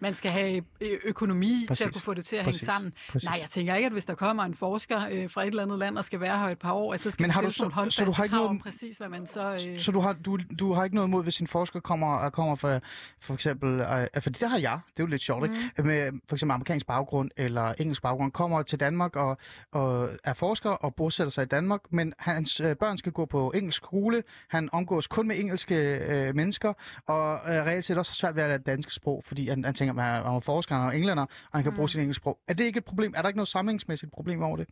man 0.00 0.14
skal 0.14 0.30
have 0.30 0.62
øh, 0.80 0.98
økonomi 1.04 1.64
Præcis. 1.68 1.78
til 1.78 1.84
at 1.88 1.92
kunne 1.92 2.02
få 2.02 2.14
det 2.14 2.24
til 2.24 2.36
at 2.36 2.44
Præcis. 2.44 2.60
hænge 2.60 2.72
sammen. 2.72 2.92
Præcis. 3.10 3.28
Nej, 3.28 3.38
jeg 3.40 3.48
tænker 3.50 3.74
ikke, 3.74 3.86
at 3.86 3.92
hvis 3.92 4.04
der 4.04 4.14
kommer 4.14 4.42
en 4.44 4.54
forsker 4.54 5.00
øh, 5.10 5.30
fra 5.30 5.42
et 5.42 5.46
eller 5.46 5.62
andet 5.62 5.78
land 5.78 5.98
og 5.98 6.04
skal 6.04 6.20
være 6.20 6.38
her 6.38 6.46
et 6.46 6.58
par 6.58 6.72
år, 6.72 6.94
at 6.94 7.00
så 7.02 7.10
skal 7.10 7.22
Men 7.24 7.30
har 7.30 7.40
du 7.40 7.44
nogle 7.60 7.90
så- 7.90 7.96
så 7.96 8.04
du 8.04 8.12
har 8.12 8.24
ikke 8.24 8.36
noget- 8.36 8.48
om 8.50 8.58
præcis, 8.58 8.96
hvad 8.98 9.08
man 9.08 9.26
så... 9.26 9.52
Øh, 9.68 9.78
Så 9.78 9.92
du 9.92 10.00
har, 10.00 10.12
du, 10.12 10.38
du 10.60 10.72
har 10.72 10.84
ikke 10.84 10.94
noget 10.96 11.08
imod, 11.08 11.22
hvis 11.22 11.40
en 11.40 11.46
forsker 11.46 11.80
kommer, 11.80 12.30
kommer 12.30 12.54
fra 12.54 12.80
for 13.20 13.34
eksempel, 13.34 13.80
øh, 13.80 14.06
for 14.22 14.30
det 14.30 14.48
har 14.48 14.58
jeg, 14.58 14.78
det 14.86 15.00
er 15.00 15.04
jo 15.04 15.06
lidt 15.06 15.22
sjovt, 15.22 15.44
ikke? 15.44 15.70
Mm. 15.78 15.86
med 15.86 16.12
for 16.28 16.36
eksempel 16.36 16.52
amerikansk 16.54 16.86
baggrund 16.86 17.30
eller 17.36 17.74
engelsk 17.78 18.02
baggrund, 18.02 18.32
kommer 18.32 18.62
til 18.62 18.80
Danmark 18.80 19.16
og, 19.16 19.38
og 19.72 20.08
er 20.24 20.34
forsker 20.34 20.70
og 20.70 20.94
bosætter 20.94 21.30
sig 21.30 21.42
i 21.42 21.46
Danmark, 21.46 21.80
men 21.90 22.12
hans 22.18 22.60
øh, 22.60 22.76
børn 22.76 22.98
skal 22.98 23.12
gå 23.12 23.24
på 23.26 23.50
engelsk 23.54 23.76
skole, 23.76 24.22
han 24.48 24.68
omgås 24.72 25.06
kun 25.06 25.28
med 25.28 25.38
engelske 25.38 25.74
øh, 25.98 26.34
mennesker, 26.34 26.72
og 27.06 27.32
øh, 27.34 27.40
reelt 27.66 27.84
set 27.84 27.98
også 27.98 28.10
har 28.10 28.14
svært 28.14 28.36
ved 28.36 28.42
at 28.42 28.48
lære 28.48 28.58
det 28.58 28.66
danske 28.66 28.92
sprog, 28.94 29.22
fordi 29.26 29.48
han, 29.48 29.64
han 29.64 29.74
tænker, 29.88 30.02
at 30.02 30.24
han 30.24 30.34
er 30.34 30.40
forsker, 30.40 30.74
han 30.74 30.86
er 30.88 30.90
englænder, 30.92 31.22
og 31.22 31.28
han 31.58 31.62
kan 31.62 31.72
Mm. 31.72 31.76
bruge 31.76 31.88
sit 31.88 32.00
engelske 32.00 32.20
sprog. 32.20 32.38
Er 32.48 32.54
det 32.54 32.64
ikke 32.64 32.78
et 32.78 32.84
problem? 32.84 33.12
Er 33.16 33.22
der 33.22 33.28
ikke 33.28 33.38
noget 33.38 33.48
sammenhængsmæssigt 33.48 34.12
problem 34.12 34.42
over 34.42 34.56
det? 34.56 34.68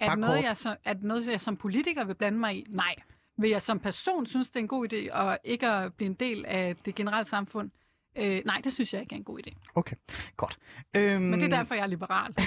Er 0.00 0.08
det, 0.10 0.18
noget, 0.18 0.42
jeg 0.42 0.56
så, 0.56 0.76
er 0.84 0.94
noget, 1.00 1.26
jeg 1.26 1.40
som 1.40 1.56
politiker 1.56 2.04
vil 2.04 2.14
blande 2.14 2.38
mig 2.38 2.56
i? 2.56 2.66
Nej. 2.68 2.94
Vil 3.36 3.50
jeg 3.50 3.62
som 3.62 3.78
person 3.80 4.26
synes, 4.26 4.50
det 4.50 4.56
er 4.56 4.60
en 4.60 4.68
god 4.68 4.92
idé 4.92 5.18
at 5.20 5.38
ikke 5.44 5.68
at 5.68 5.94
blive 5.94 6.06
en 6.06 6.14
del 6.14 6.44
af 6.46 6.76
det 6.84 6.94
generelle 6.94 7.28
samfund? 7.28 7.70
Øh, 8.16 8.42
nej, 8.46 8.60
det 8.64 8.72
synes 8.72 8.92
jeg 8.92 9.00
ikke 9.02 9.12
er 9.14 9.16
en 9.16 9.24
god 9.24 9.38
idé. 9.46 9.52
Okay, 9.74 9.96
godt. 10.36 10.58
Øhm, 10.94 11.22
Men 11.22 11.40
det 11.40 11.52
er 11.52 11.56
derfor, 11.56 11.74
jeg 11.74 11.82
er 11.82 11.86
liberal. 11.86 12.34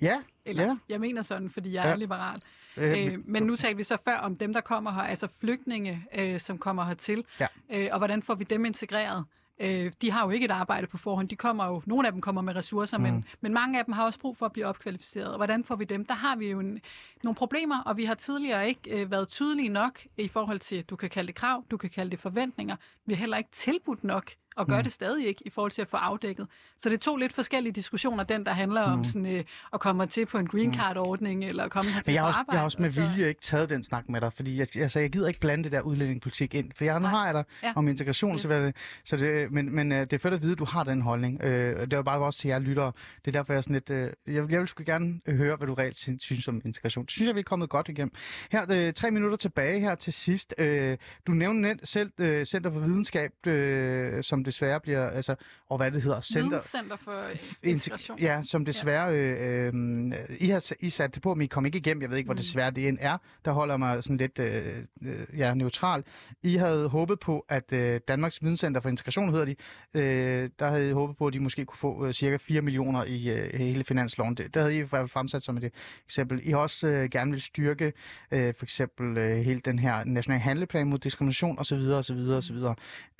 Ja, 0.00 0.20
Eller 0.44 0.64
Ja. 0.64 0.76
jeg 0.88 1.00
mener 1.00 1.22
sådan, 1.22 1.50
fordi 1.50 1.72
jeg 1.72 1.84
Ja. 1.84 1.90
er 1.90 1.96
liberal. 1.96 2.42
øh, 2.76 3.06
Øh, 3.06 3.18
men 3.28 3.42
nu 3.42 3.56
talte 3.56 3.76
vi 3.76 3.82
så 3.82 3.96
før 4.04 4.16
om 4.16 4.36
dem, 4.36 4.52
der 4.52 4.60
kommer 4.60 4.92
her, 4.92 5.02
altså 5.02 5.28
flygtninge, 5.40 6.04
øh, 6.14 6.40
som 6.40 6.58
kommer 6.58 6.84
hertil. 6.84 7.24
Ja. 7.40 7.46
Øh, 7.70 7.88
og 7.92 7.98
hvordan 7.98 8.22
får 8.22 8.34
vi 8.34 8.44
dem 8.44 8.64
integreret? 8.64 9.24
Øh, 9.60 9.92
de 10.02 10.10
har 10.10 10.24
jo 10.24 10.30
ikke 10.30 10.44
et 10.44 10.50
arbejde 10.50 10.86
på 10.86 10.96
forhånd. 10.96 11.28
De 11.28 11.36
kommer 11.36 11.66
jo, 11.66 11.82
nogle 11.86 12.08
af 12.08 12.12
dem 12.12 12.20
kommer 12.20 12.42
med 12.42 12.56
ressourcer, 12.56 12.98
mm. 12.98 13.02
men, 13.02 13.24
men 13.40 13.52
mange 13.52 13.78
af 13.78 13.84
dem 13.84 13.92
har 13.92 14.04
også 14.04 14.18
brug 14.18 14.36
for 14.36 14.46
at 14.46 14.52
blive 14.52 14.66
opkvalificeret. 14.66 15.28
Og 15.28 15.36
hvordan 15.36 15.64
får 15.64 15.76
vi 15.76 15.84
dem? 15.84 16.04
Der 16.04 16.14
har 16.14 16.36
vi 16.36 16.50
jo 16.50 16.60
en, 16.60 16.80
nogle 17.22 17.34
problemer, 17.34 17.82
og 17.82 17.96
vi 17.96 18.04
har 18.04 18.14
tidligere 18.14 18.68
ikke 18.68 19.00
øh, 19.00 19.10
været 19.10 19.28
tydelige 19.28 19.68
nok 19.68 20.00
i 20.16 20.28
forhold 20.28 20.58
til, 20.58 20.84
du 20.84 20.96
kan 20.96 21.10
kalde 21.10 21.26
det 21.26 21.34
krav, 21.34 21.64
du 21.70 21.76
kan 21.76 21.90
kalde 21.90 22.10
det 22.10 22.18
forventninger. 22.18 22.76
Vi 23.06 23.14
har 23.14 23.18
heller 23.18 23.36
ikke 23.36 23.50
tilbudt 23.52 24.04
nok, 24.04 24.32
og 24.56 24.66
gør 24.66 24.76
Mm. 24.76 24.82
det 24.82 24.92
stadig 24.92 25.26
ikke 25.26 25.42
i 25.46 25.50
forhold 25.50 25.72
til 25.72 25.82
at 25.82 25.88
få 25.88 25.96
afdækket. 25.96 26.46
Så 26.80 26.88
det 26.88 26.94
er 26.94 26.98
to 26.98 27.16
lidt 27.16 27.32
forskellige 27.32 27.72
diskussioner, 27.72 28.24
den 28.24 28.46
der 28.46 28.52
handler 28.52 28.80
om 28.80 28.98
Mm. 28.98 29.04
sådan, 29.04 29.26
øh, 29.36 29.44
at 29.72 29.80
komme 29.80 30.06
til 30.06 30.26
på 30.26 30.38
en 30.38 30.46
green 30.46 30.74
card-ordning, 30.74 31.44
eller 31.44 31.64
at 31.64 31.70
komme 31.70 31.90
her 31.90 32.02
til 32.02 32.12
jeg 32.14 32.22
har, 32.22 32.28
også, 32.28 32.38
arbejde. 32.38 32.54
jeg 32.56 32.60
har 32.60 32.64
også 32.64 32.82
med 32.82 32.88
så- 32.90 33.00
vilje 33.00 33.28
ikke 33.28 33.40
taget 33.40 33.70
den 33.70 33.82
snak 33.82 34.08
med 34.08 34.20
dig, 34.20 34.32
fordi 34.32 34.58
jeg, 34.58 34.66
altså, 34.76 35.00
jeg 35.00 35.10
gider 35.10 35.28
ikke 35.28 35.40
blande 35.40 35.64
det 35.64 35.72
der 35.72 35.80
udlændingepolitik 35.80 36.54
ind, 36.54 36.70
for 36.76 36.84
jeg, 36.84 36.94
nu 36.94 37.00
Nej. 37.00 37.10
har 37.10 37.24
jeg 37.24 37.34
dig 37.34 37.44
Ja. 37.62 37.72
om 37.76 37.88
integration, 37.88 38.34
Yes. 38.34 38.40
så, 38.40 38.48
det, 38.48 38.76
så 39.04 39.16
det, 39.16 39.52
men, 39.52 39.74
men 39.74 39.92
øh, 39.92 40.00
det 40.00 40.12
er 40.12 40.18
fedt 40.18 40.34
at 40.34 40.42
vide, 40.42 40.52
at 40.52 40.58
du 40.58 40.64
har 40.64 40.84
den 40.84 41.00
holdning. 41.02 41.42
Øh, 41.42 41.80
det 41.80 41.92
er 41.92 41.96
jo 41.96 42.02
bare 42.02 42.18
også 42.20 42.38
til 42.38 42.48
jer 42.48 42.58
lyttere. 42.58 42.92
Det 43.24 43.26
er 43.36 43.38
derfor, 43.38 43.52
jeg 43.52 43.58
er 43.58 43.62
sådan 43.62 43.74
lidt, 43.74 43.90
øh, 43.90 44.34
jeg, 44.34 44.50
jeg 44.50 44.60
vil 44.60 44.68
sgu 44.68 44.82
gerne 44.86 45.20
øh, 45.26 45.36
høre, 45.36 45.56
hvad 45.56 45.66
du 45.66 45.74
reelt 45.74 45.96
sy- 45.96 46.08
synes 46.20 46.48
om 46.48 46.62
integration. 46.64 47.04
Det 47.04 47.10
synes 47.12 47.26
jeg, 47.26 47.34
vi 47.34 47.40
er 47.40 47.44
kommet 47.44 47.68
godt 47.68 47.88
igennem. 47.88 48.12
Her 48.52 48.66
øh, 48.88 48.92
tre 48.92 49.10
minutter 49.10 49.36
tilbage 49.36 49.80
her 49.80 49.94
til 49.94 50.12
sidst. 50.12 50.54
Øh, 50.58 50.98
du 51.26 51.32
nævnte 51.32 51.78
selv 51.84 52.10
øh, 52.18 52.44
Center 52.44 52.72
for 52.72 52.80
Videnskab, 52.80 53.46
øh, 53.46 54.22
som 54.22 54.39
desværre 54.44 54.80
bliver, 54.80 55.10
altså, 55.10 55.34
og 55.70 55.76
hvad 55.76 55.90
det 55.90 56.02
hedder, 56.02 56.20
Center, 56.20 56.48
Videnscenter 56.48 56.96
for 56.96 57.28
øh, 57.30 57.36
integration. 57.62 58.18
Ja, 58.18 58.42
som 58.42 58.64
desværre, 58.64 59.14
øh, 59.16 59.66
øh, 59.66 60.36
I 60.40 60.48
har 60.48 60.72
I 60.80 60.90
sat 60.90 61.14
det 61.14 61.22
på, 61.22 61.34
men 61.34 61.44
I 61.44 61.46
kom 61.46 61.66
ikke 61.66 61.78
igennem. 61.78 62.02
Jeg 62.02 62.10
ved 62.10 62.16
ikke, 62.16 62.26
hvor 62.28 62.34
Mm. 62.34 62.38
desværre 62.38 62.70
det 62.70 62.88
end 62.88 62.98
er. 63.00 63.18
Der 63.44 63.52
holder 63.52 63.76
mig 63.76 64.04
sådan 64.04 64.16
lidt 64.16 64.38
øh, 64.38 64.62
øh, 65.02 65.38
ja, 65.38 65.54
neutral. 65.54 66.04
I 66.42 66.56
havde 66.56 66.88
håbet 66.88 67.18
på, 67.20 67.44
at 67.48 67.72
øh, 67.72 68.00
Danmarks 68.08 68.42
Videnscenter 68.42 68.80
for 68.80 68.88
Integration, 68.88 69.30
hedder 69.30 69.44
de, 69.44 69.56
øh, 69.94 70.50
der 70.58 70.68
havde 70.68 70.88
I 70.88 70.92
håbet 70.92 71.16
på, 71.16 71.26
at 71.26 71.32
de 71.32 71.40
måske 71.40 71.64
kunne 71.64 71.78
få 71.78 72.06
øh, 72.06 72.12
cirka 72.14 72.36
4 72.36 72.62
millioner 72.62 73.04
i 73.04 73.28
øh, 73.28 73.54
hele 73.54 73.84
finansloven. 73.84 74.34
Det, 74.34 74.54
der 74.54 74.60
havde 74.60 74.74
I 74.74 74.78
i 74.78 74.80
hvert 74.80 74.90
fald 74.90 75.08
fremsat 75.08 75.42
som 75.42 75.56
et 75.56 75.70
eksempel. 76.06 76.40
I 76.48 76.50
har 76.50 76.58
også 76.58 76.86
øh, 76.86 77.08
gerne 77.10 77.30
vil 77.32 77.40
styrke 77.40 77.92
øh, 78.32 78.54
for 78.58 78.64
eksempel 78.64 79.18
øh, 79.18 79.36
hele 79.36 79.60
den 79.60 79.78
her 79.78 80.04
nationale 80.04 80.40
handleplan 80.42 80.86
mod 80.88 80.98
diskrimination 80.98 81.58
osv. 81.58 81.74
osv. 81.78 82.16
osv. 82.16 82.56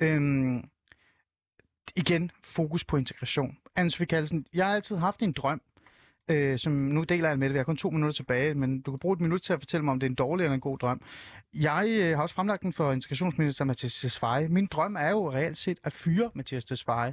Øhm, 0.01 0.65
igen, 1.97 2.31
fokus 2.45 2.85
på 2.85 2.97
integration. 2.97 3.57
Anne-Sophie 3.79 4.05
Kallesen, 4.05 4.47
jeg 4.55 4.67
har 4.67 4.75
altid 4.75 4.97
haft 4.97 5.23
en 5.23 5.33
drøm, 5.33 5.61
øh, 6.31 6.59
som 6.59 6.73
nu 6.73 7.03
deler 7.03 7.29
jeg 7.29 7.39
med 7.39 7.49
det. 7.49 7.55
Vi 7.55 7.59
har 7.59 7.65
kun 7.65 7.77
to 7.77 7.91
minutter 7.91 8.15
tilbage, 8.15 8.55
men 8.55 8.81
du 8.81 8.91
kan 8.91 8.99
bruge 8.99 9.13
et 9.13 9.21
minut 9.21 9.43
til 9.43 9.53
at 9.53 9.61
fortælle 9.61 9.85
mig, 9.85 9.93
om 9.93 10.01
det 10.01 10.07
er 10.07 10.11
en 10.11 10.15
dårlig 10.15 10.45
eller 10.45 10.55
en 10.55 10.61
god 10.61 10.79
drøm. 10.79 11.01
Jeg 11.55 11.87
øh, 11.89 12.17
har 12.17 12.23
også 12.23 12.35
fremlagt 12.35 12.63
den 12.63 12.73
for 12.73 12.93
integrationsminister 12.93 13.65
Mathias 13.65 13.95
Tesfaye. 13.95 14.49
Min 14.49 14.67
drøm 14.67 14.97
er 14.97 15.11
jo 15.11 15.33
reelt 15.33 15.59
set 15.59 15.79
at 15.85 15.93
fyre 15.93 16.31
Mathias 16.35 16.65
Tesfaye 16.65 17.13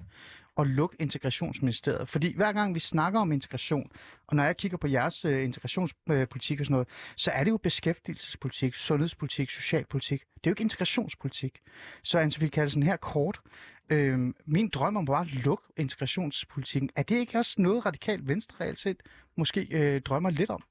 og 0.56 0.68
lukke 0.68 0.96
integrationsministeriet. 1.00 2.10
Fordi 2.10 2.36
hver 2.36 2.54
gang 2.54 2.76
vi 2.76 2.80
snakker 2.80 3.20
om 3.20 3.32
integration, 3.32 3.92
og 4.28 4.36
når 4.36 4.44
jeg 4.44 4.58
kigger 4.58 4.78
på 4.78 4.88
jeres 4.88 5.26
øh, 5.26 5.44
integrationspolitik 5.44 6.60
og 6.60 6.66
sådan 6.66 6.74
noget, 6.74 6.88
så 7.16 7.32
er 7.32 7.44
det 7.44 7.52
jo 7.52 7.58
beskæftigelsespolitik, 7.58 8.76
sundhedspolitik, 8.76 9.50
socialpolitik. 9.50 10.20
Det 10.20 10.48
er 10.48 10.52
jo 10.52 10.52
ikke 10.52 10.62
integrationspolitik. 10.62 11.60
Så 12.04 12.22
Anne-Sophie 12.22 12.48
Kallesen, 12.48 12.84
her 12.84 12.96
kort. 12.96 13.42
Øh, 13.90 14.34
min 14.46 14.70
drøm 14.70 14.98
om 14.98 15.06
bare 15.06 15.22
at 15.22 15.46
lukke 15.46 15.64
integrationspolitikken, 15.78 16.90
er 16.96 17.04
det 17.04 17.16
ikke 17.16 17.38
også 17.38 17.56
noget 17.62 17.86
radikalt 17.86 18.28
venstre 18.28 18.66
reelt 18.66 18.80
set 18.80 19.04
måske 19.36 19.68
øh, 19.72 20.02
drømmer 20.02 20.30
lidt 20.30 20.50
om? 20.50 20.64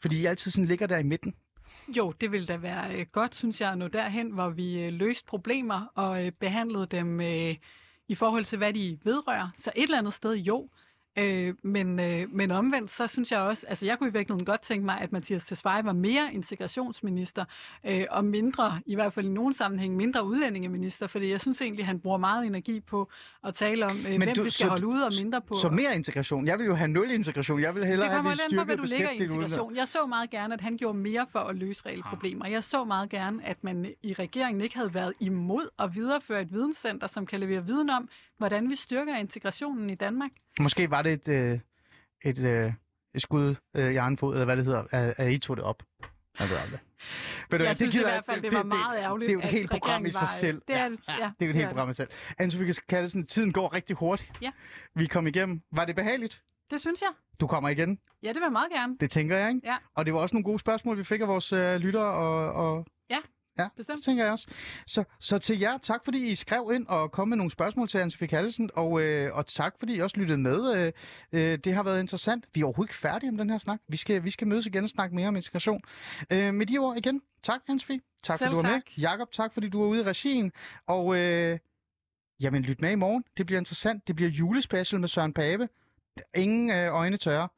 Fordi 0.00 0.20
I 0.20 0.26
altid 0.26 0.50
sådan 0.50 0.66
ligger 0.66 0.86
der 0.86 0.98
i 0.98 1.02
midten. 1.02 1.34
Jo, 1.96 2.12
det 2.20 2.32
ville 2.32 2.46
da 2.46 2.56
være 2.56 3.00
øh, 3.00 3.06
godt, 3.12 3.34
synes 3.34 3.60
jeg, 3.60 3.72
at 3.72 3.78
nå 3.78 3.88
derhen, 3.88 4.30
hvor 4.30 4.48
vi 4.48 4.82
øh, 4.82 4.92
løste 4.92 5.24
problemer 5.26 5.92
og 5.94 6.26
øh, 6.26 6.32
behandlede 6.32 6.86
dem 6.86 7.20
øh, 7.20 7.56
i 8.08 8.14
forhold 8.14 8.44
til, 8.44 8.58
hvad 8.58 8.72
de 8.72 8.98
vedrører. 9.04 9.48
Så 9.56 9.70
et 9.76 9.82
eller 9.82 9.98
andet 9.98 10.14
sted, 10.14 10.34
jo. 10.34 10.68
Øh, 11.18 11.54
men, 11.62 12.00
øh, 12.00 12.34
men 12.34 12.50
omvendt, 12.50 12.90
så 12.90 13.06
synes 13.06 13.32
jeg 13.32 13.40
også, 13.40 13.66
altså 13.68 13.86
jeg 13.86 13.98
kunne 13.98 14.08
i 14.08 14.12
virkeligheden 14.12 14.44
godt 14.46 14.60
tænke 14.62 14.84
mig, 14.84 15.00
at 15.00 15.12
Mathias 15.12 15.44
Tesfaye 15.44 15.84
var 15.84 15.92
mere 15.92 16.30
integrationsminister, 16.34 17.44
øh, 17.86 18.04
og 18.10 18.24
mindre, 18.24 18.80
i 18.86 18.94
hvert 18.94 19.12
fald 19.12 19.26
i 19.26 19.28
nogen 19.28 19.52
sammenhæng, 19.52 19.96
mindre 19.96 20.24
udlændingeminister, 20.24 21.06
fordi 21.06 21.30
jeg 21.30 21.40
synes 21.40 21.60
egentlig, 21.62 21.86
han 21.86 22.00
bruger 22.00 22.18
meget 22.18 22.46
energi 22.46 22.80
på 22.80 23.08
at 23.44 23.54
tale 23.54 23.84
om, 23.86 23.96
øh, 23.96 24.02
hvem 24.04 24.20
du- 24.20 24.26
vi 24.26 24.50
skal 24.50 24.52
så- 24.52 24.68
holde 24.68 24.86
ude, 24.86 25.04
og 25.06 25.12
mindre 25.22 25.40
på... 25.40 25.54
Så 25.54 25.68
mere 25.68 25.94
integration. 25.96 26.46
Jeg 26.46 26.58
vil 26.58 26.66
jo 26.66 26.74
have 26.74 26.88
nul 26.88 27.10
integration. 27.10 27.60
Jeg 27.60 27.74
vil 27.74 27.84
hellere 27.86 28.08
Det 28.08 28.22
have, 28.22 28.30
lidt 28.30 28.40
an 28.52 28.58
på, 28.58 28.64
hvad 28.64 28.76
du 28.76 28.82
ligger 28.82 28.96
i 28.98 29.02
beskæftigelsen. 29.02 29.38
uden 29.38 29.44
at- 29.44 29.50
integration. 29.50 29.76
Jeg 29.76 29.88
så 29.88 30.06
meget 30.06 30.30
gerne, 30.30 30.54
at 30.54 30.60
han 30.60 30.76
gjorde 30.76 30.98
mere 30.98 31.26
for 31.32 31.38
at 31.38 31.56
løse 31.56 31.82
reelle 31.86 32.04
Ah. 32.04 32.10
problemer. 32.10 32.46
Jeg 32.46 32.64
så 32.64 32.84
meget 32.84 33.10
gerne, 33.10 33.44
at 33.46 33.64
man 33.64 33.86
i 34.02 34.12
regeringen 34.12 34.60
ikke 34.60 34.76
havde 34.76 34.94
været 34.94 35.12
imod 35.20 35.68
at 35.78 35.94
videreføre 35.94 36.40
et 36.42 36.52
videnscenter, 36.52 37.06
som 37.06 37.26
kan 37.26 37.40
levere 37.40 37.66
viden 37.66 37.90
om, 37.90 38.08
hvordan 38.38 38.68
vi 38.70 38.76
styrker 38.76 39.16
integrationen 39.16 39.90
i 39.90 39.94
Danmark. 39.94 40.30
Måske 40.60 40.90
var 40.90 41.02
det 41.02 41.12
et, 41.12 41.28
øh, 41.28 41.58
et, 42.24 42.44
øh, 42.44 42.72
et 43.14 43.22
skud 43.22 43.54
øh, 43.76 43.92
i 43.92 43.96
egen 43.96 44.18
fod, 44.18 44.32
eller 44.34 44.44
hvad 44.44 44.56
det 44.56 44.64
hedder, 44.64 44.84
at, 44.90 45.14
at 45.16 45.32
I 45.32 45.38
tog 45.38 45.56
det 45.56 45.64
op. 45.64 45.82
Jeg 46.38 46.48
ved 46.48 46.56
aldrig. 46.56 46.80
Hvad, 47.48 47.60
Jeg 47.60 47.76
synes 47.76 47.94
i 47.94 47.98
gider 47.98 48.10
hvert 48.10 48.24
fald, 48.30 48.42
det 48.42 48.52
var 48.54 48.62
meget 48.62 48.98
ærgerligt, 49.02 49.26
Det 49.28 49.32
er 49.32 49.34
jo 49.34 49.40
et 49.40 49.44
helt 49.50 49.70
program 49.70 50.06
i 50.06 50.10
sig 50.10 50.20
var, 50.20 50.26
øh, 50.26 50.28
selv. 50.28 50.62
det 50.68 50.76
er- 50.76 50.78
ja, 50.78 50.86
ja, 50.88 50.90
det 50.90 51.18
er 51.18 51.24
jo 51.24 51.30
et 51.30 51.38
det 51.40 51.54
helt 51.54 51.68
program 51.68 51.90
i 51.90 51.94
sig 51.94 51.96
selv. 51.96 52.10
Anne-Sophie 52.42 52.86
Kallesen, 52.88 53.26
tiden 53.26 53.52
går 53.52 53.74
rigtig 53.74 53.96
hurtigt. 53.96 54.32
Ja. 54.42 54.50
Vi 54.94 55.06
kom 55.06 55.26
igennem. 55.26 55.62
Var 55.72 55.84
det 55.84 55.94
behageligt? 55.96 56.42
Det 56.70 56.80
synes 56.80 57.00
jeg. 57.00 57.08
Du 57.40 57.46
kommer 57.46 57.68
igen. 57.68 57.98
Ja, 58.22 58.28
det 58.28 58.34
vil 58.36 58.42
jeg 58.42 58.52
meget 58.52 58.70
gerne. 58.70 58.96
Det 59.00 59.10
tænker 59.10 59.36
jeg, 59.36 59.48
ikke? 59.48 59.60
Ja. 59.64 59.76
Og 59.94 60.06
det 60.06 60.14
var 60.14 60.20
også 60.20 60.34
nogle 60.36 60.44
gode 60.44 60.58
spørgsmål, 60.58 60.98
vi 60.98 61.04
fik 61.04 61.20
af 61.20 61.28
vores 61.28 61.52
øh, 61.52 61.76
lyttere, 61.76 62.04
og, 62.12 62.52
og 62.52 62.86
Ja. 63.58 63.68
Bestemt. 63.76 63.96
det 63.96 64.04
tænker 64.04 64.24
jeg 64.24 64.32
også. 64.32 64.46
Så, 64.86 65.04
så 65.20 65.38
til 65.38 65.58
jer, 65.58 65.78
tak 65.78 66.04
fordi 66.04 66.30
I 66.30 66.34
skrev 66.34 66.70
ind 66.74 66.86
og 66.86 67.12
kom 67.12 67.28
med 67.28 67.36
nogle 67.36 67.50
spørgsmål 67.50 67.88
til 67.88 67.98
Anne-Sophie 67.98 68.26
Kallesen, 68.26 68.70
og, 68.74 69.00
øh, 69.00 69.34
og 69.34 69.46
tak 69.46 69.74
fordi 69.78 69.94
I 69.94 70.00
også 70.00 70.16
lyttede 70.16 70.38
med. 70.38 70.76
Øh, 70.76 70.92
øh, 71.32 71.58
det 71.58 71.74
har 71.74 71.82
været 71.82 72.00
interessant. 72.00 72.44
Vi 72.54 72.60
er 72.60 72.64
overhovedet 72.64 72.90
ikke 72.90 73.00
færdige 73.00 73.30
om 73.30 73.36
den 73.36 73.50
her 73.50 73.58
snak. 73.58 73.80
Vi 73.88 73.96
skal, 73.96 74.24
vi 74.24 74.30
skal 74.30 74.46
mødes 74.46 74.66
igen 74.66 74.84
og 74.84 74.90
snakke 74.90 75.14
mere 75.14 75.28
om 75.28 75.36
integration. 75.36 75.82
Øh, 76.32 76.54
med 76.54 76.66
de 76.66 76.78
ord 76.78 76.96
igen, 76.96 77.22
tak 77.42 77.60
Anne-Sophie. 77.70 78.20
Tak 78.22 78.38
Selv 78.38 78.48
fordi 78.48 78.50
du 78.50 78.62
var 78.62 78.70
med. 78.70 78.80
Jakob, 78.98 79.32
tak 79.32 79.54
fordi 79.54 79.68
du 79.68 79.80
var 79.80 79.86
ude 79.86 80.00
i 80.00 80.04
regien. 80.04 80.52
Og 80.86 81.16
øh, 81.16 81.58
jamen, 82.40 82.62
lyt 82.62 82.80
med 82.80 82.90
i 82.90 82.94
morgen. 82.94 83.24
Det 83.36 83.46
bliver 83.46 83.58
interessant. 83.58 84.08
Det 84.08 84.16
bliver 84.16 84.30
julespecial 84.30 85.00
med 85.00 85.08
Søren 85.08 85.32
Pape. 85.32 85.68
Ingen 86.34 86.70
øh, 86.70 86.94
øjne 86.94 87.16
tørre. 87.16 87.48